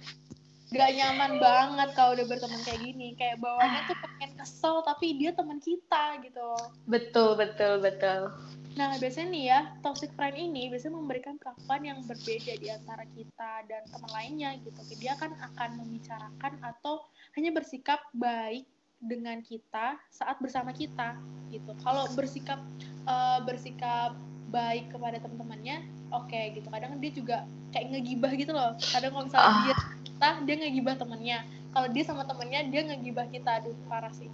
gak 0.74 0.90
nyaman 0.92 1.32
banget 1.38 1.88
kalau 1.94 2.10
udah 2.12 2.26
berteman 2.26 2.60
kayak 2.60 2.80
gini 2.82 3.08
kayak 3.14 3.38
bawaannya 3.38 3.80
tuh 3.86 3.96
pengen 3.96 4.30
kesel 4.34 4.82
tapi 4.82 5.14
dia 5.14 5.30
teman 5.30 5.56
kita 5.56 6.18
gitu 6.20 6.48
Betul, 6.84 7.38
betul, 7.38 7.78
betul. 7.78 8.28
Nah, 8.74 8.98
biasanya 8.98 9.28
nih 9.30 9.44
ya, 9.54 9.60
toxic 9.86 10.10
friend 10.18 10.34
ini 10.34 10.66
biasanya 10.66 10.98
memberikan 10.98 11.38
perlakuan 11.38 11.82
yang 11.86 11.98
berbeda 12.10 12.58
di 12.58 12.68
antara 12.74 13.06
kita 13.14 13.52
dan 13.70 13.86
teman 13.86 14.10
lainnya 14.10 14.50
gitu. 14.66 14.80
Dia 14.98 15.14
kan 15.14 15.30
akan 15.38 15.78
membicarakan 15.78 16.58
atau 16.58 17.06
hanya 17.38 17.54
bersikap 17.54 18.02
baik 18.10 18.66
dengan 18.98 19.38
kita 19.46 19.94
saat 20.10 20.42
bersama 20.42 20.74
kita 20.74 21.14
gitu. 21.54 21.70
Kalau 21.86 22.10
bersikap 22.18 22.58
eh, 23.06 23.38
bersikap 23.46 24.18
baik 24.50 24.90
kepada 24.90 25.22
teman-temannya, 25.22 25.86
oke 26.10 26.40
gitu. 26.58 26.66
Kadang 26.66 26.98
dia 26.98 27.10
juga 27.14 27.36
kayak 27.70 27.94
ngegibah 27.94 28.32
gitu 28.34 28.50
loh. 28.50 28.74
Kadang 28.90 29.14
kalau 29.14 29.24
misalnya 29.30 29.50
Ah. 29.50 29.62
dia 29.62 29.74
kita, 30.02 30.28
dia 30.46 30.54
ngegibah 30.66 30.94
temennya. 30.98 31.38
Kalau 31.74 31.88
dia 31.90 32.04
sama 32.06 32.22
temennya, 32.26 32.60
dia 32.70 32.82
ngegibah 32.86 33.26
kita. 33.30 33.62
Aduh, 33.62 33.74
parah 33.86 34.10
sih. 34.14 34.30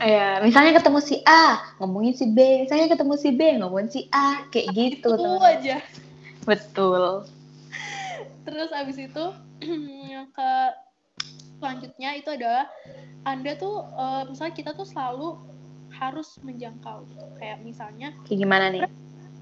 Ya, 0.00 0.40
misalnya 0.42 0.80
ketemu 0.80 0.98
si 0.98 1.20
A, 1.22 1.60
ngomongin 1.78 2.14
si 2.16 2.26
B. 2.32 2.64
Misalnya 2.66 2.90
ketemu 2.90 3.14
si 3.20 3.28
B, 3.36 3.40
ngomongin 3.60 3.90
si 3.92 4.00
A. 4.10 4.48
Kayak 4.48 4.66
gitu. 4.74 5.08
Itu 5.12 5.18
teman-teman. 5.20 5.52
aja. 5.58 5.76
Betul. 6.42 7.02
Terus 8.42 8.70
abis 8.74 8.98
itu 8.98 9.24
yang 10.10 10.26
ke 10.34 10.50
selanjutnya 11.62 12.18
itu 12.18 12.26
adalah 12.34 12.66
anda 13.22 13.54
tuh 13.54 13.86
eh, 13.94 14.22
misalnya 14.26 14.54
kita 14.58 14.70
tuh 14.74 14.82
selalu 14.82 15.38
harus 16.02 16.40
menjangkau 16.42 17.06
gitu. 17.06 17.26
kayak 17.38 17.62
misalnya 17.62 18.10
Kayak 18.26 18.38
gimana 18.42 18.66
nih? 18.74 18.82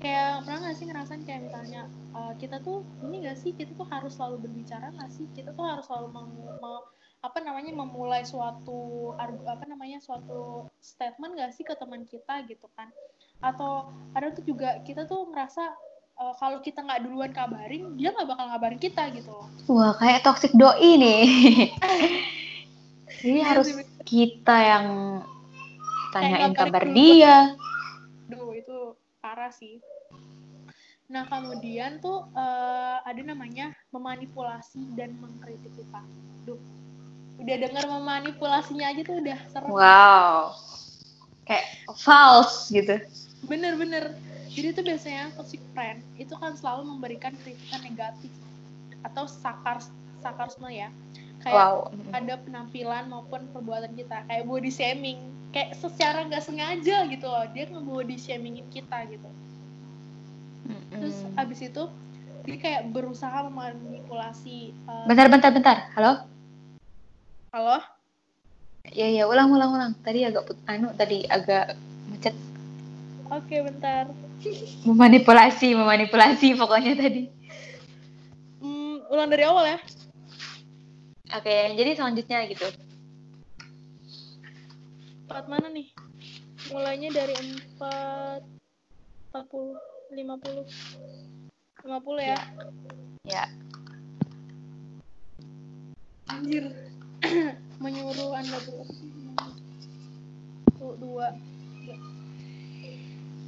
kayak 0.00 0.44
pernah 0.44 0.58
nggak 0.66 0.76
sih 0.76 0.86
ngerasain 0.88 1.22
kayak 1.24 1.40
misalnya 1.48 1.88
eh, 1.88 2.32
kita 2.36 2.60
tuh 2.60 2.84
ini 3.00 3.24
nggak 3.24 3.38
sih 3.40 3.56
kita 3.56 3.72
tuh 3.72 3.88
harus 3.88 4.12
selalu 4.12 4.44
berbicara 4.44 4.92
nggak 4.92 5.08
sih 5.08 5.32
kita 5.32 5.56
tuh 5.56 5.64
harus 5.64 5.88
selalu 5.88 6.12
me- 6.12 6.84
apa 7.20 7.38
namanya 7.44 7.76
memulai 7.76 8.24
suatu 8.24 9.12
apa 9.20 9.64
namanya 9.68 10.00
suatu 10.00 10.64
statement 10.80 11.36
nggak 11.36 11.52
sih 11.52 11.68
ke 11.68 11.76
teman 11.76 12.08
kita 12.08 12.48
gitu 12.48 12.64
kan 12.72 12.88
atau 13.44 13.92
ada 14.16 14.32
tuh 14.32 14.44
juga 14.44 14.80
kita 14.84 15.04
tuh 15.04 15.28
ngerasa 15.28 15.64
eh, 16.16 16.34
kalau 16.40 16.64
kita 16.64 16.80
nggak 16.80 17.04
duluan 17.04 17.32
kabarin 17.32 17.92
dia 18.00 18.16
nggak 18.16 18.24
bakal 18.24 18.48
ngabarin 18.48 18.80
kita 18.80 19.12
gitu 19.12 19.36
loh 19.36 19.50
Wah, 19.70 19.94
kayak 19.94 20.26
toxic 20.26 20.50
doi 20.58 20.98
nih. 20.98 21.22
Jadi 23.22 23.38
harus 23.38 23.70
kita 24.02 24.56
yang 24.58 24.86
tanyain 26.10 26.50
kabar 26.50 26.90
dia. 26.90 27.54
Duh, 28.26 28.50
itu 28.50 28.98
parah 29.22 29.54
sih. 29.54 29.78
Nah, 31.06 31.22
kemudian 31.30 32.02
tuh 32.02 32.26
eh, 32.34 32.98
ada 33.06 33.22
namanya 33.22 33.70
memanipulasi 33.94 34.90
dan 34.98 35.14
mengkritik 35.22 35.70
kita. 35.70 36.02
Duh, 36.42 36.58
udah 37.40 37.56
dengar 37.56 37.84
memanipulasinya 37.88 38.86
aja 38.92 39.00
tuh 39.02 39.16
udah 39.18 39.38
serem. 39.48 39.68
Wow. 39.72 40.54
Kayak 41.44 41.66
false 41.98 42.70
gitu. 42.70 43.00
bener-bener 43.40 44.14
jadi 44.52 44.76
itu 44.76 44.82
biasanya 44.84 45.32
toxic 45.32 45.58
friend 45.72 46.04
itu 46.14 46.36
kan 46.36 46.52
selalu 46.52 46.84
memberikan 46.86 47.32
kritikan 47.40 47.80
negatif 47.80 48.28
atau 49.00 49.24
sakar 49.24 49.80
sakarsme 50.20 50.68
ya 50.68 50.92
kayak 51.40 51.56
Wow. 51.56 51.88
ada 52.12 52.36
penampilan 52.44 53.08
maupun 53.08 53.48
perbuatan 53.50 53.96
kita 53.96 54.28
kayak 54.28 54.44
body 54.44 54.68
shaming 54.68 55.18
kayak 55.50 55.72
secara 55.80 56.28
nggak 56.28 56.44
sengaja 56.44 57.08
gitu 57.08 57.26
loh 57.26 57.48
dia 57.50 57.64
nge-body 57.66 58.20
shamingin 58.20 58.68
kita 58.68 59.08
gitu 59.08 59.30
terus 60.92 61.16
abis 61.40 61.64
itu 61.64 61.82
dia 62.44 62.56
kayak 62.60 62.82
berusaha 62.92 63.48
memanipulasi 63.48 64.76
eh, 64.76 65.04
Bentar, 65.08 65.26
bentar, 65.32 65.50
bentar. 65.50 65.76
Halo? 65.96 66.12
Halo 67.50 67.82
Ya, 68.90 69.06
ya, 69.10 69.26
ulang, 69.28 69.50
ulang, 69.50 69.70
ulang. 69.74 69.92
Tadi 70.06 70.24
agak 70.24 70.50
put, 70.50 70.58
anu, 70.70 70.90
tadi 70.96 71.26
agak 71.26 71.74
macet. 72.10 72.34
oke 73.26 73.56
bentar 73.66 74.06
Memanipulasi, 74.88 75.74
memanipulasi 75.74 76.54
pokoknya 76.54 76.94
tadi. 76.94 77.26
Hmm, 78.62 79.02
ulang 79.10 79.28
dari 79.30 79.44
awal 79.46 79.66
ya 79.76 79.78
Oke, 81.30 81.54
jadi 81.78 81.94
selanjutnya 81.94 82.42
gitu. 82.50 82.66
Empat 85.30 85.46
mana 85.46 85.70
nih? 85.70 85.90
Mulainya 86.74 87.10
dari 87.14 87.34
empat, 87.38 88.42
empat 89.30 89.44
puluh, 89.46 89.78
lima 90.10 90.34
puluh, 90.42 90.66
lima 91.86 91.98
puluh 92.02 92.22
ya? 92.22 92.38
Ya. 93.22 93.46
Anjir. 96.26 96.66
Menyuruh 97.82 98.30
anda 98.36 98.58
ber 98.64 98.86
Tuh, 100.80 100.94
dua. 100.96 101.36
Tiga. 101.76 101.96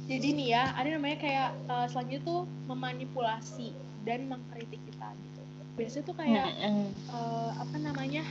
Jadi 0.05 0.27
nih 0.37 0.47
ya, 0.53 0.63
ada 0.77 0.89
namanya 0.93 1.17
kayak 1.17 1.49
eh, 1.65 1.87
selanjutnya 1.89 2.21
tuh 2.27 2.41
memanipulasi 2.69 3.73
dan 4.05 4.29
mengkritik 4.29 4.77
kita 4.85 5.07
gitu. 5.17 5.41
Biasanya 5.79 6.03
tuh 6.05 6.15
kayak 6.17 6.47
eh, 6.61 7.49
apa 7.57 7.75
namanya 7.81 8.23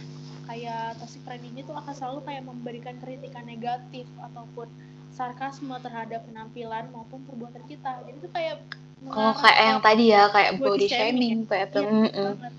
kayak 0.46 0.98
toxic 0.98 1.22
friend 1.26 1.42
ini 1.48 1.62
tuh 1.62 1.74
akan 1.74 1.94
selalu 1.94 2.20
kayak 2.26 2.42
memberikan 2.46 2.94
kritikan 2.98 3.46
negatif 3.46 4.06
ataupun 4.20 4.66
sarkasme 5.12 5.76
terhadap 5.84 6.24
penampilan 6.26 6.88
maupun 6.90 7.20
perbuatan 7.28 7.62
kita 7.68 8.00
jadi 8.08 8.16
tuh 8.18 8.32
kayak 8.32 8.56
Oh, 9.02 9.34
kayak 9.34 9.58
yang 9.58 9.80
tadi 9.82 10.14
ya, 10.14 10.30
kayak 10.30 10.62
body 10.62 10.86
body 10.86 10.86
shaming 10.86 11.10
shaming, 11.18 11.38
kayak 11.50 11.68
Iya, 11.74 11.90
Mm-mm. 11.90 12.32
banget. 12.38 12.54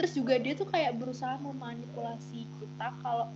Terus 0.00 0.16
juga 0.16 0.40
dia 0.40 0.56
tuh 0.56 0.64
kayak 0.64 0.96
berusaha 0.96 1.36
memanipulasi 1.44 2.48
kita 2.56 2.88
kalau 3.04 3.28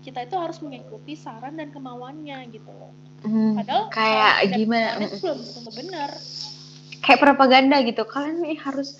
kita 0.00 0.24
itu 0.24 0.36
harus 0.40 0.56
mengikuti 0.64 1.12
saran 1.12 1.60
dan 1.60 1.68
kemauannya 1.68 2.48
gitu 2.48 2.72
loh 2.72 2.92
Hmm, 3.26 3.58
padahal 3.58 3.90
kayak 3.90 4.54
gimana? 4.54 5.02
tuh 5.02 5.18
belum 5.20 5.40
tentu 5.44 5.72
benar 5.76 6.10
Kayak 7.02 7.22
propaganda 7.22 7.78
gitu. 7.86 8.02
Kalian 8.02 8.42
nih 8.42 8.58
harus 8.58 8.98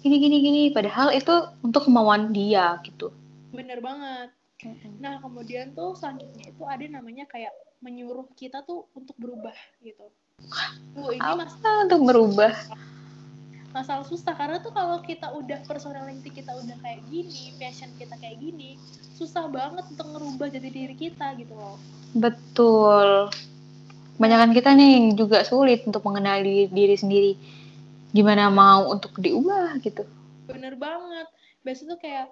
gini 0.00 0.16
gini 0.16 0.36
gini 0.44 0.62
padahal 0.72 1.12
itu 1.12 1.32
untuk 1.60 1.88
kemauan 1.88 2.32
dia 2.32 2.76
gitu. 2.84 3.12
bener 3.52 3.80
banget 3.84 4.32
Nah, 4.98 5.20
kemudian 5.20 5.76
tuh 5.76 5.92
selanjutnya 5.94 6.48
itu 6.48 6.62
ada 6.64 6.82
namanya 6.88 7.28
kayak 7.28 7.52
menyuruh 7.84 8.24
kita 8.34 8.64
tuh 8.64 8.88
untuk 8.96 9.12
berubah 9.20 9.54
gitu. 9.84 10.08
Tuh, 10.96 11.12
ini 11.12 11.20
Apa 11.20 11.84
untuk 11.84 12.00
berubah? 12.08 12.56
Masalah 13.76 14.08
susah 14.08 14.32
karena 14.32 14.56
tuh 14.64 14.72
kalau 14.72 15.04
kita 15.04 15.28
udah 15.36 15.60
personality 15.68 16.32
kita 16.32 16.48
udah 16.56 16.76
kayak 16.80 17.04
gini, 17.12 17.52
passion 17.60 17.92
kita 18.00 18.16
kayak 18.16 18.40
gini, 18.40 18.80
susah 19.12 19.44
banget 19.52 19.84
untuk 19.92 20.08
ngerubah 20.16 20.48
jadi 20.48 20.68
diri 20.72 20.96
kita 20.96 21.36
gitu 21.36 21.52
loh. 21.52 21.76
Betul. 22.16 23.28
Kebanyakan 24.16 24.56
kita 24.56 24.72
nih 24.72 25.12
juga 25.12 25.44
sulit 25.44 25.84
untuk 25.84 26.00
mengenali 26.08 26.72
diri 26.72 26.96
sendiri. 26.96 27.32
Gimana 28.16 28.48
mau 28.48 28.88
untuk 28.88 29.12
diubah 29.20 29.76
gitu. 29.84 30.08
Bener 30.48 30.72
banget. 30.80 31.28
Biasanya 31.60 31.92
tuh 31.92 32.00
kayak 32.00 32.26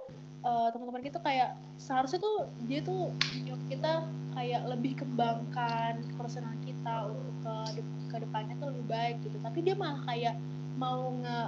eh, 0.49 0.69
teman-teman 0.73 1.05
kita 1.05 1.21
kayak 1.21 1.53
seharusnya 1.77 2.25
tuh 2.25 2.49
dia 2.65 2.81
tuh 2.81 3.13
nyuruh 3.45 3.69
kita 3.69 4.09
kayak 4.33 4.63
lebih 4.65 4.97
kembangkan 4.97 6.01
personal 6.17 6.57
kita 6.65 7.13
untuk 7.13 7.37
ke 7.45 7.55
de- 7.77 7.93
ke 8.09 8.17
depannya 8.25 8.57
tuh 8.57 8.73
lebih 8.73 8.87
baik 8.89 9.17
gitu. 9.29 9.37
Tapi 9.45 9.59
dia 9.61 9.77
malah 9.77 10.01
kayak 10.09 10.35
mau 10.75 11.15
nge 11.23 11.41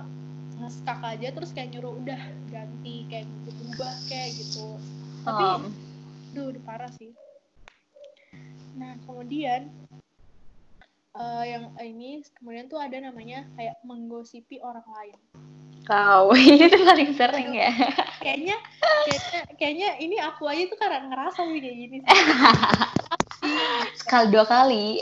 nge-stuck 0.56 1.00
aja 1.04 1.28
terus 1.36 1.52
kayak 1.52 1.76
nyuruh 1.76 1.92
udah 2.00 2.20
ganti 2.48 3.04
kayak 3.12 3.28
berubah 3.44 3.94
kayak 4.08 4.30
gitu. 4.34 4.80
Tapi 5.26 5.42
Um, 5.42 5.62
Duh, 6.36 6.52
udah 6.52 6.62
parah 6.68 6.92
sih. 6.92 7.16
Nah, 8.76 8.92
kemudian 9.08 9.72
eh, 11.16 11.44
yang 11.48 11.72
ini 11.80 12.20
kemudian 12.36 12.68
tuh 12.68 12.76
ada 12.76 13.00
namanya 13.00 13.48
kayak 13.56 13.80
menggosipi 13.88 14.60
orang 14.60 14.84
lain. 14.84 15.16
Kau 15.86 16.34
itu 16.36 16.76
paling 16.82 17.14
sering 17.16 17.56
ya. 17.56 17.72
Kayaknya 18.20 18.56
kayaknya 19.06 19.40
kayaknya 19.56 19.88
ini 20.02 20.16
aku 20.20 20.44
aja 20.50 20.66
tuh 20.68 20.78
karena 20.78 21.08
ngerasa 21.08 21.40
sih 21.46 21.60
kayak 21.62 21.76
gini. 21.78 21.96
Sekali 24.02 24.26
dua 24.34 24.44
kali. 24.44 25.00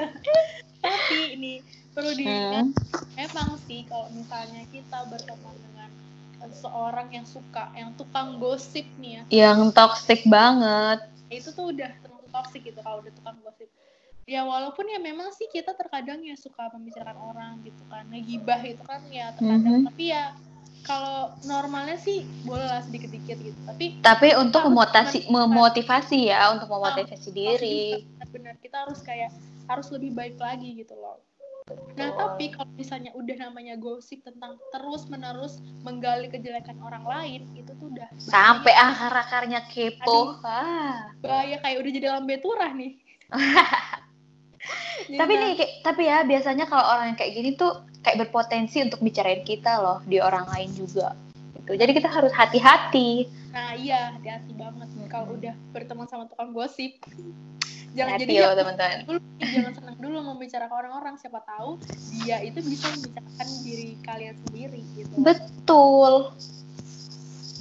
Tapi 0.84 1.18
ini 1.38 1.62
perlu 1.92 2.12
diingat 2.16 2.72
Hmm. 2.72 2.72
memang 3.16 3.48
sih 3.68 3.84
kalau 3.84 4.08
misalnya 4.16 4.64
kita 4.72 4.98
berteman 5.12 5.56
dengan 5.60 5.90
seorang 6.50 7.08
yang 7.14 7.26
suka 7.28 7.70
yang 7.78 7.94
tukang 7.94 8.40
gosip 8.42 8.82
nih 8.98 9.22
ya. 9.22 9.22
Yang 9.30 9.76
toxic 9.76 10.20
banget. 10.26 10.98
itu 11.32 11.48
tuh 11.56 11.72
udah 11.72 11.88
termasuk 12.04 12.28
toxic 12.28 12.60
gitu 12.60 12.80
kalau 12.84 13.00
udah 13.00 13.12
tukang 13.16 13.36
gosip. 13.40 13.64
Ya 14.28 14.44
walaupun 14.44 14.84
ya 14.84 15.00
memang 15.00 15.32
sih 15.32 15.48
kita 15.48 15.72
terkadang 15.72 16.20
ya 16.20 16.36
suka 16.36 16.68
membicarakan 16.76 17.16
orang 17.16 17.52
gitu 17.64 17.80
kan. 17.88 18.04
Ngegibah 18.12 18.60
itu 18.68 18.82
kan 18.84 19.00
ya 19.08 19.32
terkadang. 19.32 19.80
Mhm. 19.80 19.88
tapi 19.88 20.04
ya 20.12 20.36
kalau 20.82 21.30
normalnya 21.46 21.96
sih 21.96 22.26
boleh 22.42 22.66
lah 22.68 22.82
sedikit-dikit 22.84 23.38
gitu. 23.38 23.58
Tapi 23.64 24.02
Tapi 24.02 24.28
untuk 24.36 24.66
memotivasi, 24.66 25.30
memotivasi 25.30 26.18
ya, 26.28 26.52
untuk 26.52 26.68
memotivasi 26.68 27.28
diri. 27.32 28.02
benar 28.32 28.56
kita 28.64 28.88
harus 28.88 29.00
kayak 29.04 29.28
harus 29.68 29.88
lebih 29.92 30.16
baik 30.16 30.40
lagi 30.40 30.72
gitu 30.72 30.96
loh 30.96 31.20
nah 31.94 32.10
tapi 32.18 32.50
kalau 32.50 32.66
misalnya 32.74 33.14
udah 33.14 33.36
namanya 33.38 33.78
gosip 33.78 34.18
tentang 34.26 34.58
terus 34.74 35.06
menerus 35.06 35.62
menggali 35.86 36.26
kejelekan 36.26 36.74
orang 36.82 37.06
lain 37.06 37.40
itu 37.54 37.70
tuh 37.78 37.86
udah. 37.86 38.10
Sampai 38.18 38.74
akar-akarnya 38.74 39.62
kepo. 39.70 40.42
Ah. 40.42 41.06
bahaya 41.22 41.62
kayak 41.62 41.78
udah 41.78 41.90
jadi 41.94 42.06
lambe 42.18 42.34
turah 42.42 42.74
nih 42.74 42.98
Jadi 45.10 45.18
Tapi 45.18 45.32
nah, 45.34 45.42
nih, 45.42 45.52
kayak- 45.58 45.74
tapi 45.82 46.02
ya 46.06 46.18
biasanya 46.22 46.64
kalau 46.70 46.84
orang 46.86 47.14
yang 47.14 47.18
kayak 47.18 47.32
gini 47.34 47.50
tuh 47.58 47.82
kayak 48.06 48.26
berpotensi 48.26 48.78
untuk 48.82 49.02
bicarain 49.02 49.42
kita 49.42 49.82
loh 49.82 49.98
di 50.06 50.22
orang 50.22 50.46
lain 50.54 50.70
juga. 50.70 51.18
Gitu. 51.58 51.74
Jadi 51.74 51.90
kita 51.94 52.06
harus 52.06 52.30
hati-hati. 52.30 53.26
Nah 53.52 53.76
iya, 53.76 54.16
hati-hati 54.16 54.52
banget 54.56 54.88
kalau 55.12 55.36
udah 55.36 55.54
berteman 55.76 56.08
sama 56.08 56.24
tukang 56.24 56.56
gosip. 56.56 56.96
Jangan 57.92 58.16
Hati 58.16 58.24
jadi 58.24 58.34
ya, 58.40 58.56
teman-teman. 58.56 58.98
dulu, 59.04 59.20
jangan 59.36 59.72
senang 59.76 59.96
dulu 60.00 60.18
membicarakan 60.32 60.76
orang-orang. 60.80 61.14
Siapa 61.20 61.44
tahu 61.44 61.76
dia 62.24 62.40
itu 62.40 62.64
bisa 62.64 62.88
membicarakan 62.88 63.48
diri 63.60 63.88
kalian 64.00 64.36
sendiri 64.48 64.80
gitu. 64.96 65.14
Betul. 65.20 66.32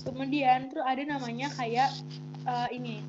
Kemudian 0.07 0.71
terus 0.71 0.87
ada 0.87 1.03
namanya 1.03 1.51
kayak 1.59 1.91
eh, 2.47 2.69
ini 2.71 3.03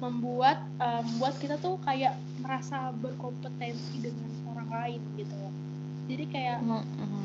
membuat 0.00 0.64
eh, 0.80 1.00
membuat 1.04 1.36
kita 1.36 1.60
tuh 1.60 1.76
kayak 1.84 2.16
merasa 2.40 2.88
berkompetensi 3.04 4.00
dengan 4.00 4.30
orang 4.56 4.68
lain 4.72 5.00
gitu. 5.20 5.36
Jadi 6.06 6.24
kayak 6.30 6.58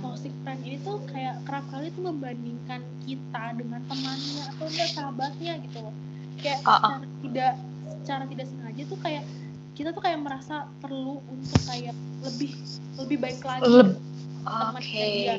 toxic 0.01 0.33
friend 0.41 0.61
ini 0.65 0.77
tuh 0.81 0.97
kayak 1.05 1.37
kerap 1.45 1.65
kali 1.69 1.93
tuh 1.93 2.01
membandingkan 2.01 2.81
kita 3.05 3.43
dengan 3.53 3.81
temannya 3.85 4.43
atau 4.49 4.65
enggak 4.65 4.89
sahabatnya 4.89 5.53
gitu 5.61 5.77
loh 5.79 5.93
kayak 6.37 6.59
Ah, 6.63 6.73
ah. 6.73 6.79
secara 6.81 7.05
tidak 7.21 7.53
secara 8.01 8.23
tidak 8.25 8.45
sengaja 8.49 8.83
tuh 8.83 8.99
kayak 8.99 9.23
kita 9.71 9.89
tuh 9.93 10.01
kayak 10.01 10.19
merasa 10.19 10.55
perlu 10.81 11.21
untuk 11.29 11.59
kayak 11.63 11.93
lebih 12.21 12.51
lebih 12.97 13.17
baik 13.19 13.41
lagi 13.41 13.63
Leb- 13.63 13.97
teman 14.41 14.81
dia. 14.81 15.35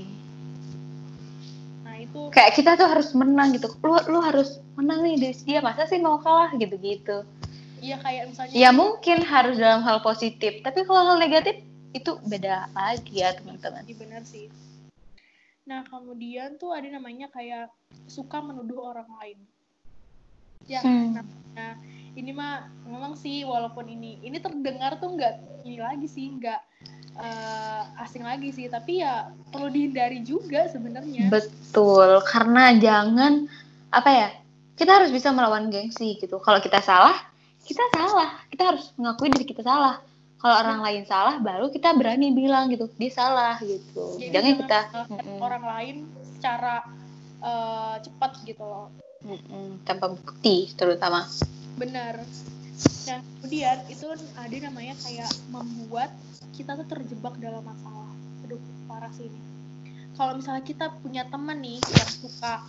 nah 1.82 1.95
itu 1.99 2.20
Kayak 2.30 2.53
kita 2.55 2.70
tuh 2.78 2.86
harus 2.86 3.11
menang 3.12 3.51
gitu. 3.53 3.68
Lu 3.82 3.99
lu 4.07 4.18
harus 4.22 4.62
menang 4.78 5.03
nih 5.03 5.18
dari 5.18 5.34
dia. 5.43 5.59
Masa 5.59 5.84
sih 5.84 5.99
mau 5.99 6.22
kalah 6.22 6.55
gitu-gitu. 6.55 7.26
iya 7.82 7.99
kayak 7.99 8.30
misalnya 8.30 8.55
Ya 8.55 8.70
mungkin 8.70 9.26
harus 9.26 9.59
dalam 9.59 9.82
hal 9.82 9.99
positif, 10.01 10.62
tapi 10.62 10.86
kalau 10.86 11.03
hal 11.03 11.18
negatif 11.18 11.59
itu 11.93 12.16
beda 12.24 12.72
lagi 12.72 13.20
ya 13.20 13.36
teman-teman. 13.36 13.84
Iya, 13.84 13.97
benar 14.01 14.22
sih 14.24 14.49
nah 15.62 15.86
kemudian 15.86 16.59
tuh 16.59 16.74
ada 16.74 16.90
namanya 16.90 17.30
kayak 17.30 17.70
suka 18.11 18.43
menuduh 18.43 18.82
orang 18.82 19.07
lain 19.22 19.38
ya 20.66 20.82
Hmm. 20.82 21.22
nah, 21.55 21.74
ini 22.18 22.30
mah 22.34 22.66
memang 22.86 23.14
sih 23.14 23.47
walaupun 23.47 23.86
ini 23.86 24.18
ini 24.26 24.43
terdengar 24.43 24.99
tuh 24.99 25.14
nggak 25.14 25.62
ini 25.62 25.78
lagi 25.78 26.07
sih 26.11 26.34
nggak 26.34 26.61
eh, 27.18 27.82
asing 28.03 28.26
lagi 28.26 28.51
sih 28.51 28.66
tapi 28.66 29.07
ya 29.07 29.30
perlu 29.55 29.70
dihindari 29.70 30.22
juga 30.26 30.66
sebenarnya 30.66 31.30
Betul, 31.30 32.20
karena 32.26 32.74
jangan 32.76 33.47
apa 33.93 34.11
ya? 34.11 34.28
Kita 34.76 34.99
harus 34.99 35.12
bisa 35.12 35.30
melawan 35.30 35.68
gengsi 35.68 36.16
gitu. 36.16 36.40
Kalau 36.40 36.59
kita 36.59 36.80
salah, 36.80 37.16
kita 37.64 37.84
salah. 37.93 38.40
Kita 38.49 38.72
harus 38.72 38.88
mengakui 38.97 39.28
diri 39.28 39.45
kita 39.45 39.64
salah. 39.64 40.01
Kalau 40.43 40.59
orang 40.59 40.82
lain 40.82 41.03
salah 41.07 41.38
baru 41.38 41.70
kita 41.70 41.95
berani 41.95 42.34
bilang 42.34 42.66
gitu 42.66 42.90
dia 42.99 43.14
salah 43.14 43.55
gitu. 43.62 44.18
Jadi 44.18 44.34
jangan 44.34 44.53
kita. 44.59 44.80
orang 45.38 45.64
lain 45.64 45.97
secara 46.34 46.82
eh, 47.38 47.97
cepat 48.03 48.43
gitu 48.43 48.66
loh. 48.66 48.90
Mm-mm, 49.22 49.86
tanpa 49.86 50.11
bukti 50.11 50.74
terutama. 50.74 51.30
Benar. 51.78 52.26
Nah 53.07 53.18
kemudian 53.38 53.78
itu 53.86 54.11
ada 54.34 54.57
namanya 54.59 54.99
kayak 55.07 55.30
membuat 55.55 56.11
kita 56.59 56.74
tuh 56.74 56.90
terjebak 56.90 57.38
dalam 57.38 57.62
masalah. 57.62 58.11
Aduh 58.43 58.59
parah 58.90 59.14
sih 59.14 59.30
ini. 59.30 59.40
Kalau 60.18 60.34
misalnya 60.34 60.66
kita 60.66 60.90
punya 60.99 61.22
teman 61.30 61.62
nih 61.62 61.78
yang 61.78 62.11
suka 62.11 62.66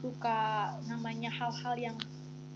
suka 0.00 0.72
namanya 0.88 1.28
hal-hal 1.28 1.76
yang 1.76 1.96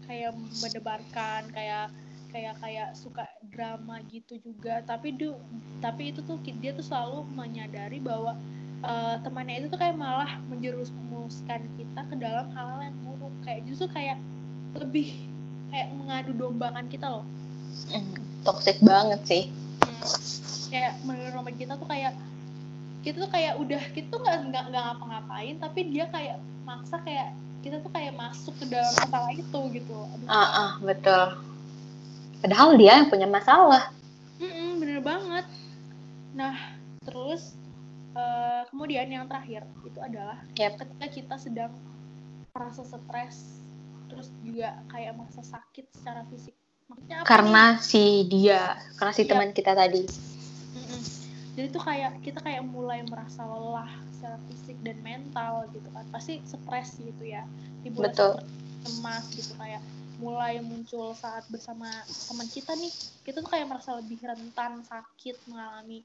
kayak 0.08 0.32
mendebarkan 0.64 1.52
kayak 1.52 1.92
kayak 2.34 2.58
kayak 2.58 2.88
suka 2.98 3.22
drama 3.54 4.02
gitu 4.10 4.34
juga. 4.42 4.82
Tapi 4.82 5.14
du, 5.14 5.38
tapi 5.78 6.10
itu 6.10 6.18
tuh 6.26 6.34
dia 6.42 6.74
tuh 6.74 6.82
selalu 6.82 7.22
menyadari 7.30 8.02
bahwa 8.02 8.34
eh, 8.82 9.16
temannya 9.22 9.62
itu 9.62 9.66
tuh 9.70 9.78
kayak 9.78 9.94
malah 9.94 10.42
menjerumuskan 10.50 11.62
kita 11.78 12.00
ke 12.10 12.14
dalam 12.18 12.50
hal-hal 12.50 12.90
yang 12.90 12.96
buruk. 13.06 13.34
Kayak 13.46 13.62
justru 13.70 13.86
kayak 13.94 14.18
lebih 14.74 15.14
kayak 15.70 15.88
mengadu 15.94 16.34
dombakan 16.34 16.90
kita 16.90 17.06
loh. 17.06 17.24
Mm, 17.94 18.18
toxic 18.42 18.82
banget 18.82 19.22
sih. 19.22 19.44
Hmm. 19.84 20.02
kayak 20.74 20.98
menurut 21.06 21.54
kita 21.54 21.78
tuh 21.78 21.86
kayak 21.86 22.18
kita 23.06 23.16
tuh 23.22 23.30
kayak 23.30 23.54
udah 23.62 23.82
kita 23.94 24.10
tuh 24.10 24.20
nggak 24.26 24.64
nggak 24.74 24.82
ngapa-ngapain 24.90 25.54
tapi 25.60 25.86
dia 25.92 26.08
kayak 26.10 26.42
maksa 26.66 26.98
kayak 27.04 27.30
kita 27.62 27.78
tuh 27.78 27.92
kayak 27.94 28.10
masuk 28.16 28.56
ke 28.58 28.66
dalam 28.66 28.90
masalah 28.90 29.30
itu 29.30 29.60
gitu. 29.70 29.94
Aduh, 29.94 30.26
ah 30.26 30.50
ah, 30.50 30.70
betul 30.82 31.53
padahal 32.44 32.76
dia 32.76 33.00
yang 33.00 33.08
punya 33.08 33.24
masalah 33.24 33.88
Mm-mm, 34.36 34.76
bener 34.84 35.00
banget 35.00 35.48
nah 36.36 36.52
terus 37.08 37.56
eh, 38.12 38.62
kemudian 38.68 39.08
yang 39.08 39.24
terakhir 39.24 39.64
itu 39.88 39.96
adalah 40.04 40.44
Yap. 40.60 40.76
ketika 40.76 41.06
kita 41.08 41.34
sedang 41.40 41.72
merasa 42.52 42.84
stres 42.84 43.64
terus 44.12 44.28
juga 44.44 44.76
kayak 44.92 45.16
merasa 45.16 45.40
sakit 45.40 45.88
secara 45.96 46.22
fisik 46.28 46.52
maksudnya 46.86 47.16
apa 47.16 47.24
nih? 47.24 47.30
karena 47.32 47.64
si 47.80 48.04
dia 48.28 48.76
karena 49.00 49.12
si 49.16 49.22
Iya. 49.24 49.30
teman 49.32 49.50
kita 49.56 49.72
tadi 49.72 50.04
Mm-mm. 50.74 51.02
Jadi 51.54 51.70
tuh 51.70 51.86
kayak 51.86 52.18
kita 52.26 52.42
kayak 52.42 52.66
mulai 52.66 53.06
merasa 53.06 53.46
lelah 53.46 53.86
secara 54.10 54.42
fisik 54.50 54.74
dan 54.82 54.98
mental 55.06 55.70
gitu 55.70 55.86
kan. 55.94 56.02
Pasti 56.10 56.42
stres 56.42 56.98
gitu 56.98 57.22
ya. 57.22 57.46
Betul. 57.94 58.42
cemas 58.82 59.22
gitu 59.38 59.54
kayak 59.54 59.78
mulai 60.24 60.64
muncul 60.64 61.12
saat 61.12 61.44
bersama 61.52 61.84
teman 62.24 62.48
kita 62.48 62.72
nih. 62.72 62.88
Kita 63.20 63.44
tuh 63.44 63.50
kayak 63.52 63.68
merasa 63.68 64.00
lebih 64.00 64.16
rentan 64.24 64.80
sakit, 64.82 65.44
mengalami 65.46 66.00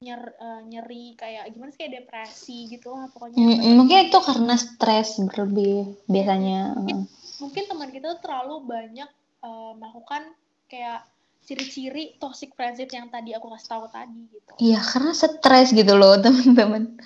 nyer, 0.00 0.22
eh, 0.34 0.60
nyeri 0.66 1.14
kayak 1.14 1.52
gimana 1.54 1.70
sih 1.70 1.86
kayak 1.86 1.94
depresi 2.02 2.58
gitu 2.66 2.90
lah 2.90 3.06
pokoknya. 3.12 3.38
Mm, 3.38 3.78
mungkin 3.78 3.98
itu 4.10 4.18
karena 4.18 4.54
stres 4.56 5.20
berlebih 5.22 5.94
biasanya 6.10 6.74
Mungkin- 6.74 7.06
Mungkin 7.40 7.64
teman 7.68 7.88
kita 7.88 8.18
tuh 8.18 8.20
terlalu 8.26 8.66
banyak 8.66 9.10
eh, 9.40 9.72
melakukan 9.78 10.36
kayak 10.68 11.08
ciri-ciri 11.40 12.14
toxic 12.20 12.52
friendship 12.52 12.92
yang 12.92 13.08
tadi 13.08 13.32
aku 13.32 13.48
kasih 13.56 13.68
tahu 13.72 13.84
tadi 13.88 14.28
gitu. 14.28 14.52
iya 14.60 14.78
karena 14.78 15.10
stres 15.10 15.72
gitu 15.72 15.96
loh 15.96 16.14
teman-teman 16.22 17.00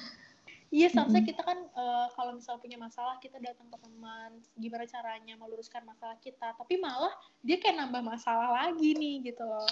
Iya, 0.74 0.90
seharusnya 0.90 1.22
kita 1.22 1.42
kan 1.46 1.58
eh, 1.70 2.06
kalau 2.18 2.34
misal 2.34 2.58
punya 2.58 2.74
masalah 2.74 3.14
kita 3.22 3.38
datang 3.38 3.70
ke 3.70 3.78
teman, 3.78 4.42
gimana 4.58 4.82
caranya 4.90 5.38
meluruskan 5.38 5.86
masalah 5.86 6.18
kita. 6.18 6.50
Tapi 6.58 6.82
malah 6.82 7.14
dia 7.46 7.62
kayak 7.62 7.78
nambah 7.78 8.02
masalah 8.02 8.50
lagi 8.50 8.90
nih 8.98 9.30
gitu 9.30 9.46
loh. 9.46 9.70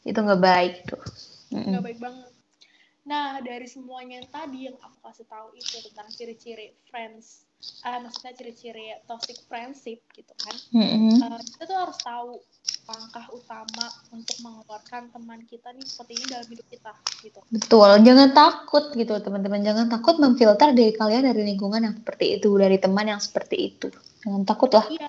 itu 0.00 0.16
nggak 0.16 0.40
baik 0.40 0.88
tuh 0.88 1.04
Mm-mm. 1.52 1.76
Nggak 1.76 1.84
baik 1.92 1.98
banget. 2.00 2.32
Nah, 3.04 3.40
dari 3.40 3.68
semuanya 3.68 4.20
yang 4.20 4.28
tadi 4.28 4.58
yang 4.68 4.76
aku 4.80 4.96
kasih 5.02 5.26
tahu 5.28 5.56
itu 5.56 5.76
tentang 5.88 6.08
ciri-ciri 6.12 6.76
friends, 6.88 7.48
ah 7.84 8.00
maksudnya 8.00 8.32
ciri-ciri 8.36 8.96
toxic 9.04 9.36
friendship 9.44 10.00
gitu 10.16 10.32
kan. 10.40 10.54
Mm-mm. 10.72 11.20
Eh, 11.20 11.40
kita 11.44 11.64
tuh 11.68 11.76
harus 11.76 11.98
tahu 12.00 12.40
langkah 12.88 13.26
utama 13.32 13.86
untuk 14.12 14.36
mengeluarkan 14.40 15.12
teman 15.12 15.40
kita 15.44 15.68
nih 15.76 15.84
seperti 15.84 16.12
ini 16.16 16.24
dalam 16.28 16.46
hidup 16.48 16.66
kita 16.72 16.92
gitu. 17.20 17.40
Betul, 17.52 17.90
jangan 18.00 18.28
takut 18.32 18.84
gitu 18.96 19.12
teman-teman. 19.20 19.60
Jangan 19.60 19.86
takut 19.92 20.16
memfilter 20.16 20.72
diri 20.72 20.92
kalian 20.96 21.28
dari 21.28 21.42
lingkungan 21.44 21.80
yang 21.84 21.94
seperti 21.96 22.40
itu, 22.40 22.48
dari 22.56 22.76
teman 22.80 23.06
yang 23.08 23.20
seperti 23.20 23.56
itu. 23.56 23.88
Jangan 24.24 24.42
takut 24.48 24.70
lah. 24.72 24.86
Iya. 24.88 25.08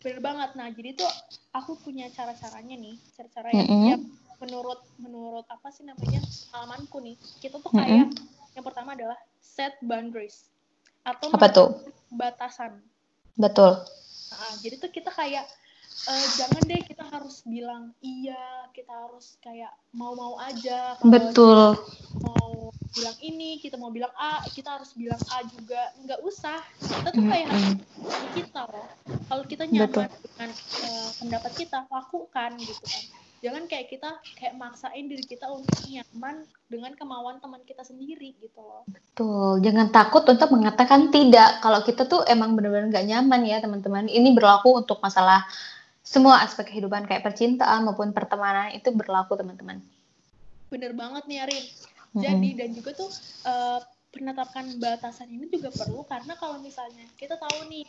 Bener 0.00 0.20
banget. 0.20 0.50
Nah, 0.56 0.68
jadi 0.72 0.90
tuh 1.00 1.10
aku 1.52 1.80
punya 1.80 2.08
cara-caranya 2.12 2.76
nih, 2.76 2.96
cara-cara 3.16 3.48
yang, 3.52 3.68
yang 3.68 4.02
menurut 4.40 4.80
menurut 5.00 5.48
apa 5.48 5.72
sih 5.72 5.84
namanya 5.84 6.20
pengalamanku 6.52 7.00
nih. 7.00 7.16
Kita 7.40 7.60
tuh 7.60 7.72
kayak 7.72 8.12
yang 8.52 8.64
pertama 8.64 8.92
adalah 8.96 9.16
set 9.40 9.76
boundaries 9.84 10.53
atau 11.04 11.28
Apa 11.30 11.46
tuh? 11.52 11.68
batasan. 12.08 12.80
Betul. 13.36 13.84
Nah, 14.34 14.52
jadi 14.64 14.80
tuh 14.80 14.90
kita 14.90 15.10
kayak 15.12 15.44
eh, 16.10 16.26
jangan 16.40 16.62
deh 16.66 16.82
kita 16.82 17.04
harus 17.06 17.44
bilang 17.46 17.94
iya, 18.02 18.66
kita 18.74 18.90
harus 18.90 19.38
kayak 19.38 19.70
mau-mau 19.94 20.40
aja. 20.42 20.98
Kalau 20.98 21.10
Betul. 21.12 21.60
mau 22.22 22.70
bilang 22.94 23.18
ini, 23.20 23.58
kita 23.58 23.74
mau 23.74 23.90
bilang 23.90 24.14
A, 24.14 24.42
kita 24.54 24.78
harus 24.78 24.94
bilang 24.94 25.18
A 25.34 25.42
juga. 25.46 25.92
Nggak 26.02 26.20
usah. 26.22 26.62
Kita 26.78 27.08
tuh 27.10 27.24
kayak 27.26 27.46
harus 27.50 27.66
Mm-mm. 27.74 28.06
diri 28.06 28.28
kita 28.42 28.60
loh. 28.70 28.88
Kalau 29.26 29.44
kita 29.46 29.64
nyaman 29.66 29.90
Betul. 29.90 30.04
dengan 30.08 30.50
eh, 30.82 31.08
pendapat 31.18 31.52
kita, 31.58 31.78
lakukan 31.90 32.50
gitu 32.62 32.82
kan. 32.86 33.04
Jangan 33.44 33.68
kayak 33.68 33.92
kita 33.92 34.08
kayak 34.40 34.56
maksain 34.56 35.04
diri 35.04 35.20
kita 35.20 35.44
untuk 35.52 35.76
nyaman 35.84 36.48
dengan 36.64 36.96
kemauan 36.96 37.36
teman 37.44 37.60
kita 37.68 37.84
sendiri 37.84 38.32
gitu 38.40 38.56
loh. 38.56 38.88
Betul. 38.88 39.60
Jangan 39.60 39.92
takut 39.92 40.24
untuk 40.24 40.48
mengatakan 40.48 41.12
tidak. 41.12 41.60
Kalau 41.60 41.84
kita 41.84 42.08
tuh 42.08 42.24
emang 42.24 42.56
benar-benar 42.56 42.88
nggak 42.88 43.04
nyaman 43.04 43.44
ya 43.44 43.60
teman-teman. 43.60 44.08
Ini 44.08 44.32
berlaku 44.32 44.80
untuk 44.80 44.96
masalah 45.04 45.44
semua 46.00 46.40
aspek 46.40 46.72
kehidupan 46.72 47.04
kayak 47.04 47.20
percintaan 47.20 47.84
maupun 47.84 48.16
pertemanan 48.16 48.72
itu 48.72 48.88
berlaku 48.96 49.36
teman-teman. 49.36 49.84
Bener 50.72 50.96
banget 50.96 51.28
nih 51.28 51.44
Arin. 51.44 51.64
Jadi 52.16 52.48
dan 52.56 52.70
juga 52.72 52.96
tuh 52.96 53.12
eh, 53.44 53.80
penetapan 54.08 54.72
batasan 54.80 55.28
ini 55.28 55.50
juga 55.50 55.68
perlu 55.74 56.06
karena 56.06 56.32
kalau 56.38 56.62
misalnya 56.62 57.02
kita 57.18 57.34
tahu 57.36 57.66
nih 57.66 57.84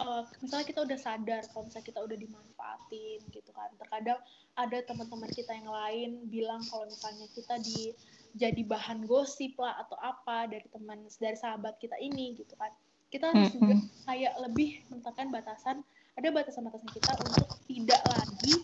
eh, 0.00 0.22
misalnya 0.42 0.66
kita 0.66 0.80
udah 0.82 0.98
sadar 0.98 1.42
kalau 1.50 1.68
misalnya 1.68 1.86
kita 1.86 2.00
udah 2.02 2.18
dimanfaatin 2.18 3.18
gitu 3.30 3.50
kan 3.54 3.70
terkadang 3.78 4.18
ada 4.54 4.78
teman-teman 4.86 5.30
kita 5.30 5.52
yang 5.54 5.70
lain 5.70 6.10
bilang 6.30 6.62
kalau 6.70 6.86
misalnya 6.86 7.26
kita 7.34 7.58
di 7.62 7.94
jadi 8.34 8.66
bahan 8.66 9.06
gosip 9.06 9.54
lah 9.58 9.78
atau 9.86 9.94
apa 10.02 10.50
dari 10.50 10.66
teman 10.70 11.06
dari 11.22 11.38
sahabat 11.38 11.78
kita 11.78 11.94
ini 12.02 12.34
gitu 12.34 12.54
kan 12.58 12.70
kita 13.14 13.30
harus 13.30 13.54
juga 13.54 13.78
Mm-mm. 13.78 14.06
kayak 14.10 14.34
lebih 14.42 14.82
menetapkan 14.90 15.30
batasan 15.30 15.76
ada 16.18 16.28
batasan-batasan 16.34 16.90
kita 16.90 17.12
untuk 17.22 17.48
tidak 17.70 18.02
lagi 18.10 18.54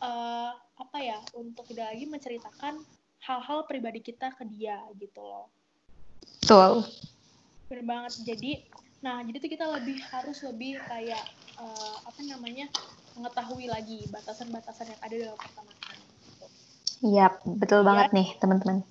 eh, 0.00 0.52
apa 0.56 0.98
ya 1.00 1.20
untuk 1.36 1.68
tidak 1.68 1.92
lagi 1.92 2.04
menceritakan 2.08 2.80
hal-hal 3.20 3.68
pribadi 3.68 4.00
kita 4.00 4.32
ke 4.32 4.48
dia 4.48 4.80
gitu 4.96 5.20
loh 5.20 5.52
Betul. 6.40 6.88
bener 7.68 7.84
banget 7.84 8.12
jadi 8.24 8.64
nah 8.98 9.22
jadi 9.22 9.38
tuh 9.38 9.50
kita 9.50 9.66
lebih 9.78 10.02
harus 10.10 10.42
lebih 10.42 10.82
kayak 10.90 11.22
eh, 11.58 11.96
apa 12.02 12.20
namanya 12.26 12.66
mengetahui 13.18 13.66
lagi 13.66 14.06
batasan-batasan 14.14 14.94
yang 14.94 15.00
ada 15.02 15.14
dalam 15.18 15.38
pertemanan 15.38 15.96
gitu. 16.22 16.46
Iya, 17.02 17.26
betul 17.46 17.82
banget 17.82 18.14
nih 18.14 18.28
teman-teman. 18.38 18.86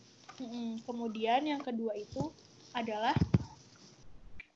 Kemudian 0.84 1.41
yang 1.47 1.64
kedua 1.64 1.95
itu 1.95 2.32
adalah 2.76 3.16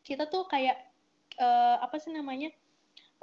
kita 0.03 0.27
tuh 0.27 0.43
kayak 0.51 0.75
eh, 1.39 1.77
apa 1.79 1.95
sih 1.97 2.11
namanya 2.11 2.51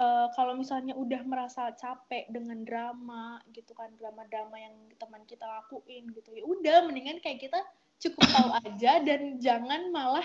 eh, 0.00 0.26
kalau 0.32 0.56
misalnya 0.56 0.96
udah 0.96 1.20
merasa 1.28 1.70
capek 1.76 2.26
dengan 2.32 2.64
drama 2.64 3.38
gitu 3.52 3.76
kan 3.76 3.92
drama-drama 4.00 4.56
yang 4.56 4.74
teman 4.96 5.22
kita 5.28 5.44
lakuin 5.44 6.08
gitu 6.16 6.32
ya 6.32 6.42
udah 6.48 6.88
mendingan 6.88 7.20
kayak 7.20 7.44
kita 7.44 7.60
cukup 7.98 8.24
tahu 8.30 8.50
aja 8.64 9.02
dan 9.04 9.36
jangan 9.42 9.90
malah 9.90 10.24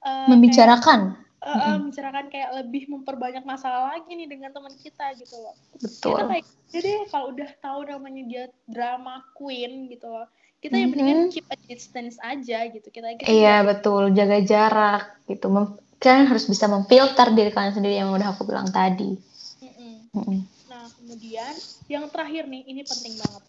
eh, 0.00 0.26
Membicarakan. 0.28 1.00
kayak, 1.38 1.48
eh, 1.48 1.64
eh, 1.64 1.76
membicarakan 1.78 2.26
kayak 2.28 2.50
lebih 2.56 2.82
memperbanyak 2.88 3.42
masalah 3.42 3.94
lagi 3.94 4.10
nih 4.10 4.26
dengan 4.26 4.50
teman 4.50 4.74
kita 4.74 5.14
gitu 5.16 5.38
loh 5.38 5.54
Betul. 5.78 6.14
kita 6.14 6.22
kayak 6.26 6.44
jadi 6.68 6.90
kalau 7.08 7.26
udah 7.32 7.50
tahu 7.58 7.80
namanya 7.84 8.22
dia 8.26 8.44
drama 8.66 9.22
queen 9.32 9.86
gitu 9.86 10.06
loh 10.06 10.26
kita 10.58 10.74
ya 10.74 10.86
mendingan 10.86 11.18
Mhm. 11.20 11.30
keep 11.30 11.46
a 11.46 11.56
distance 11.64 12.18
aja 12.18 12.66
gitu 12.66 12.90
kita, 12.90 13.14
kita 13.14 13.30
Iya 13.30 13.62
betul, 13.62 14.10
jaga 14.10 14.42
jarak 14.42 15.02
gitu. 15.24 15.46
Mem- 15.46 15.78
kalian 15.96 16.26
harus 16.26 16.46
bisa 16.46 16.66
memfilter 16.66 17.30
diri 17.30 17.50
kalian 17.50 17.74
sendiri 17.74 17.94
yang 17.94 18.10
udah 18.10 18.34
aku 18.34 18.42
bilang 18.42 18.66
tadi. 18.66 19.14
Mm-mm. 19.58 20.10
Mm-mm. 20.10 20.38
nah 20.66 20.86
kemudian 20.92 21.54
yang 21.86 22.06
terakhir 22.06 22.46
nih 22.46 22.62
ini 22.66 22.82
penting 22.82 23.14
banget 23.16 23.42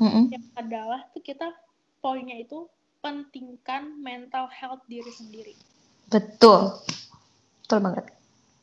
Mm-mm. 0.00 0.24
yang 0.32 0.44
adalah 0.54 1.00
tuh 1.12 1.20
kita 1.20 1.52
poinnya 2.00 2.36
itu 2.36 2.64
pentingkan 2.98 4.00
mental 4.00 4.48
health 4.48 4.80
diri 4.84 5.08
sendiri 5.08 5.52
Betul, 6.08 6.74
betul 7.64 7.78
banget. 7.80 8.06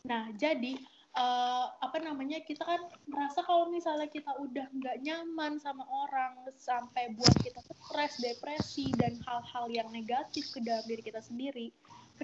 nah 0.02 0.26
jadi 0.34 0.82
uh, 1.14 1.66
apa 1.84 1.98
namanya 2.02 2.40
kita 2.42 2.64
kan 2.64 2.82
merasa 3.06 3.44
kalau 3.44 3.70
misalnya 3.70 4.08
kita 4.08 4.32
udah 4.40 4.66
nggak 4.72 4.98
nyaman 5.04 5.60
sama 5.60 5.84
orang 5.86 6.38
sampai 6.58 7.12
buat 7.16 7.34
kita 7.44 7.60
stres, 7.62 8.18
depresi 8.24 8.90
dan 8.98 9.20
hal-hal 9.28 9.66
yang 9.70 9.88
negatif 9.92 10.50
ke 10.56 10.60
dalam 10.64 10.84
diri 10.88 11.04
kita 11.04 11.20
sendiri, 11.20 11.70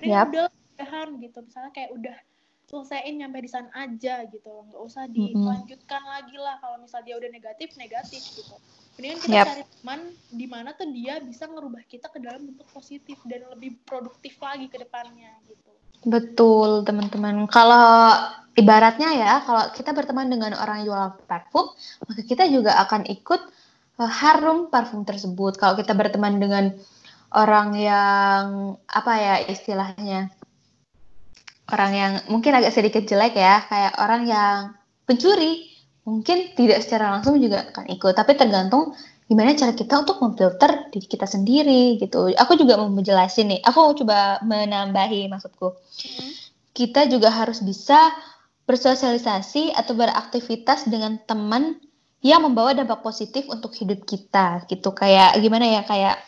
Yap. 0.01 0.31
kemudian 0.31 0.47
udah 0.47 0.47
udahan 0.77 1.09
gitu, 1.21 1.37
misalnya 1.43 1.71
kayak 1.73 1.91
udah 1.93 2.17
selesaiin 2.67 3.15
nyampe 3.23 3.39
di 3.39 3.51
sana 3.51 3.69
aja 3.75 4.27
gitu, 4.27 4.51
nggak 4.71 4.81
usah 4.83 5.07
dilanjutkan 5.07 6.03
lagi 6.03 6.35
lah 6.35 6.59
kalau 6.59 6.77
misalnya 6.83 7.05
dia 7.13 7.17
udah 7.19 7.31
negatif 7.31 7.69
negatif 7.79 8.21
gitu. 8.35 8.55
Mendingan 8.97 9.19
kita 9.21 9.35
Yap. 9.37 9.45
cari 9.45 9.63
teman 9.69 9.99
di 10.33 10.45
mana 10.49 10.69
tuh 10.73 10.89
dia 10.89 11.21
bisa 11.21 11.45
ngerubah 11.45 11.85
kita 11.85 12.09
ke 12.09 12.17
dalam 12.17 12.49
bentuk 12.49 12.65
positif 12.73 13.21
dan 13.29 13.45
lebih 13.53 13.77
produktif 13.85 14.41
lagi 14.41 14.65
ke 14.65 14.81
depannya 14.81 15.37
gitu. 15.45 15.69
Betul, 16.09 16.81
teman-teman. 16.81 17.45
Kalau 17.45 18.17
ibaratnya 18.57 19.13
ya, 19.13 19.31
kalau 19.45 19.69
kita 19.77 19.93
berteman 19.93 20.33
dengan 20.33 20.57
orang 20.57 20.81
yang 20.81 20.87
jual 20.89 21.05
parfum, 21.29 21.69
maka 22.09 22.21
kita 22.25 22.49
juga 22.49 22.73
akan 22.89 23.05
ikut 23.05 23.41
eh, 24.01 24.11
harum 24.25 24.73
parfum 24.73 25.05
tersebut. 25.05 25.61
Kalau 25.61 25.77
kita 25.77 25.93
berteman 25.93 26.41
dengan 26.41 26.73
orang 27.37 27.77
yang 27.77 28.45
apa 28.89 29.13
ya 29.21 29.35
istilahnya, 29.45 30.33
orang 31.69 31.91
yang 31.93 32.13
mungkin 32.33 32.57
agak 32.57 32.73
sedikit 32.73 33.05
jelek 33.05 33.37
ya, 33.37 33.61
kayak 33.69 33.93
orang 34.01 34.25
yang 34.25 34.57
pencuri, 35.05 35.76
mungkin 36.07 36.55
tidak 36.55 36.79
secara 36.87 37.11
langsung 37.19 37.35
juga 37.43 37.67
akan 37.67 37.91
ikut. 37.91 38.15
Tapi 38.15 38.39
tergantung 38.39 38.95
gimana 39.27 39.51
cara 39.59 39.75
kita 39.75 40.07
untuk 40.07 40.23
memfilter 40.23 40.87
diri 40.87 41.03
kita 41.03 41.27
sendiri 41.27 41.99
gitu. 41.99 42.31
Aku 42.31 42.55
juga 42.55 42.79
mau 42.79 42.87
menjelasin 42.87 43.51
nih. 43.51 43.59
Aku 43.67 43.91
coba 43.99 44.39
menambahi 44.47 45.27
maksudku 45.27 45.75
kita 46.77 47.09
juga 47.09 47.33
harus 47.33 47.65
bisa 47.65 47.97
bersosialisasi 48.69 49.73
atau 49.73 49.97
beraktivitas 49.97 50.85
dengan 50.85 51.17
teman 51.25 51.81
yang 52.21 52.45
membawa 52.45 52.77
dampak 52.77 53.01
positif 53.01 53.49
untuk 53.49 53.73
hidup 53.73 54.05
kita 54.05 54.61
gitu 54.69 54.93
kayak 54.93 55.33
gimana 55.41 55.65
ya 55.65 55.81
kayak 55.81 56.21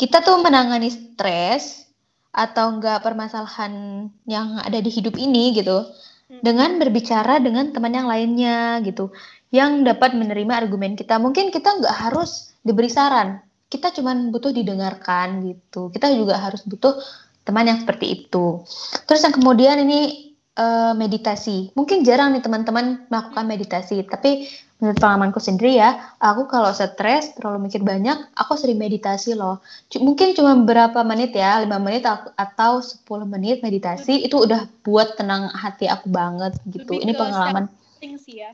kita 0.00 0.24
tuh 0.24 0.40
menangani 0.40 0.88
stres 0.88 1.84
atau 2.32 2.72
enggak 2.72 3.04
permasalahan 3.04 4.06
yang 4.24 4.56
ada 4.62 4.78
di 4.80 4.88
hidup 4.88 5.18
ini 5.20 5.52
gitu 5.52 5.84
Hmm. 5.84 6.09
Dengan 6.38 6.78
berbicara 6.78 7.42
dengan 7.42 7.74
teman 7.74 7.90
yang 7.90 8.06
lainnya 8.06 8.78
gitu. 8.86 9.10
Yang 9.50 9.90
dapat 9.90 10.14
menerima 10.14 10.62
argumen 10.62 10.94
kita. 10.94 11.18
Mungkin 11.18 11.50
kita 11.50 11.82
nggak 11.82 11.96
harus 12.06 12.54
diberi 12.62 12.86
saran. 12.86 13.42
Kita 13.66 13.90
cuman 13.90 14.30
butuh 14.30 14.54
didengarkan 14.54 15.42
gitu. 15.50 15.90
Kita 15.90 16.06
juga 16.14 16.38
harus 16.38 16.62
butuh 16.62 16.94
teman 17.42 17.66
yang 17.66 17.82
seperti 17.82 18.22
itu. 18.22 18.62
Terus 19.10 19.26
yang 19.26 19.34
kemudian 19.34 19.82
ini 19.82 20.30
eh, 20.54 20.92
meditasi. 20.94 21.74
Mungkin 21.74 22.06
jarang 22.06 22.30
nih 22.38 22.46
teman-teman 22.46 23.10
melakukan 23.10 23.44
meditasi 23.50 24.06
tapi 24.06 24.46
menurut 24.80 24.96
pengalamanku 24.96 25.38
sendiri 25.38 25.76
ya 25.76 26.16
aku 26.16 26.48
kalau 26.48 26.72
stres 26.72 27.36
terlalu 27.36 27.68
mikir 27.68 27.84
banyak 27.84 28.16
aku 28.34 28.56
sering 28.56 28.80
meditasi 28.80 29.36
loh 29.36 29.60
C- 29.92 30.00
mungkin 30.00 30.32
cuma 30.32 30.56
beberapa 30.56 31.04
menit 31.04 31.36
ya 31.36 31.60
5 31.60 31.76
menit 31.76 32.08
atau 32.08 32.80
10 32.80 33.28
menit 33.28 33.60
meditasi 33.60 34.24
itu 34.24 34.40
udah 34.40 34.66
buat 34.80 35.20
tenang 35.20 35.52
hati 35.52 35.84
aku 35.86 36.08
banget 36.08 36.56
gitu 36.64 36.96
Lebih 36.96 37.04
ini 37.04 37.12
pengalaman 37.12 37.64
sih 38.00 38.40
ya. 38.40 38.50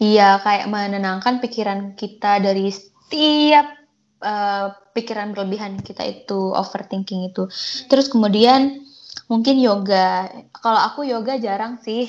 Iya, 0.00 0.40
kayak 0.40 0.66
menenangkan 0.72 1.44
pikiran 1.44 1.92
kita 1.92 2.40
dari 2.40 2.72
setiap 2.72 3.68
eh, 4.24 4.66
pikiran 4.96 5.36
berlebihan 5.36 5.76
kita 5.84 6.08
itu 6.08 6.56
overthinking 6.56 7.28
itu. 7.28 7.44
Terus 7.84 8.08
kemudian 8.08 8.80
mungkin 9.28 9.60
yoga. 9.60 10.24
Kalau 10.56 10.80
aku 10.80 11.04
yoga 11.04 11.36
jarang 11.36 11.76
sih 11.84 12.08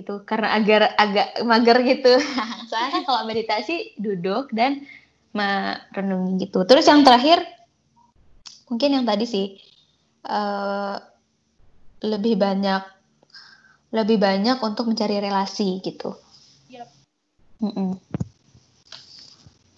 gitu 0.00 0.24
karena 0.24 0.56
agar 0.56 0.96
agak 0.96 1.44
mager 1.44 1.78
gitu. 1.84 2.12
Soalnya 2.70 2.90
kan 2.98 3.02
kalau 3.04 3.22
meditasi 3.28 3.94
duduk 4.00 4.48
dan 4.56 4.82
merenungi 5.36 6.48
gitu. 6.48 6.64
Terus 6.64 6.88
yang 6.88 7.04
terakhir 7.06 7.44
mungkin 8.72 8.96
yang 9.00 9.04
tadi 9.06 9.24
sih 9.28 9.46
eh, 10.26 10.96
lebih 12.00 12.34
banyak 12.40 12.82
lebih 13.90 14.18
banyak 14.22 14.58
untuk 14.62 14.86
mencari 14.86 15.18
relasi 15.18 15.82
gitu. 15.82 16.14
Mm-mm. 17.60 17.92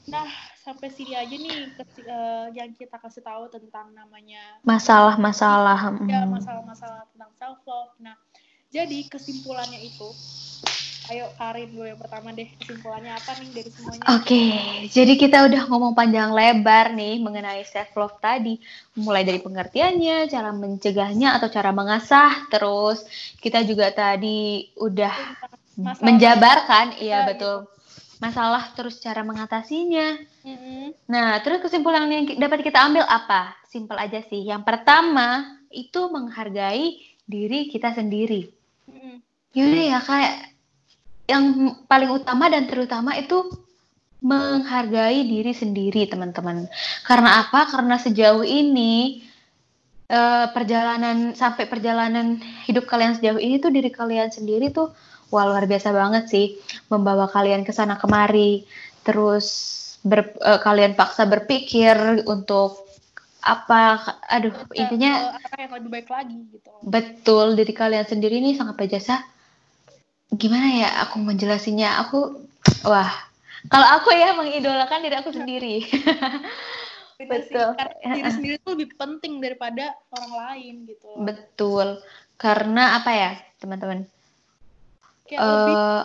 Nah, 0.07 0.29
sampai 0.63 0.87
sini 0.95 1.19
aja 1.19 1.35
nih 1.35 1.75
eh, 1.75 2.47
yang 2.55 2.71
kita 2.79 2.95
kasih 3.03 3.27
tahu 3.27 3.51
tentang 3.51 3.91
namanya 3.91 4.63
Masalah-masalah. 4.63 5.91
ya 6.07 6.23
masalah-masalah 6.23 7.11
tentang 7.11 7.33
self 7.35 7.59
love. 7.67 7.91
Nah, 7.99 8.15
jadi 8.73 9.05
kesimpulannya 9.05 9.85
itu, 9.85 10.09
ayo 11.13 11.29
Karin 11.37 11.69
dulu 11.77 11.85
yang 11.85 12.01
pertama 12.01 12.33
deh. 12.33 12.49
Kesimpulannya 12.57 13.13
apa 13.13 13.37
nih 13.37 13.49
dari 13.53 13.71
semuanya? 13.71 14.05
Oke, 14.17 14.45
jadi 14.89 15.13
kita 15.21 15.45
udah 15.45 15.63
ngomong 15.69 15.93
panjang 15.93 16.33
lebar 16.33 16.97
nih 16.97 17.21
mengenai 17.21 17.69
self 17.69 17.93
love 18.01 18.17
tadi, 18.17 18.57
mulai 18.97 19.29
dari 19.29 19.45
pengertiannya, 19.45 20.25
cara 20.33 20.51
mencegahnya 20.57 21.37
atau 21.37 21.53
cara 21.53 21.69
mengasah, 21.71 22.49
terus 22.49 23.05
kita 23.45 23.61
juga 23.61 23.93
tadi 23.93 24.73
udah 24.81 25.15
Masalah- 25.77 26.05
menjabarkan, 26.05 26.87
iya 26.97 27.29
betul, 27.29 27.69
masalah 28.25 28.73
terus 28.73 28.97
cara 29.05 29.21
mengatasinya. 29.21 30.17
Mm-mm. 30.49 30.97
Nah, 31.13 31.37
terus 31.45 31.61
kesimpulan 31.61 32.09
yang 32.09 32.25
dapat 32.41 32.65
kita 32.65 32.81
ambil 32.89 33.05
apa? 33.05 33.53
Simpel 33.69 34.01
aja 34.01 34.25
sih. 34.25 34.49
Yang 34.49 34.65
pertama 34.65 35.61
itu 35.69 36.09
menghargai 36.09 36.99
diri 37.25 37.71
kita 37.71 37.95
sendiri. 37.97 38.62
Yaudah 39.53 39.85
ya 39.85 40.01
kayak 40.01 40.35
yang 41.29 41.77
paling 41.87 42.11
utama 42.13 42.49
dan 42.49 42.67
terutama 42.67 43.15
itu 43.17 43.53
menghargai 44.23 45.27
diri 45.27 45.53
sendiri 45.53 46.07
teman-teman. 46.07 46.71
Karena 47.03 47.43
apa? 47.43 47.67
Karena 47.69 47.99
sejauh 47.99 48.47
ini 48.47 49.23
eh, 50.09 50.47
perjalanan 50.55 51.35
sampai 51.35 51.67
perjalanan 51.67 52.39
hidup 52.65 52.87
kalian 52.87 53.19
sejauh 53.19 53.43
ini 53.43 53.59
tuh 53.59 53.75
diri 53.75 53.91
kalian 53.91 54.31
sendiri 54.31 54.71
tuh 54.71 54.95
wah 55.33 55.49
luar 55.49 55.65
biasa 55.65 55.91
banget 55.91 56.25
sih 56.29 56.47
membawa 56.87 57.27
kalian 57.27 57.67
ke 57.67 57.75
sana 57.75 57.99
kemari. 57.99 58.63
Terus 59.03 59.47
ber- 60.07 60.39
eh, 60.39 60.61
kalian 60.63 60.95
paksa 60.95 61.27
berpikir 61.27 62.25
untuk 62.25 62.92
apa? 63.43 63.99
Aduh, 64.31 64.55
intinya 64.73 65.35
arah 65.35 65.59
yang 65.59 65.73
lebih 65.77 65.91
baik 65.91 66.09
lagi 66.09 66.39
gitu. 66.55 66.71
Betul, 66.87 67.59
diri 67.59 67.75
kalian 67.75 68.07
sendiri 68.07 68.39
ini 68.39 68.55
sangat 68.55 68.79
berjasa. 68.79 69.21
Gimana 70.33 70.69
ya 70.73 70.91
aku 71.05 71.21
menjelasinya? 71.21 72.07
Aku, 72.07 72.47
wah, 72.87 73.13
kalau 73.69 73.89
aku 73.99 74.15
ya 74.15 74.33
mengidolakan 74.35 75.03
diri 75.05 75.17
aku 75.19 75.31
sendiri. 75.35 75.77
Betul. 77.23 77.79
Karena 77.79 78.15
diri 78.19 78.31
sendiri 78.31 78.57
tuh 78.63 78.75
lebih 78.75 78.99
penting 78.99 79.39
daripada 79.39 79.95
orang 80.11 80.33
lain 80.33 80.75
gitu. 80.91 81.11
Betul, 81.23 82.03
karena 82.39 82.99
apa 82.99 83.11
ya, 83.15 83.31
teman-teman? 83.63 84.07
Kayak 85.27 85.41
lebih 85.47 85.75
Eh, 85.79 86.05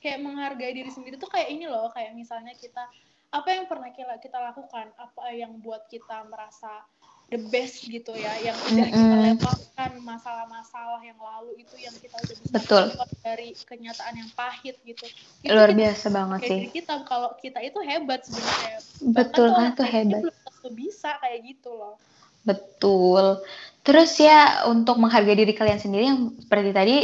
kayak 0.00 0.18
menghargai 0.24 0.72
diri 0.74 0.90
sendiri 0.90 1.20
tuh 1.20 1.30
kayak 1.30 1.52
ini 1.52 1.68
loh, 1.68 1.92
kayak 1.92 2.16
misalnya 2.16 2.56
kita 2.56 2.88
apa 3.30 3.48
yang 3.54 3.64
pernah 3.70 3.90
kita, 3.94 4.18
kita 4.18 4.38
lakukan, 4.42 4.90
apa 4.98 5.30
yang 5.30 5.62
buat 5.62 5.86
kita 5.86 6.26
merasa 6.26 6.82
the 7.30 7.38
best 7.54 7.86
gitu 7.86 8.10
ya, 8.18 8.34
yang 8.42 8.58
udah 8.58 8.86
kita 8.90 9.14
Mm-mm. 9.14 9.26
lewatkan 9.38 9.90
masalah-masalah 10.02 10.98
yang 11.06 11.14
lalu 11.14 11.62
itu 11.62 11.78
yang 11.78 11.94
kita 11.94 12.18
udah 12.18 12.36
bisa 12.42 12.50
Betul. 12.50 12.84
dari 13.22 13.54
kenyataan 13.54 14.14
yang 14.18 14.30
pahit 14.34 14.82
gitu. 14.82 15.06
Itu 15.46 15.54
luar 15.54 15.70
kita 15.70 15.78
biasa 15.78 16.06
banget 16.10 16.40
sih. 16.42 16.60
kita 16.74 16.94
kalau 17.06 17.30
kita 17.38 17.62
itu 17.62 17.78
hebat 17.86 18.26
sebenarnya. 18.26 18.78
Betul, 19.14 19.48
kan 19.54 19.70
itu 19.78 19.84
hebat. 19.86 20.20
belum 20.26 20.36
tentu 20.42 20.68
bisa 20.74 21.10
kayak 21.22 21.38
gitu 21.46 21.70
loh. 21.70 21.94
Betul. 22.42 23.46
Terus 23.86 24.10
ya 24.18 24.66
untuk 24.66 24.98
menghargai 24.98 25.38
diri 25.38 25.54
kalian 25.54 25.78
sendiri 25.78 26.04
yang 26.10 26.34
seperti 26.34 26.70
tadi 26.74 26.96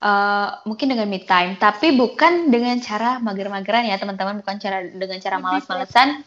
eh, 0.00 0.48
mungkin 0.68 0.86
dengan 0.92 1.06
me 1.08 1.22
time, 1.24 1.56
tapi 1.56 1.96
bukan 1.96 2.52
dengan 2.52 2.76
cara 2.82 3.20
mager-mageran 3.22 3.88
ya 3.88 3.96
teman-teman, 3.96 4.40
bukan 4.40 4.56
cara 4.60 4.84
dengan 4.84 5.18
cara 5.20 5.36
malas-malesan. 5.40 6.24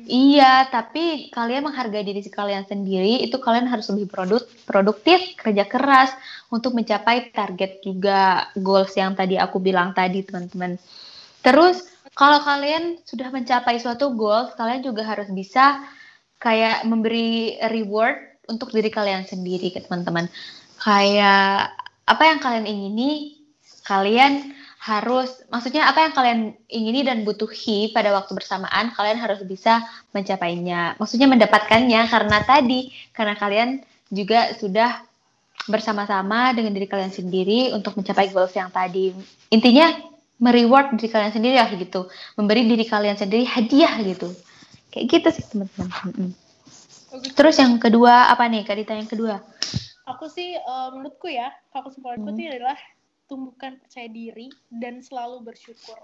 Iya, 0.00 0.64
tapi 0.72 1.28
kalian 1.28 1.68
menghargai 1.68 2.00
diri 2.00 2.24
kalian 2.24 2.64
sendiri, 2.64 3.20
itu 3.20 3.36
kalian 3.36 3.68
harus 3.68 3.92
lebih 3.92 4.08
produk, 4.08 4.40
produktif, 4.64 5.36
kerja 5.36 5.68
keras 5.68 6.16
untuk 6.48 6.72
mencapai 6.72 7.28
target 7.36 7.84
juga 7.84 8.48
goals 8.56 8.96
yang 8.96 9.12
tadi 9.12 9.36
aku 9.36 9.60
bilang 9.60 9.92
tadi, 9.92 10.24
teman-teman. 10.24 10.80
Terus, 11.44 11.84
kalau 12.16 12.40
kalian 12.40 12.96
sudah 13.04 13.28
mencapai 13.28 13.76
suatu 13.76 14.16
goals, 14.16 14.56
kalian 14.56 14.80
juga 14.80 15.04
harus 15.04 15.28
bisa 15.28 15.84
kayak 16.40 16.88
memberi 16.88 17.60
reward 17.68 18.16
untuk 18.48 18.72
diri 18.72 18.88
kalian 18.88 19.28
sendiri 19.28 19.68
teman-teman. 19.84 20.32
Kayak 20.80 21.76
apa 22.10 22.22
yang 22.26 22.42
kalian 22.42 22.66
ingini, 22.66 23.38
kalian 23.86 24.50
harus, 24.80 25.44
maksudnya 25.52 25.86
apa 25.86 26.08
yang 26.08 26.12
kalian 26.16 26.40
ingini 26.66 27.04
dan 27.04 27.22
butuhi 27.22 27.94
pada 27.94 28.10
waktu 28.16 28.32
bersamaan, 28.34 28.90
kalian 28.96 29.20
harus 29.20 29.44
bisa 29.46 29.84
mencapainya. 30.10 30.98
Maksudnya 30.98 31.28
mendapatkannya 31.30 32.00
karena 32.10 32.38
tadi, 32.42 32.90
karena 33.14 33.36
kalian 33.38 33.84
juga 34.10 34.56
sudah 34.58 35.04
bersama-sama 35.68 36.56
dengan 36.56 36.72
diri 36.72 36.88
kalian 36.88 37.12
sendiri 37.12 37.70
untuk 37.76 37.94
mencapai 37.94 38.32
goals 38.32 38.56
yang 38.56 38.72
tadi. 38.72 39.12
Intinya 39.52 39.92
mereward 40.40 40.96
diri 40.96 41.12
kalian 41.12 41.30
sendiri 41.36 41.60
lah 41.60 41.68
gitu, 41.76 42.08
memberi 42.40 42.64
diri 42.64 42.88
kalian 42.88 43.20
sendiri 43.20 43.44
hadiah 43.44 44.00
gitu. 44.02 44.32
Kayak 44.90 45.06
gitu 45.12 45.28
sih 45.38 45.44
teman-teman. 45.46 46.34
Terus 47.36 47.56
yang 47.60 47.76
kedua 47.76 48.32
apa 48.32 48.48
nih 48.48 48.64
Kak 48.64 48.76
Dita 48.80 48.94
yang 48.96 49.10
kedua? 49.10 49.44
Aku 50.16 50.26
sih 50.26 50.56
eh, 50.58 50.88
menurutku 50.94 51.28
ya, 51.30 51.52
kesimpulanku 51.70 52.30
Hmm. 52.30 52.36
itu 52.38 52.50
adalah 52.50 52.78
tumbuhkan 53.30 53.78
percaya 53.78 54.10
diri 54.10 54.50
dan 54.68 54.98
selalu 54.98 55.46
bersyukur. 55.46 55.94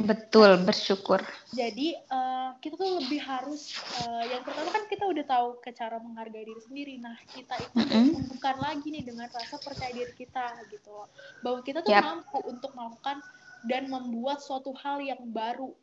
Betul, 0.00 0.56
bersyukur. 0.64 1.20
Jadi 1.52 1.92
eh, 1.98 2.50
kita 2.62 2.78
tuh 2.78 3.04
lebih 3.04 3.20
harus 3.20 3.74
eh, 4.00 4.32
yang 4.32 4.42
pertama 4.46 4.70
kan 4.72 4.84
kita 4.88 5.04
udah 5.04 5.24
tahu 5.26 5.48
ke 5.60 5.70
cara 5.76 5.98
menghargai 6.00 6.46
diri 6.46 6.62
sendiri. 6.62 6.94
Nah 7.02 7.16
kita 7.32 7.58
itu 7.58 7.76
Mm-mm. 7.76 8.04
tumbuhkan 8.16 8.56
lagi 8.62 8.86
nih 8.88 9.04
dengan 9.04 9.28
rasa 9.28 9.60
percaya 9.60 9.92
diri 9.92 10.14
kita 10.14 10.56
gitu 10.72 10.88
loh. 10.94 11.08
Bahwa 11.44 11.60
kita 11.60 11.84
tuh 11.84 11.92
Yap. 11.92 12.04
mampu 12.06 12.38
untuk 12.48 12.72
melakukan 12.72 13.20
dan 13.68 13.92
membuat 13.92 14.40
suatu 14.40 14.72
hal 14.72 15.04
yang 15.04 15.20
baru, 15.32 15.74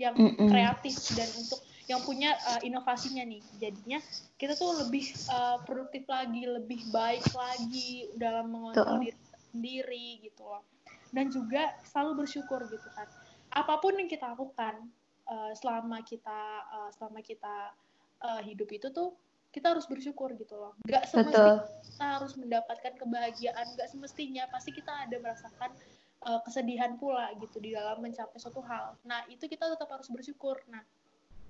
yang 0.00 0.16
Mm-mm. 0.16 0.48
kreatif 0.48 0.96
dan 1.12 1.28
untuk 1.36 1.60
yang 1.88 2.04
punya 2.04 2.36
eh, 2.36 2.68
inovasinya 2.68 3.24
nih. 3.24 3.42
Jadinya 3.56 3.98
kita 4.36 4.54
tuh 4.54 4.86
lebih 4.86 5.08
eh, 5.08 5.58
produktif 5.64 6.04
lagi, 6.06 6.44
lebih 6.44 6.84
baik 6.92 7.24
lagi 7.32 8.12
dalam 8.20 8.52
mengontrol 8.52 9.00
diri 9.00 9.18
sendiri 9.50 10.08
gitu 10.20 10.44
loh. 10.44 10.62
Dan 11.08 11.32
juga 11.32 11.72
selalu 11.88 12.24
bersyukur 12.24 12.68
gitu 12.68 12.88
kan. 12.92 13.08
Apa 13.56 13.80
pun 13.80 13.96
yang 13.96 14.06
kita 14.06 14.36
lakukan 14.36 14.84
eh, 15.26 15.52
selama 15.56 16.04
kita 16.04 16.40
eh, 16.68 16.90
selama 17.00 17.24
kita 17.24 17.72
eh, 18.20 18.42
hidup 18.44 18.68
itu 18.68 18.92
tuh 18.92 19.16
kita 19.48 19.72
harus 19.72 19.88
bersyukur 19.88 20.36
gitu 20.36 20.60
loh. 20.60 20.76
Gak 20.84 21.08
semestinya 21.08 21.64
Betul. 21.64 21.88
kita 21.88 22.06
harus 22.20 22.32
mendapatkan 22.36 22.92
kebahagiaan, 23.00 23.66
gak 23.80 23.88
semestinya 23.88 24.44
pasti 24.52 24.76
kita 24.76 25.08
ada 25.08 25.16
merasakan 25.16 25.72
kesedihan 26.18 26.98
pula 26.98 27.30
gitu 27.38 27.62
di 27.62 27.72
dalam 27.78 28.02
mencapai 28.02 28.42
suatu 28.42 28.58
hal. 28.66 28.98
Nah 29.06 29.22
itu 29.30 29.46
kita 29.46 29.70
tetap 29.70 29.86
harus 29.86 30.10
bersyukur. 30.10 30.58
Nah 30.66 30.82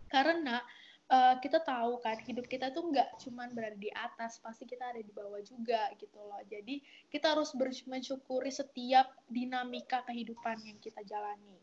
karena 0.09 0.61
eh, 1.09 1.34
kita 1.40 1.64
tahu 1.64 2.00
kan 2.04 2.20
hidup 2.24 2.48
kita 2.48 2.72
tuh 2.72 2.88
nggak 2.92 3.20
cuman 3.22 3.52
berada 3.52 3.78
di 3.78 3.88
atas, 3.92 4.40
pasti 4.42 4.68
kita 4.68 4.92
ada 4.92 5.00
di 5.00 5.12
bawah 5.12 5.40
juga 5.40 5.88
gitu 5.96 6.20
loh. 6.20 6.40
Jadi 6.48 6.80
kita 7.09 7.32
harus 7.36 7.52
mensyukuri 7.86 8.52
setiap 8.52 9.09
dinamika 9.28 10.04
kehidupan 10.04 10.61
yang 10.64 10.76
kita 10.80 11.00
jalani. 11.04 11.56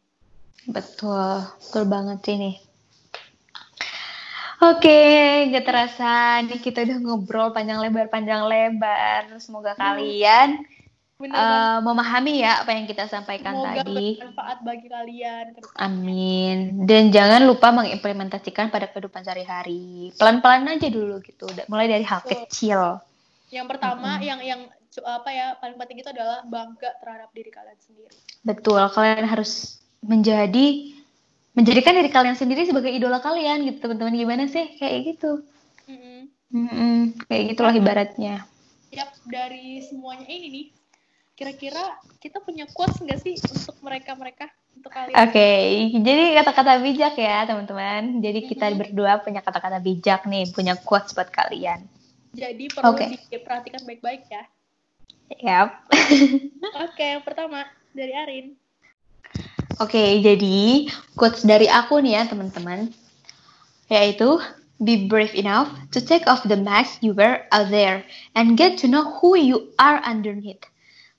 Betul, 0.66 1.46
betul 1.62 1.84
banget 1.86 2.20
sih 2.26 2.38
nih. 2.40 2.56
Oke, 4.66 5.52
gak 5.52 5.66
terasa 5.68 6.40
nih 6.48 6.58
kita 6.64 6.88
udah 6.88 6.98
ngobrol 7.04 7.52
panjang 7.52 7.78
lebar 7.84 8.08
panjang 8.08 8.48
lebar. 8.48 9.36
Semoga 9.38 9.76
kalian 9.76 10.64
Bener 11.16 11.32
eh, 11.32 11.80
memahami 11.80 12.44
ya 12.44 12.60
apa 12.60 12.76
yang 12.76 12.84
kita 12.92 13.08
sampaikan 13.08 13.56
Semoga 13.56 13.88
tadi. 13.88 14.20
bermanfaat 14.20 14.58
bagi 14.68 14.88
kalian. 14.92 15.46
Amin. 15.80 16.84
Dan 16.84 17.08
jangan 17.08 17.48
lupa 17.48 17.72
mengimplementasikan 17.72 18.68
pada 18.68 18.92
kehidupan 18.92 19.24
sehari-hari. 19.24 20.12
Pelan-pelan 20.20 20.76
aja 20.76 20.92
dulu 20.92 21.24
gitu. 21.24 21.48
Mulai 21.72 21.88
dari 21.88 22.04
hal 22.04 22.20
Betul. 22.20 22.44
kecil. 22.44 22.80
Yang 23.48 23.68
pertama, 23.72 24.20
Mm-mm. 24.20 24.28
yang 24.28 24.40
yang 24.44 24.62
cu- 24.92 25.08
apa 25.08 25.30
ya 25.32 25.48
paling 25.64 25.80
penting 25.80 26.04
itu 26.04 26.10
adalah 26.12 26.44
bangga 26.44 26.92
terhadap 27.00 27.30
diri 27.32 27.48
kalian 27.48 27.80
sendiri. 27.80 28.16
Betul, 28.44 28.82
kalian 28.92 29.24
harus 29.24 29.80
menjadi 30.04 30.92
menjadikan 31.56 31.96
diri 31.96 32.12
kalian 32.12 32.36
sendiri 32.36 32.68
sebagai 32.68 32.92
idola 32.92 33.24
kalian 33.24 33.64
gitu, 33.72 33.88
teman-teman. 33.88 34.20
Gimana 34.20 34.44
sih? 34.52 34.76
Kayak 34.76 35.16
gitu. 35.16 35.48
Mm-mm. 35.88 36.28
Mm-mm, 36.52 36.98
kayak 37.32 37.56
gitulah 37.56 37.72
ibaratnya. 37.72 38.44
Yap, 38.92 39.12
dari 39.28 39.80
semuanya 39.84 40.28
ini 40.28 40.48
nih, 40.52 40.66
kira-kira 41.36 42.00
kita 42.24 42.40
punya 42.40 42.64
quotes 42.72 43.04
nggak 43.04 43.20
sih 43.20 43.36
untuk 43.52 43.76
mereka-mereka, 43.84 44.48
untuk 44.72 44.88
kalian? 44.88 45.20
Oke, 45.20 45.52
jadi 46.00 46.24
kata-kata 46.42 46.80
bijak 46.80 47.16
ya 47.20 47.44
teman-teman. 47.44 48.24
Jadi 48.24 48.40
kita 48.48 48.72
Mhm. 48.72 48.78
berdua 48.80 49.20
punya 49.20 49.44
kata-kata 49.44 49.84
bijak 49.84 50.24
nih, 50.26 50.48
punya 50.56 50.80
quotes 50.80 51.12
buat 51.12 51.28
kalian. 51.28 51.84
Jadi 52.32 52.72
perlu 52.72 52.96
Oke. 52.96 53.20
diperhatikan 53.28 53.84
baik-baik 53.84 54.24
ya. 54.32 54.44
Yap. 55.44 55.70
Oke, 56.88 57.04
yang 57.04 57.24
pertama 57.24 57.68
dari 57.92 58.16
Arin. 58.16 58.46
Oke, 59.84 60.24
jadi 60.24 60.88
quotes 61.20 61.44
dari 61.44 61.68
aku 61.68 62.00
nih 62.00 62.16
ya 62.16 62.24
teman-teman, 62.32 62.96
yaitu 63.92 64.40
be 64.80 65.08
brave 65.08 65.36
enough 65.36 65.68
to 65.92 66.00
take 66.00 66.24
off 66.32 66.48
the 66.48 66.56
mask 66.56 67.04
you 67.04 67.12
wear 67.12 67.44
out 67.52 67.68
there 67.72 68.08
and 68.36 68.56
get 68.56 68.80
to 68.80 68.88
know 68.88 69.20
who 69.20 69.36
you 69.36 69.76
are 69.76 70.00
underneath. 70.04 70.64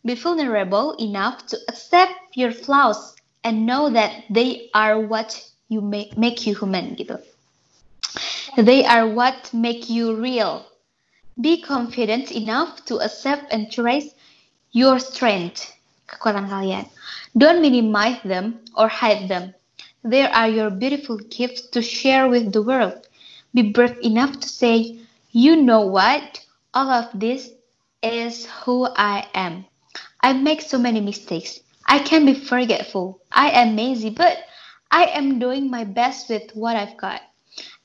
Be 0.07 0.15
vulnerable 0.15 0.93
enough 1.01 1.47
to 1.49 1.59
accept 1.67 2.15
your 2.39 2.53
flaws 2.53 3.17
and 3.43 3.67
know 3.67 3.91
that 3.91 4.23
they 4.31 4.71
are 4.73 5.01
what 5.01 5.35
you 5.69 5.81
make 5.81 6.17
make 6.17 6.47
you 6.47 6.55
human 6.55 6.95
gitu. 6.95 7.19
They 8.55 8.87
are 8.87 9.11
what 9.11 9.51
make 9.53 9.91
you 9.91 10.15
real. 10.15 10.63
Be 11.41 11.61
confident 11.61 12.31
enough 12.31 12.87
to 12.87 13.03
accept 13.03 13.51
and 13.51 13.67
cherish 13.67 14.15
your 14.71 15.03
strength, 15.03 15.75
kekuatan 16.07 16.55
kalian. 16.55 16.87
Don't 17.37 17.61
minimize 17.61 18.23
them 18.23 18.63
or 18.79 18.87
hide 18.87 19.27
them. 19.27 19.59
They 20.07 20.23
are 20.23 20.47
your 20.47 20.71
beautiful 20.71 21.19
gifts 21.19 21.67
to 21.75 21.83
share 21.83 22.31
with 22.31 22.55
the 22.55 22.63
world. 22.63 23.11
Be 23.53 23.75
brave 23.75 23.99
enough 24.07 24.39
to 24.39 24.49
say, 24.49 25.03
you 25.35 25.59
know 25.59 25.83
what? 25.83 26.47
All 26.73 26.95
of 26.95 27.11
this 27.11 27.51
is 28.07 28.47
who 28.63 28.87
I 28.95 29.27
am. 29.35 29.67
I 30.27 30.35
make 30.35 30.59
so 30.59 30.75
many 30.75 30.99
mistakes. 30.99 31.63
I 31.87 32.03
can 32.03 32.27
be 32.27 32.35
forgetful. 32.35 33.23
I 33.31 33.63
am 33.63 33.79
lazy, 33.79 34.11
but 34.11 34.43
I 34.91 35.15
am 35.15 35.39
doing 35.39 35.71
my 35.71 35.87
best 35.87 36.27
with 36.27 36.51
what 36.59 36.75
I've 36.75 36.99
got. 36.99 37.23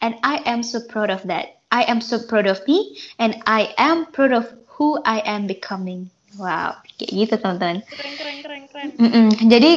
And 0.02 0.18
I 0.26 0.42
am 0.50 0.66
so 0.66 0.82
proud 0.82 1.14
of 1.14 1.22
that. 1.30 1.62
I 1.70 1.86
am 1.86 2.02
so 2.02 2.18
proud 2.18 2.50
of 2.50 2.66
me, 2.66 2.98
and 3.22 3.38
I 3.46 3.78
am 3.78 4.10
proud 4.10 4.34
of 4.34 4.50
who 4.74 4.98
I 5.06 5.22
am 5.22 5.46
becoming. 5.46 6.10
Wow, 6.42 6.82
kayak 6.98 7.14
gitu 7.14 7.34
teman-teman. 7.38 7.86
Keren, 7.86 8.14
keren, 8.18 8.38
keren, 8.42 8.62
keren. 8.68 9.30
Jadi 9.38 9.72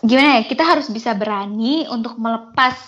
gimana 0.00 0.40
ya? 0.40 0.42
Kita 0.48 0.64
harus 0.64 0.88
bisa 0.88 1.12
berani 1.12 1.84
untuk 1.92 2.16
melepas 2.16 2.80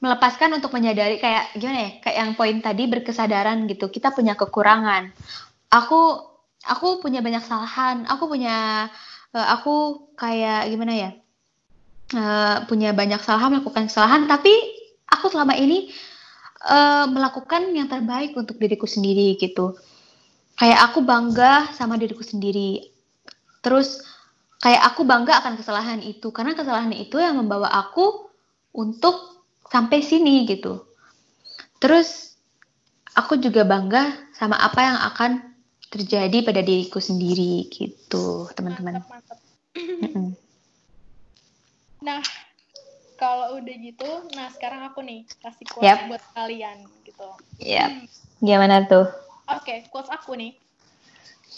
melepaskan 0.00 0.56
untuk 0.56 0.70
menyadari 0.70 1.18
kayak 1.18 1.50
gimana 1.58 1.78
ya? 1.82 1.90
Kayak 1.98 2.16
yang 2.16 2.30
poin 2.38 2.56
tadi 2.62 2.86
berkesadaran 2.86 3.66
gitu. 3.66 3.90
Kita 3.90 4.14
punya 4.14 4.38
kekurangan. 4.38 5.10
Aku 5.74 6.29
aku 6.66 7.00
punya 7.00 7.24
banyak 7.24 7.40
kesalahan. 7.40 8.04
Aku 8.10 8.28
punya 8.28 8.88
eh, 9.32 9.46
aku 9.54 10.08
kayak 10.18 10.68
gimana 10.68 10.92
ya? 10.96 11.10
Eh, 12.10 12.56
punya 12.66 12.90
banyak 12.90 13.22
kesalahan, 13.22 13.54
melakukan 13.54 13.86
kesalahan, 13.86 14.26
tapi 14.26 14.50
aku 15.06 15.30
selama 15.30 15.54
ini 15.56 15.88
eh, 16.66 17.06
melakukan 17.08 17.70
yang 17.72 17.86
terbaik 17.86 18.34
untuk 18.36 18.58
diriku 18.58 18.84
sendiri 18.84 19.38
gitu. 19.38 19.78
Kayak 20.58 20.92
aku 20.92 21.00
bangga 21.06 21.72
sama 21.72 21.96
diriku 21.96 22.20
sendiri. 22.20 22.92
Terus 23.64 24.04
kayak 24.60 24.92
aku 24.92 25.08
bangga 25.08 25.40
akan 25.40 25.56
kesalahan 25.56 26.00
itu 26.04 26.28
karena 26.36 26.52
kesalahan 26.52 26.92
itu 26.92 27.16
yang 27.16 27.40
membawa 27.40 27.72
aku 27.72 28.28
untuk 28.76 29.40
sampai 29.70 30.04
sini 30.04 30.44
gitu. 30.44 30.84
Terus 31.80 32.36
aku 33.16 33.40
juga 33.40 33.64
bangga 33.64 34.12
sama 34.36 34.60
apa 34.60 34.80
yang 34.84 34.98
akan 35.00 35.30
terjadi 35.90 36.46
pada 36.46 36.62
diriku 36.62 37.02
sendiri 37.02 37.66
gitu, 37.68 38.46
teman-teman. 38.54 39.02
Mm-mm. 39.76 40.28
Nah, 42.00 42.24
kalau 43.20 43.60
udah 43.60 43.76
gitu, 43.76 44.08
nah 44.32 44.48
sekarang 44.56 44.88
aku 44.88 45.04
nih 45.04 45.28
kasih 45.44 45.68
quotes 45.68 45.84
Yap. 45.84 46.08
buat 46.08 46.22
kalian 46.32 46.88
gitu. 47.04 47.28
Ya, 47.60 47.92
gimana 48.40 48.88
tuh? 48.88 49.04
Oke, 49.52 49.84
quotes 49.92 50.08
aku 50.08 50.32
nih. 50.32 50.56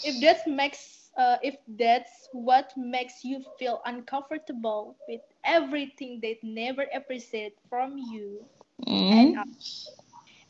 If 0.03 0.19
that 0.19 0.43
makes 0.51 1.07
uh, 1.15 1.39
if 1.39 1.55
that's 1.79 2.27
what 2.35 2.75
makes 2.75 3.23
you 3.23 3.39
feel 3.55 3.79
uncomfortable 3.87 4.99
with 5.07 5.23
everything 5.47 6.19
they 6.19 6.35
never 6.43 6.91
appreciate 6.91 7.55
from 7.71 7.95
you, 7.95 8.43
Hmm. 8.83 9.15
end 9.15 9.39
up, 9.39 9.49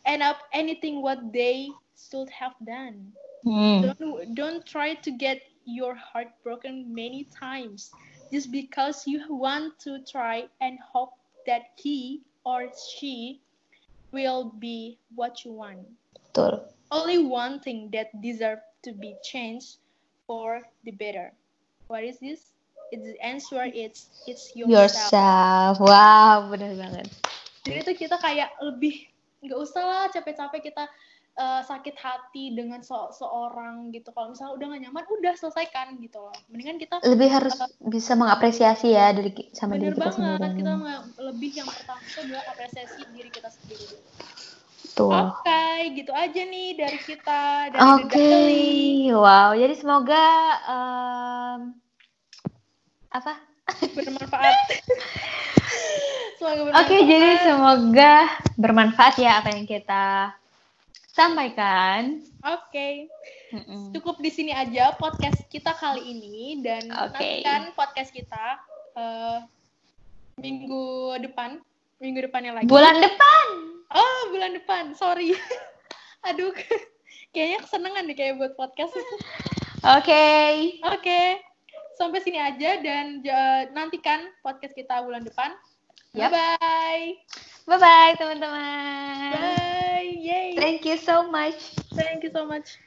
end 0.10 0.22
up 0.26 0.40
anything 0.58 1.06
what 1.06 1.22
they 1.30 1.70
should 1.98 2.30
have 2.30 2.54
done. 2.66 3.14
Hmm. 3.44 3.82
Don't 3.82 4.36
don't 4.36 4.62
try 4.66 4.96
to 4.96 5.12
get 5.12 5.41
your 5.66 5.96
heart 5.96 6.28
broken 6.44 6.94
many 6.94 7.28
times 7.32 7.91
just 8.32 8.52
because 8.52 9.08
you 9.08 9.24
want 9.30 9.80
to 9.80 10.00
try 10.04 10.48
and 10.60 10.80
hope 10.80 11.16
that 11.48 11.72
he 11.80 12.22
or 12.44 12.68
she 12.76 13.39
will 14.12 14.52
be 14.60 15.00
what 15.16 15.46
you 15.46 15.52
want 15.52 15.80
Betul. 16.32 16.68
only 16.91 17.24
one 17.24 17.60
thing 17.64 17.89
that 17.96 18.12
deserve 18.22 18.60
to 18.84 18.91
be 18.91 19.16
changed 19.24 19.80
for 20.28 20.62
the 20.84 20.91
better. 20.91 21.32
What 21.88 22.04
is 22.04 22.20
this? 22.20 22.54
It's 22.91 23.04
the 23.04 23.18
answer. 23.24 23.66
It's 23.66 24.10
it's 24.28 24.54
yourself. 24.56 24.70
Yourself. 24.70 25.74
Wow, 25.82 26.52
bener 26.54 26.78
banget. 26.78 27.10
Jadi 27.64 27.80
tuh 27.82 27.96
kita 27.98 28.16
kayak 28.22 28.54
lebih 28.62 29.10
nggak 29.44 29.60
usah 29.60 29.84
lah 29.84 30.06
capek-capek 30.14 30.72
kita 30.72 30.84
eh, 31.34 31.62
sakit 31.66 31.96
hati 31.98 32.54
dengan 32.54 32.80
se- 32.86 33.12
seorang 33.18 33.90
gitu 33.90 34.14
kalau 34.14 34.32
misalnya 34.32 34.54
udah 34.54 34.66
gak 34.70 34.82
nyaman 34.86 35.04
udah 35.18 35.34
selesaikan 35.34 35.98
gitu 35.98 36.22
loh 36.22 36.36
mendingan 36.50 36.78
kita 36.78 37.02
Lebih 37.02 37.30
harus 37.30 37.58
bisa 37.82 38.14
mengapresiasi 38.14 38.94
ya 38.94 39.10
dari 39.12 39.34
sama 39.52 39.74
bener 39.76 39.92
diri 39.92 39.98
kita 39.98 40.06
banget 40.14 40.40
sendiri. 40.40 40.60
kita 40.62 40.74
lebih 41.20 41.52
yang 41.58 41.70
pertama 41.70 42.00
itu 42.06 42.20
adalah 42.22 42.44
apresiasi 42.54 43.02
diri 43.12 43.30
kita 43.34 43.50
sendiri 43.50 43.88
Tuh. 44.94 45.10
oke 45.10 45.66
gitu 45.98 46.14
aja 46.14 46.42
nih 46.46 46.78
dari 46.78 47.00
kita 47.02 47.42
dari 47.74 47.82
Oke, 47.98 48.14
Daily. 48.14 49.10
wow. 49.10 49.58
Jadi 49.58 49.74
semoga 49.74 50.26
em, 50.70 51.60
apa? 53.10 53.34
bermanfaat 53.98 54.54
Oke, 56.44 56.62
bermanfaat 56.70 57.10
jadi 57.10 57.30
semoga 57.42 58.14
bermanfaat 58.54 59.16
ya 59.18 59.42
apa 59.42 59.50
yang 59.58 59.66
kita 59.66 60.36
sampaikan. 61.14 62.26
Oke, 62.41 63.07
Mm-mm. 63.53 63.93
cukup 63.93 64.18
di 64.18 64.34
sini 64.34 64.49
aja 64.49 64.97
podcast 64.97 65.45
kita 65.47 65.72
kali 65.78 66.01
ini 66.01 66.59
dan 66.66 66.89
Oke. 66.89 67.22
nantikan 67.22 67.61
podcast 67.78 68.09
kita 68.09 68.57
eh, 68.97 69.39
minggu 70.41 71.22
depan, 71.22 71.61
minggu 72.01 72.20
depannya 72.26 72.57
lagi. 72.57 72.68
Bulan 72.68 72.97
depan. 72.97 73.47
Oh, 73.93 74.22
bulan 74.34 74.57
depan. 74.57 74.97
Sorry. 74.97 75.38
Aduh, 76.34 76.49
kayaknya 77.34 77.61
kesenangan 77.61 78.09
nih 78.09 78.18
kayak 78.18 78.34
buat 78.41 78.53
podcast. 78.57 78.97
Oke. 79.86 80.26
Oke, 80.82 81.22
sampai 81.93 82.26
sini 82.26 82.41
aja 82.41 82.82
dan 82.82 83.22
nantikan 83.78 84.34
podcast 84.41 84.74
kita 84.74 85.05
bulan 85.05 85.22
depan. 85.22 85.53
Yap. 86.18 86.34
Bye. 86.34 87.53
Bye 87.68 87.78
bye 87.80 88.16
teman-teman. 88.18 89.32
Bye. 89.32 90.16
Yay. 90.20 90.55
Thank 90.55 90.86
you 90.86 90.97
so 90.97 91.30
much. 91.30 91.55
Thank 91.95 92.24
you 92.24 92.32
so 92.32 92.45
much. 92.45 92.78